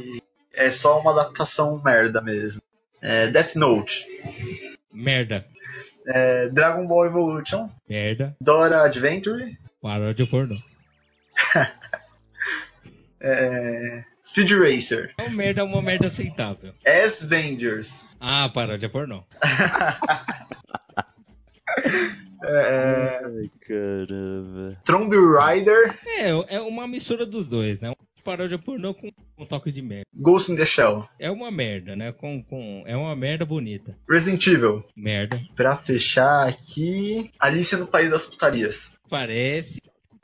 é 0.53 0.71
só 0.71 1.01
uma 1.01 1.13
adaptação 1.13 1.81
merda 1.85 2.23
mesmo. 2.23 2.63
É 3.03 3.29
Death 3.29 3.55
Note. 3.55 4.07
Merda. 4.93 5.47
É 6.07 6.49
Dragon 6.49 6.87
Ball 6.87 7.07
Evolution. 7.07 7.69
Merda. 7.89 8.35
Dora 8.41 8.85
Adventure. 8.85 9.59
Paródia 9.83 10.27
pornô. 10.27 10.57
é, 13.21 14.05
Speed 14.25 14.51
Racer. 14.53 15.13
É 15.19 15.23
uma 15.23 15.31
merda, 15.31 15.65
uma 15.65 15.83
merda 15.83 16.07
aceitável. 16.07 16.73
S-Vengers. 16.85 18.05
Ah, 18.19 18.49
paródia 18.49 18.89
pornô. 18.89 19.23
É... 22.45 23.23
Ai, 23.25 23.51
caramba. 23.67 24.79
Tromb 24.85 25.13
Rider. 25.13 25.99
É, 26.27 26.57
é 26.57 26.61
uma 26.61 26.89
mistura 26.89 27.25
dos 27.25 27.49
dois, 27.49 27.81
né? 27.81 27.89
Uma 27.89 27.97
paródia 28.25 28.59
pornô 28.59 28.93
com 28.93 29.13
um 29.39 29.47
toque 29.47 29.71
de 29.71 29.81
merda. 29.81 30.05
Ghost 30.13 30.51
in 30.51 30.57
the 30.57 30.67
Shell. 30.67 31.09
É 31.21 31.31
uma 31.31 31.53
merda, 31.53 31.95
né? 31.95 32.11
Com, 32.11 32.43
com, 32.43 32.83
é 32.85 32.97
uma 32.97 33.15
merda 33.15 33.47
bonita. 33.47 33.97
Resident 34.11 34.45
Evil. 34.49 34.83
Merda. 34.97 35.41
Pra 35.55 35.77
fechar 35.77 36.49
aqui. 36.49 37.31
Alice 37.39 37.77
no 37.77 37.87
País 37.87 38.11
das 38.11 38.25
Putarias. 38.25 38.91
Parece. 39.09 39.81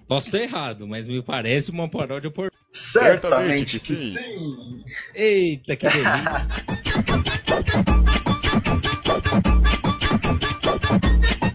Posso 0.09 0.27
estar 0.27 0.41
errado, 0.41 0.89
mas 0.89 1.07
me 1.07 1.23
parece 1.23 1.71
uma 1.71 1.89
paródia 1.89 2.33
pornô. 2.33 2.51
Certamente 2.73 3.79
que 3.79 3.95
sim. 3.95 4.17
sim. 4.17 4.85
Eita, 5.15 5.77
que 5.77 5.87
delícia. 5.87 6.13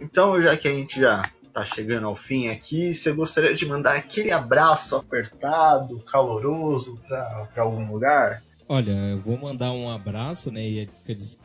Então, 0.00 0.40
já 0.40 0.56
que 0.56 0.68
a 0.68 0.72
gente 0.72 1.00
já 1.00 1.30
tá 1.52 1.64
chegando 1.64 2.06
ao 2.06 2.14
fim 2.14 2.48
aqui, 2.48 2.94
você 2.94 3.12
gostaria 3.12 3.54
de 3.54 3.66
mandar 3.66 3.96
aquele 3.96 4.30
abraço 4.30 4.96
apertado, 4.96 5.98
caloroso 6.00 7.00
para 7.08 7.62
algum 7.62 7.90
lugar? 7.90 8.42
Olha, 8.68 8.92
eu 8.92 9.20
vou 9.20 9.36
mandar 9.36 9.72
um 9.72 9.90
abraço, 9.90 10.50
né? 10.50 10.68
E 10.68 10.80
a 10.80 10.84
dica 10.84 11.14
de 11.14 11.38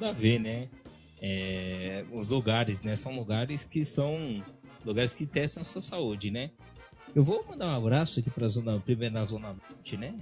a 0.00 0.12
ver, 0.12 0.38
né? 0.38 0.68
É, 1.20 2.04
os 2.12 2.30
lugares, 2.30 2.82
né? 2.82 2.96
São 2.96 3.14
lugares 3.14 3.64
que 3.64 3.84
são 3.84 4.42
lugares 4.84 5.14
que 5.14 5.26
testam 5.26 5.60
a 5.60 5.64
sua 5.64 5.80
saúde, 5.80 6.30
né? 6.30 6.50
Eu 7.14 7.22
vou 7.22 7.44
mandar 7.48 7.66
um 7.66 7.76
abraço 7.76 8.20
aqui 8.20 8.30
para 8.30 8.48
zona, 8.48 8.80
primeiro 8.80 9.14
na 9.14 9.24
zona 9.24 9.48
norte, 9.48 9.96
né? 9.96 10.14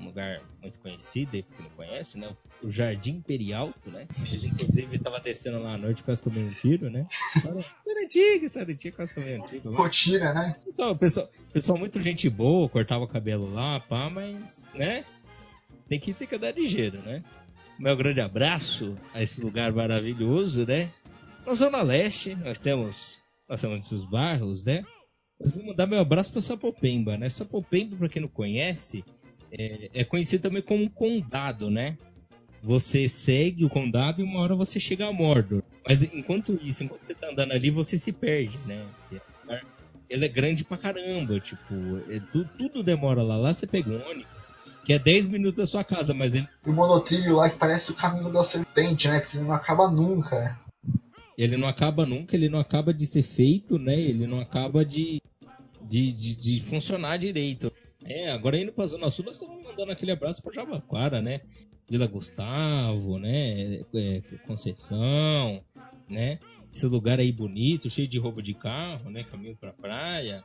Um 0.00 0.06
lugar 0.06 0.42
muito 0.62 0.78
conhecido, 0.78 1.36
aí 1.36 1.42
porque 1.42 1.62
não 1.62 1.70
conhece, 1.70 2.18
né? 2.18 2.34
O 2.62 2.70
Jardim 2.70 3.16
Imperialto, 3.16 3.90
né? 3.90 4.06
Eles, 4.18 4.44
inclusive, 4.44 4.98
tava 4.98 5.20
descendo 5.20 5.60
lá 5.62 5.74
à 5.74 5.78
noite, 5.78 6.02
quase 6.02 6.22
tomei 6.22 6.42
um 6.42 6.54
tiro, 6.54 6.88
né? 6.88 7.06
História 7.36 8.04
antiga, 8.04 8.46
história 8.46 8.74
antiga, 8.74 8.96
quase 8.96 9.14
tomei 9.14 9.38
um 9.38 9.46
tiro. 9.46 9.70
Né? 9.70 9.76
Rotina, 9.76 10.32
né? 10.32 10.56
Pessoal, 10.64 10.96
pessoal, 10.96 11.30
pessoal, 11.52 11.78
muito 11.78 12.00
gente 12.00 12.28
boa, 12.30 12.68
cortava 12.68 13.04
o 13.04 13.08
cabelo 13.08 13.52
lá, 13.52 13.78
pá, 13.80 14.08
mas, 14.08 14.72
né? 14.74 15.04
Tem 15.88 16.00
que 16.00 16.14
ter 16.14 16.26
que 16.26 16.36
andar 16.36 16.54
ligeiro, 16.54 16.98
né? 17.02 17.22
Meu 17.78 17.96
grande 17.96 18.20
abraço 18.20 18.96
a 19.14 19.22
esse 19.22 19.40
lugar 19.40 19.72
maravilhoso, 19.72 20.66
né? 20.66 20.90
Na 21.46 21.54
Zona 21.54 21.82
Leste, 21.82 22.34
nós 22.34 22.58
temos, 22.58 23.20
nós 23.48 23.60
temos 23.60 23.90
os 23.92 24.04
bairros, 24.04 24.64
né? 24.64 24.84
Mas 25.40 25.52
vou 25.52 25.64
mandar 25.64 25.86
meu 25.86 25.98
abraço 25.98 26.30
para 26.30 26.42
Sapopemba, 26.42 27.16
né? 27.16 27.30
Sapopemba, 27.30 27.96
para 27.96 28.08
quem 28.08 28.20
não 28.20 28.28
conhece, 28.28 29.02
é, 29.52 29.90
é, 29.92 30.04
conhecido 30.04 30.42
também 30.42 30.62
como 30.62 30.88
condado, 30.90 31.70
né? 31.70 31.96
Você 32.62 33.08
segue 33.08 33.64
o 33.64 33.70
condado 33.70 34.20
e 34.20 34.24
uma 34.24 34.40
hora 34.40 34.54
você 34.54 34.78
chega 34.78 35.06
a 35.06 35.12
Mordor. 35.12 35.62
Mas 35.86 36.02
enquanto 36.02 36.58
isso, 36.62 36.84
enquanto 36.84 37.04
você 37.04 37.14
tá 37.14 37.30
andando 37.30 37.52
ali, 37.52 37.70
você 37.70 37.96
se 37.96 38.12
perde, 38.12 38.58
né? 38.66 38.84
Ele 40.08 40.24
é 40.24 40.28
grande 40.28 40.64
pra 40.64 40.76
caramba, 40.76 41.38
tipo, 41.38 41.74
é, 42.10 42.20
tu, 42.32 42.44
tudo 42.58 42.82
demora 42.82 43.22
lá. 43.22 43.36
Lá 43.36 43.54
você 43.54 43.66
pega 43.66 43.90
um 43.90 44.10
ônibus, 44.10 44.26
que 44.84 44.92
é 44.92 44.98
10 44.98 45.28
minutos 45.28 45.58
da 45.58 45.66
sua 45.66 45.84
casa, 45.84 46.12
mas 46.12 46.34
ele. 46.34 46.48
O 46.66 46.72
monotrilho 46.72 47.36
lá 47.36 47.48
que 47.48 47.56
parece 47.56 47.92
o 47.92 47.94
caminho 47.94 48.30
da 48.30 48.42
serpente, 48.42 49.08
né? 49.08 49.20
Porque 49.20 49.36
ele 49.36 49.46
não 49.46 49.54
acaba 49.54 49.88
nunca. 49.88 50.58
Ele 51.38 51.56
não 51.56 51.68
acaba 51.68 52.04
nunca, 52.04 52.36
ele 52.36 52.48
não 52.48 52.58
acaba 52.58 52.92
de 52.92 53.06
ser 53.06 53.22
feito, 53.22 53.78
né? 53.78 53.98
Ele 53.98 54.26
não 54.26 54.40
acaba 54.40 54.84
de, 54.84 55.22
de, 55.80 56.12
de, 56.12 56.36
de 56.36 56.60
funcionar 56.60 57.16
direito. 57.16 57.72
É, 58.04 58.30
agora 58.30 58.56
indo 58.56 58.72
pra 58.72 58.86
Zona 58.86 59.10
Sul, 59.10 59.24
nós 59.24 59.34
estamos 59.34 59.62
mandando 59.62 59.92
aquele 59.92 60.12
abraço 60.12 60.42
pro 60.42 60.52
Jabaquara, 60.52 61.20
né? 61.20 61.40
Vila 61.88 62.06
Gustavo, 62.06 63.18
né? 63.18 63.82
É, 63.94 64.22
Conceição, 64.46 65.62
né? 66.08 66.38
Esse 66.72 66.86
lugar 66.86 67.18
aí 67.18 67.32
bonito, 67.32 67.90
cheio 67.90 68.08
de 68.08 68.18
roubo 68.18 68.42
de 68.42 68.54
carro, 68.54 69.10
né? 69.10 69.24
Caminho 69.24 69.56
pra 69.56 69.72
praia 69.72 70.44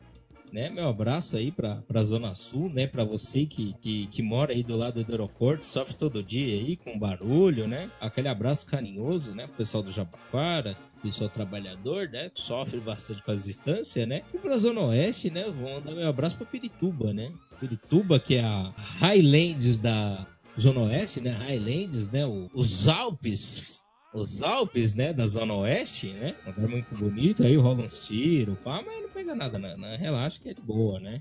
né? 0.56 0.70
Meu 0.70 0.88
abraço 0.88 1.36
aí 1.36 1.52
pra, 1.52 1.82
pra 1.88 2.02
Zona 2.02 2.34
Sul, 2.34 2.70
né? 2.70 2.88
Pra 2.88 3.04
você 3.04 3.46
que, 3.46 3.74
que, 3.82 4.08
que 4.08 4.22
mora 4.22 4.54
aí 4.54 4.64
do 4.64 4.76
lado 4.76 5.04
do 5.04 5.12
aeroporto, 5.12 5.66
sofre 5.66 5.96
todo 5.96 6.24
dia 6.24 6.46
aí 6.46 6.78
com 6.78 6.98
barulho, 6.98 7.68
né? 7.68 7.90
Aquele 8.00 8.30
abraço 8.30 8.66
carinhoso, 8.66 9.32
né? 9.36 9.48
Pro 9.48 9.58
pessoal 9.58 9.84
do 9.84 9.92
Jabaquara, 9.92 10.78
pessoal 11.06 11.30
trabalhador, 11.30 12.10
né? 12.10 12.32
Sofre 12.34 12.80
bastante 12.80 13.22
com 13.22 13.32
as 13.32 13.46
distâncias, 13.46 14.08
né? 14.08 14.24
E 14.34 14.38
pra 14.40 14.58
Zona 14.58 14.82
Oeste, 14.82 15.30
né? 15.30 15.44
Vou 15.52 15.70
mandar 15.70 15.94
meu 15.94 16.08
abraço 16.08 16.36
pra 16.36 16.46
Pirituba, 16.48 17.14
né? 17.14 17.32
Pirituba, 17.60 18.20
que 18.20 18.36
é 18.36 18.44
a 18.44 18.74
Highlands 18.76 19.78
da 19.78 20.26
Zona 20.60 20.82
Oeste, 20.82 21.22
né? 21.22 21.32
Highlands, 21.32 22.10
né? 22.10 22.26
os 22.54 22.88
Alpes 22.88 23.86
os 24.16 24.42
Alpes, 24.42 24.96
né, 24.96 25.12
da 25.12 25.28
Zona 25.28 25.54
Oeste, 25.54 26.08
né? 26.14 26.36
Um 26.46 26.50
lugar 26.52 26.70
muito 26.70 26.96
bonito, 26.96 27.44
aí 27.44 27.58
rola 27.58 27.84
uns 27.84 28.08
tiros, 28.08 28.58
pá, 28.60 28.82
mas 28.82 29.02
não 29.02 29.10
pega 29.10 29.36
nada, 29.36 29.60
não, 29.60 29.78
não, 29.78 29.98
relaxa 29.98 30.40
que 30.42 30.48
é 30.48 30.54
de 30.54 30.62
boa, 30.62 31.02
né? 31.02 31.20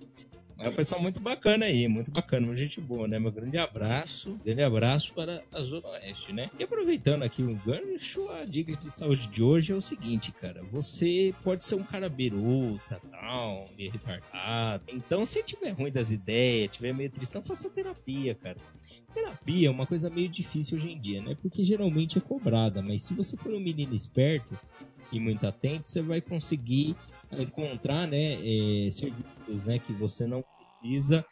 É 0.58 0.68
um 0.68 0.74
pessoal 0.74 1.02
muito 1.02 1.20
bacana 1.20 1.66
aí, 1.66 1.88
muito 1.88 2.10
bacana, 2.10 2.46
uma 2.46 2.56
gente 2.56 2.80
boa, 2.80 3.08
né? 3.08 3.18
Meu 3.18 3.32
grande 3.32 3.58
abraço, 3.58 4.38
grande 4.44 4.62
abraço 4.62 5.12
para 5.12 5.42
a 5.52 5.60
Zona 5.62 5.88
Oeste, 5.88 6.32
né? 6.32 6.48
E 6.58 6.62
aproveitando 6.62 7.22
aqui 7.22 7.42
o 7.42 7.54
gancho, 7.56 8.28
a 8.30 8.44
dica 8.44 8.72
de 8.72 8.90
saúde 8.90 9.26
de 9.26 9.42
hoje 9.42 9.72
é 9.72 9.74
o 9.74 9.80
seguinte, 9.80 10.32
cara. 10.32 10.62
Você 10.70 11.34
pode 11.42 11.62
ser 11.62 11.74
um 11.74 11.82
cara 11.82 12.08
biruta, 12.08 13.00
tal, 13.10 13.68
meio 13.76 13.90
retardado. 13.90 14.84
Então, 14.88 15.26
se 15.26 15.42
tiver 15.42 15.70
ruim 15.70 15.90
das 15.90 16.10
ideias, 16.10 16.70
tiver 16.70 16.94
meio 16.94 17.10
tristão, 17.10 17.42
faça 17.42 17.68
terapia, 17.68 18.34
cara. 18.34 18.56
Terapia 19.12 19.68
é 19.68 19.70
uma 19.70 19.86
coisa 19.86 20.08
meio 20.08 20.28
difícil 20.28 20.76
hoje 20.76 20.90
em 20.90 21.00
dia, 21.00 21.20
né? 21.20 21.36
Porque 21.42 21.64
geralmente 21.64 22.18
é 22.18 22.20
cobrada, 22.20 22.80
mas 22.80 23.02
se 23.02 23.14
você 23.14 23.36
for 23.36 23.52
um 23.52 23.60
menino 23.60 23.94
esperto 23.94 24.58
e 25.10 25.20
muito 25.20 25.46
atento, 25.46 25.88
você 25.88 26.00
vai 26.00 26.20
conseguir 26.20 26.96
encontrar 27.42 28.06
né, 28.06 28.34
é, 28.34 28.90
serviços 28.90 29.64
né, 29.66 29.78
que 29.78 29.92
você 29.92 30.26
não 30.26 30.44
precisa 30.80 31.24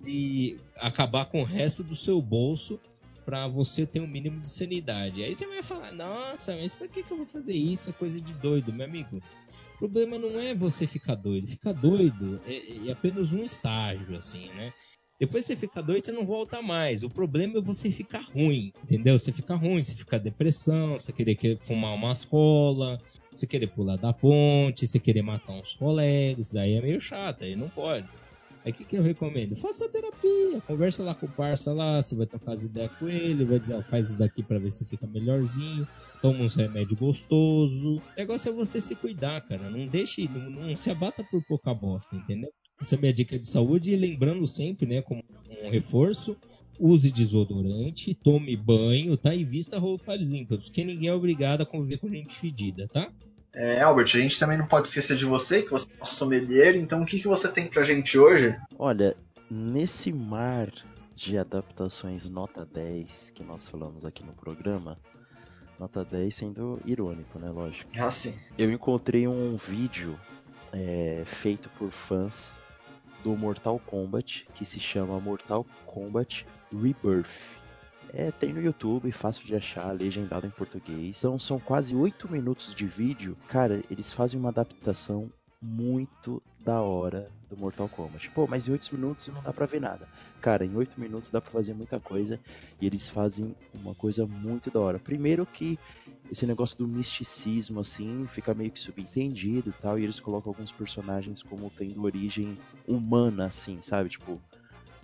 de 0.00 0.58
acabar 0.76 1.26
com 1.26 1.40
o 1.40 1.44
resto 1.44 1.82
do 1.82 1.94
seu 1.94 2.20
bolso 2.20 2.80
para 3.24 3.46
você 3.46 3.86
ter 3.86 4.00
um 4.00 4.06
mínimo 4.06 4.40
de 4.40 4.50
sanidade. 4.50 5.22
Aí 5.22 5.34
você 5.34 5.46
vai 5.46 5.62
falar, 5.62 5.92
nossa, 5.92 6.56
mas 6.56 6.74
por 6.74 6.88
que, 6.88 7.02
que 7.02 7.10
eu 7.10 7.16
vou 7.16 7.26
fazer 7.26 7.54
isso? 7.54 7.90
É 7.90 7.92
coisa 7.92 8.20
de 8.20 8.34
doido, 8.34 8.72
meu 8.72 8.86
amigo. 8.86 9.22
O 9.76 9.78
problema 9.78 10.18
não 10.18 10.38
é 10.38 10.54
você 10.54 10.86
ficar 10.86 11.14
doido. 11.14 11.46
Ficar 11.46 11.72
doido 11.72 12.40
é, 12.46 12.88
é 12.88 12.92
apenas 12.92 13.32
um 13.32 13.44
estágio, 13.44 14.16
assim, 14.16 14.48
né? 14.50 14.72
Depois 15.18 15.44
você 15.44 15.54
fica 15.54 15.80
doido, 15.80 16.04
você 16.04 16.10
não 16.10 16.26
volta 16.26 16.60
mais. 16.60 17.04
O 17.04 17.10
problema 17.10 17.58
é 17.58 17.62
você 17.62 17.92
ficar 17.92 18.22
ruim, 18.34 18.72
entendeu? 18.82 19.16
Você 19.16 19.32
ficar 19.32 19.54
ruim, 19.54 19.80
você 19.80 19.94
ficar 19.94 20.18
depressão, 20.18 20.98
você 20.98 21.12
querer 21.12 21.56
fumar 21.58 21.94
uma 21.94 22.10
escola, 22.10 22.98
você 23.32 23.46
querer 23.46 23.68
pular 23.68 23.96
da 23.96 24.12
ponte, 24.12 24.86
você 24.86 24.98
querer 24.98 25.22
matar 25.22 25.52
uns 25.52 25.74
colegas, 25.74 26.52
daí 26.52 26.74
é 26.74 26.82
meio 26.82 27.00
chato, 27.00 27.44
aí 27.44 27.56
não 27.56 27.68
pode. 27.68 28.06
Aí 28.64 28.70
o 28.70 28.74
que, 28.74 28.84
que 28.84 28.96
eu 28.96 29.02
recomendo? 29.02 29.56
Faça 29.56 29.88
terapia, 29.88 30.60
conversa 30.60 31.02
lá 31.02 31.14
com 31.14 31.26
o 31.26 31.32
parça 31.32 31.72
lá, 31.72 32.00
você 32.00 32.14
vai 32.14 32.26
trocar 32.26 32.52
as 32.52 32.62
ideias 32.62 32.92
com 32.92 33.08
ele, 33.08 33.44
vai 33.44 33.58
dizer, 33.58 33.74
ó, 33.74 33.82
faz 33.82 34.10
isso 34.10 34.18
daqui 34.18 34.42
pra 34.42 34.58
ver 34.58 34.70
se 34.70 34.84
fica 34.84 35.06
melhorzinho, 35.06 35.86
toma 36.20 36.44
uns 36.44 36.54
remédios 36.54 36.98
gostoso. 36.98 37.96
O 37.96 38.02
negócio 38.16 38.50
é 38.50 38.52
você 38.52 38.80
se 38.80 38.94
cuidar, 38.94 39.40
cara. 39.40 39.68
Não 39.68 39.88
deixe, 39.88 40.28
não, 40.28 40.48
não 40.48 40.76
se 40.76 40.90
abata 40.90 41.24
por 41.24 41.42
pouca 41.42 41.74
bosta, 41.74 42.14
entendeu? 42.14 42.50
Essa 42.80 42.94
é 42.94 42.98
a 42.98 43.00
minha 43.00 43.12
dica 43.12 43.36
de 43.36 43.46
saúde 43.46 43.92
e 43.92 43.96
lembrando 43.96 44.46
sempre, 44.46 44.86
né, 44.86 45.02
como 45.02 45.24
um 45.64 45.70
reforço, 45.70 46.36
use 46.82 47.12
desodorante, 47.12 48.12
tome 48.12 48.56
banho, 48.56 49.16
tá? 49.16 49.32
E 49.32 49.44
vista 49.44 49.78
roupas 49.78 50.28
limpas, 50.28 50.64
porque 50.64 50.82
ninguém 50.82 51.08
é 51.08 51.14
obrigado 51.14 51.62
a 51.62 51.66
conviver 51.66 51.98
com 51.98 52.08
gente 52.08 52.34
fedida, 52.34 52.88
tá? 52.88 53.08
É, 53.54 53.80
Albert, 53.82 54.10
a 54.14 54.18
gente 54.18 54.38
também 54.38 54.58
não 54.58 54.66
pode 54.66 54.88
esquecer 54.88 55.16
de 55.16 55.24
você, 55.24 55.62
que 55.62 55.70
você 55.70 55.86
é 55.92 55.98
nosso 55.98 56.16
sommelier, 56.16 56.74
então 56.74 57.02
o 57.02 57.06
que, 57.06 57.20
que 57.20 57.28
você 57.28 57.48
tem 57.48 57.68
pra 57.68 57.82
gente 57.82 58.18
hoje? 58.18 58.58
Olha, 58.78 59.16
nesse 59.48 60.12
mar 60.12 60.72
de 61.14 61.38
adaptações 61.38 62.28
nota 62.28 62.64
10 62.64 63.30
que 63.34 63.44
nós 63.44 63.68
falamos 63.68 64.04
aqui 64.04 64.24
no 64.24 64.32
programa, 64.32 64.98
nota 65.78 66.04
10 66.04 66.34
sendo 66.34 66.80
irônico, 66.84 67.38
né, 67.38 67.50
lógico. 67.50 67.88
Ah, 67.94 68.10
sim. 68.10 68.34
Eu 68.58 68.72
encontrei 68.72 69.28
um 69.28 69.56
vídeo 69.56 70.18
é, 70.72 71.22
feito 71.26 71.68
por 71.78 71.92
fãs 71.92 72.56
do 73.22 73.36
Mortal 73.36 73.78
Kombat 73.86 74.46
que 74.54 74.64
se 74.64 74.80
chama 74.80 75.20
Mortal 75.20 75.66
Kombat 75.86 76.46
Rebirth. 76.72 77.28
É, 78.14 78.30
tem 78.30 78.52
no 78.52 78.60
YouTube, 78.60 79.10
fácil 79.10 79.46
de 79.46 79.54
achar, 79.54 79.90
legendado 79.92 80.46
em 80.46 80.50
português. 80.50 81.16
Então 81.18 81.38
são 81.38 81.58
quase 81.58 81.94
8 81.94 82.30
minutos 82.30 82.74
de 82.74 82.86
vídeo. 82.86 83.36
Cara, 83.48 83.82
eles 83.90 84.12
fazem 84.12 84.38
uma 84.38 84.50
adaptação 84.50 85.30
muito 85.62 86.42
da 86.58 86.80
hora 86.80 87.30
do 87.48 87.56
Mortal 87.56 87.88
Kombat. 87.88 88.28
Pô, 88.30 88.46
mas 88.46 88.66
em 88.66 88.72
8 88.72 88.94
minutos 88.94 89.28
não 89.28 89.42
dá 89.42 89.52
pra 89.52 89.66
ver 89.66 89.80
nada. 89.80 90.08
Cara, 90.40 90.64
em 90.64 90.74
8 90.74 91.00
minutos 91.00 91.30
dá 91.30 91.40
pra 91.40 91.52
fazer 91.52 91.72
muita 91.74 92.00
coisa 92.00 92.40
e 92.80 92.86
eles 92.86 93.08
fazem 93.08 93.54
uma 93.74 93.94
coisa 93.94 94.26
muito 94.26 94.70
da 94.70 94.80
hora. 94.80 94.98
Primeiro 94.98 95.46
que 95.46 95.78
esse 96.30 96.46
negócio 96.46 96.76
do 96.78 96.88
misticismo, 96.88 97.80
assim, 97.80 98.26
fica 98.32 98.54
meio 98.54 98.70
que 98.70 98.80
subentendido 98.80 99.70
e 99.70 99.82
tal, 99.82 99.98
e 99.98 100.04
eles 100.04 100.18
colocam 100.18 100.50
alguns 100.50 100.72
personagens 100.72 101.42
como 101.42 101.70
tendo 101.70 102.02
origem 102.02 102.56
humana, 102.88 103.46
assim, 103.46 103.80
sabe? 103.82 104.08
Tipo, 104.08 104.40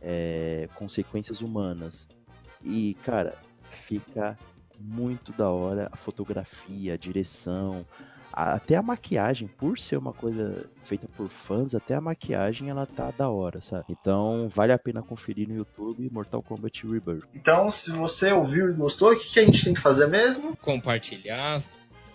é, 0.00 0.68
consequências 0.74 1.40
humanas. 1.40 2.08
E, 2.64 2.94
cara, 3.04 3.36
fica 3.86 4.38
muito 4.80 5.32
da 5.32 5.48
hora 5.50 5.88
a 5.92 5.96
fotografia, 5.96 6.94
a 6.94 6.96
direção, 6.96 7.84
até 8.32 8.76
a 8.76 8.82
maquiagem, 8.82 9.48
por 9.48 9.78
ser 9.78 9.96
uma 9.96 10.12
coisa 10.12 10.68
feita 10.84 11.08
por 11.16 11.28
fãs, 11.28 11.74
até 11.74 11.94
a 11.94 12.00
maquiagem 12.00 12.70
ela 12.70 12.86
tá 12.86 13.10
da 13.10 13.28
hora, 13.28 13.60
sabe? 13.60 13.86
Então 13.90 14.48
vale 14.54 14.72
a 14.72 14.78
pena 14.78 15.02
conferir 15.02 15.48
no 15.48 15.56
YouTube 15.56 16.08
Mortal 16.10 16.42
Kombat 16.42 16.86
Rebirth. 16.86 17.24
Então, 17.34 17.70
se 17.70 17.90
você 17.92 18.32
ouviu 18.32 18.70
e 18.70 18.72
gostou, 18.72 19.12
o 19.12 19.16
que, 19.16 19.32
que 19.32 19.40
a 19.40 19.44
gente 19.44 19.64
tem 19.64 19.74
que 19.74 19.80
fazer 19.80 20.06
mesmo? 20.06 20.56
Compartilhar, 20.56 21.60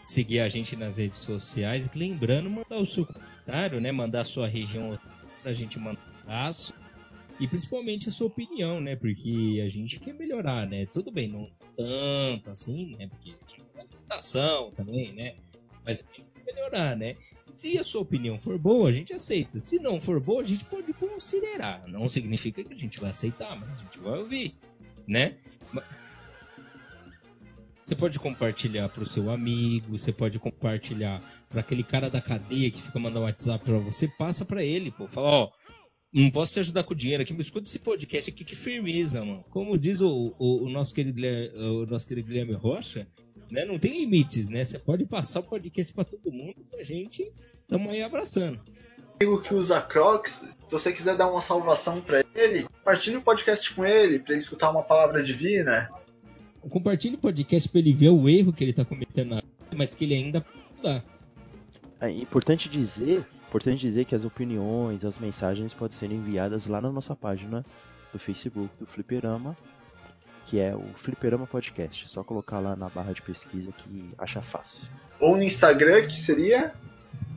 seguir 0.03 0.39
a 0.39 0.47
gente 0.47 0.75
nas 0.75 0.97
redes 0.97 1.17
sociais, 1.17 1.89
lembrando 1.93 2.49
mandar 2.49 2.77
o 2.77 2.85
seu 2.85 3.05
comentário, 3.05 3.81
né? 3.81 3.91
Mandar 3.91 4.21
a 4.21 4.25
sua 4.25 4.47
região 4.47 4.97
pra 5.41 5.51
gente 5.51 5.79
mandar 5.79 5.99
um 5.99 6.21
abraço. 6.23 6.73
E 7.39 7.47
principalmente 7.47 8.07
a 8.07 8.11
sua 8.11 8.27
opinião, 8.27 8.79
né? 8.79 8.95
Porque 8.95 9.61
a 9.65 9.67
gente 9.67 9.99
quer 9.99 10.13
melhorar, 10.13 10.67
né? 10.67 10.85
Tudo 10.85 11.11
bem, 11.11 11.27
não 11.27 11.49
tanto 11.75 12.51
assim, 12.51 12.95
né? 12.97 13.07
Porque 13.07 13.31
a 13.31 13.49
gente 13.49 13.63
adaptação 14.13 14.71
também, 14.71 15.11
né? 15.13 15.35
Mas 15.85 16.01
tem 16.01 16.25
que 16.25 16.53
melhorar, 16.53 16.95
né? 16.95 17.15
Se 17.55 17.77
a 17.77 17.83
sua 17.83 18.01
opinião 18.01 18.37
for 18.37 18.57
boa, 18.57 18.89
a 18.89 18.91
gente 18.91 19.13
aceita. 19.13 19.59
Se 19.59 19.79
não 19.79 20.01
for 20.01 20.19
boa, 20.19 20.41
a 20.41 20.45
gente 20.45 20.65
pode 20.65 20.91
considerar. 20.93 21.87
Não 21.87 22.09
significa 22.09 22.63
que 22.63 22.73
a 22.73 22.75
gente 22.75 22.99
vai 22.99 23.11
aceitar, 23.11 23.57
mas 23.59 23.69
a 23.69 23.83
gente 23.83 23.99
vai 23.99 24.19
ouvir, 24.19 24.55
né? 25.07 25.37
Você 27.83 27.95
pode 27.95 28.17
compartilhar 28.17 28.87
para 28.89 29.03
o 29.03 29.05
seu 29.05 29.29
amigo, 29.29 29.97
você 29.97 30.11
pode 30.11 30.39
compartilhar 30.39 31.21
para 31.49 31.59
aquele 31.59 31.83
cara 31.83 32.09
da 32.09 32.21
cadeia 32.21 32.71
que 32.71 32.81
fica 32.81 32.97
mandando 32.97 33.25
WhatsApp 33.25 33.63
para 33.63 33.77
você, 33.77 34.07
passa 34.07 34.45
para 34.45 34.63
ele, 34.63 34.89
pô. 34.89 35.07
Fala, 35.07 35.29
ó, 35.29 35.51
não 36.13 36.31
posso 36.31 36.53
te 36.53 36.59
ajudar 36.61 36.83
com 36.83 36.95
dinheiro 36.95 37.23
aqui, 37.23 37.33
mas 37.33 37.47
escuta 37.47 37.67
esse 37.67 37.79
podcast 37.79 38.31
aqui, 38.31 38.45
que 38.45 38.55
firmeza, 38.55 39.23
mano. 39.25 39.43
Como 39.49 39.77
diz 39.77 39.99
o, 39.99 40.33
o, 40.39 40.65
o 40.65 40.69
nosso, 40.69 40.93
querido, 40.93 41.21
o 41.81 41.85
nosso 41.85 42.07
querido 42.07 42.27
Guilherme 42.27 42.53
Rocha, 42.53 43.07
né? 43.53 43.65
Não 43.65 43.77
tem 43.77 43.99
limites, 43.99 44.49
né? 44.49 44.63
Você 44.63 44.79
pode 44.79 45.05
passar 45.05 45.41
o 45.41 45.43
podcast 45.43 45.93
para 45.93 46.03
todo 46.03 46.31
mundo 46.31 46.55
a 46.73 46.83
gente 46.83 47.31
tamo 47.67 47.91
aí 47.91 48.01
abraçando. 48.01 48.59
Amigo 49.19 49.39
que 49.39 49.53
usa 49.53 49.79
Crocs, 49.79 50.49
se 50.49 50.71
você 50.71 50.91
quiser 50.91 51.15
dar 51.15 51.29
uma 51.29 51.39
salvação 51.39 52.01
para 52.01 52.25
ele, 52.33 52.63
compartilhe 52.63 53.17
o 53.17 53.21
podcast 53.21 53.71
com 53.75 53.85
ele, 53.85 54.17
para 54.17 54.33
ele 54.33 54.41
escutar 54.41 54.71
uma 54.71 54.81
palavra 54.81 55.21
divina. 55.21 55.89
Compartilhe 56.67 57.15
o 57.15 57.19
podcast 57.19 57.69
para 57.69 57.79
ele 57.79 57.93
ver 57.93 58.09
o 58.09 58.27
erro 58.27 58.51
que 58.51 58.63
ele 58.63 58.73
tá 58.73 58.83
cometendo, 58.83 59.39
mas 59.75 59.93
que 59.93 60.03
ele 60.03 60.15
ainda 60.15 60.43
dá. 60.81 61.03
É 62.01 62.09
importante 62.09 62.67
dizer, 62.67 63.23
importante 63.47 63.81
dizer 63.81 64.05
que 64.05 64.15
as 64.15 64.25
opiniões, 64.25 65.05
as 65.05 65.19
mensagens 65.19 65.73
podem 65.73 65.95
ser 65.95 66.11
enviadas 66.11 66.65
lá 66.65 66.81
na 66.81 66.91
nossa 66.91 67.15
página 67.15 67.63
do 68.11 68.17
Facebook 68.17 68.69
do 68.79 68.87
Fliperama 68.87 69.55
que 70.53 70.59
é 70.59 70.75
o 70.75 70.85
Fliperama 70.97 71.47
Podcast. 71.47 72.07
Só 72.07 72.23
colocar 72.23 72.59
lá 72.59 72.75
na 72.75 72.87
barra 72.87 73.11
de 73.11 73.23
pesquisa 73.23 73.71
que 73.71 74.09
acha 74.19 74.39
fácil. 74.39 74.83
Ou 75.19 75.35
no 75.35 75.41
Instagram, 75.41 76.05
que 76.05 76.13
seria? 76.13 76.75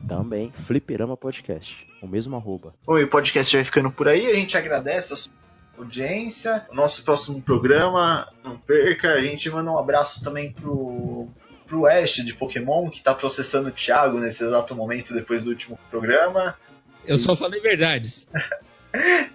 Também, 0.07 0.53
Fliperama 0.67 1.17
Podcast. 1.17 1.75
O 1.99 2.07
mesmo 2.07 2.35
arroba. 2.35 2.75
Bom, 2.85 2.95
e 2.99 3.05
o 3.05 3.07
podcast 3.07 3.55
vai 3.55 3.65
ficando 3.65 3.89
por 3.89 4.07
aí. 4.07 4.27
A 4.29 4.35
gente 4.35 4.55
agradece 4.55 5.13
a 5.13 5.15
sua 5.15 5.33
audiência. 5.79 6.67
O 6.69 6.75
nosso 6.75 7.03
próximo 7.03 7.41
programa, 7.41 8.31
não 8.43 8.55
perca. 8.55 9.13
A 9.13 9.21
gente 9.21 9.49
manda 9.49 9.71
um 9.71 9.79
abraço 9.79 10.21
também 10.21 10.51
pro, 10.51 11.27
pro 11.65 11.87
Ash 11.87 12.17
de 12.17 12.35
Pokémon, 12.35 12.87
que 12.87 13.01
tá 13.01 13.15
processando 13.15 13.69
o 13.69 13.71
Thiago 13.71 14.19
nesse 14.19 14.43
exato 14.43 14.75
momento 14.75 15.11
depois 15.15 15.43
do 15.43 15.49
último 15.49 15.79
programa. 15.89 16.55
Eu 17.03 17.17
só 17.17 17.35
falei 17.35 17.59
verdades. 17.61 18.27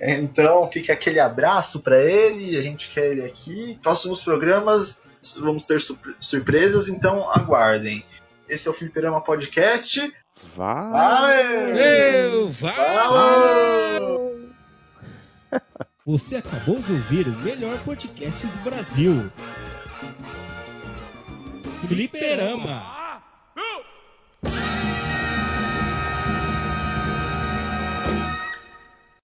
Então 0.00 0.70
fica 0.70 0.92
aquele 0.92 1.20
abraço 1.20 1.80
para 1.80 1.98
ele, 1.98 2.56
a 2.58 2.62
gente 2.62 2.90
quer 2.90 3.12
ele 3.12 3.24
aqui. 3.24 3.78
Próximos 3.82 4.20
programas 4.20 5.00
vamos 5.38 5.64
ter 5.64 5.80
surpresas, 6.20 6.88
então 6.88 7.30
aguardem. 7.30 8.04
Esse 8.48 8.68
é 8.68 8.70
o 8.70 8.74
Fliperama 8.74 9.20
Podcast. 9.20 10.12
Valeu! 10.56 12.50
Valeu! 12.50 14.32
Você 16.04 16.36
acabou 16.36 16.78
de 16.80 16.92
ouvir 16.92 17.28
o 17.28 17.38
melhor 17.38 17.78
podcast 17.84 18.44
do 18.44 18.58
Brasil. 18.64 19.30
Fliperama. 21.86 23.01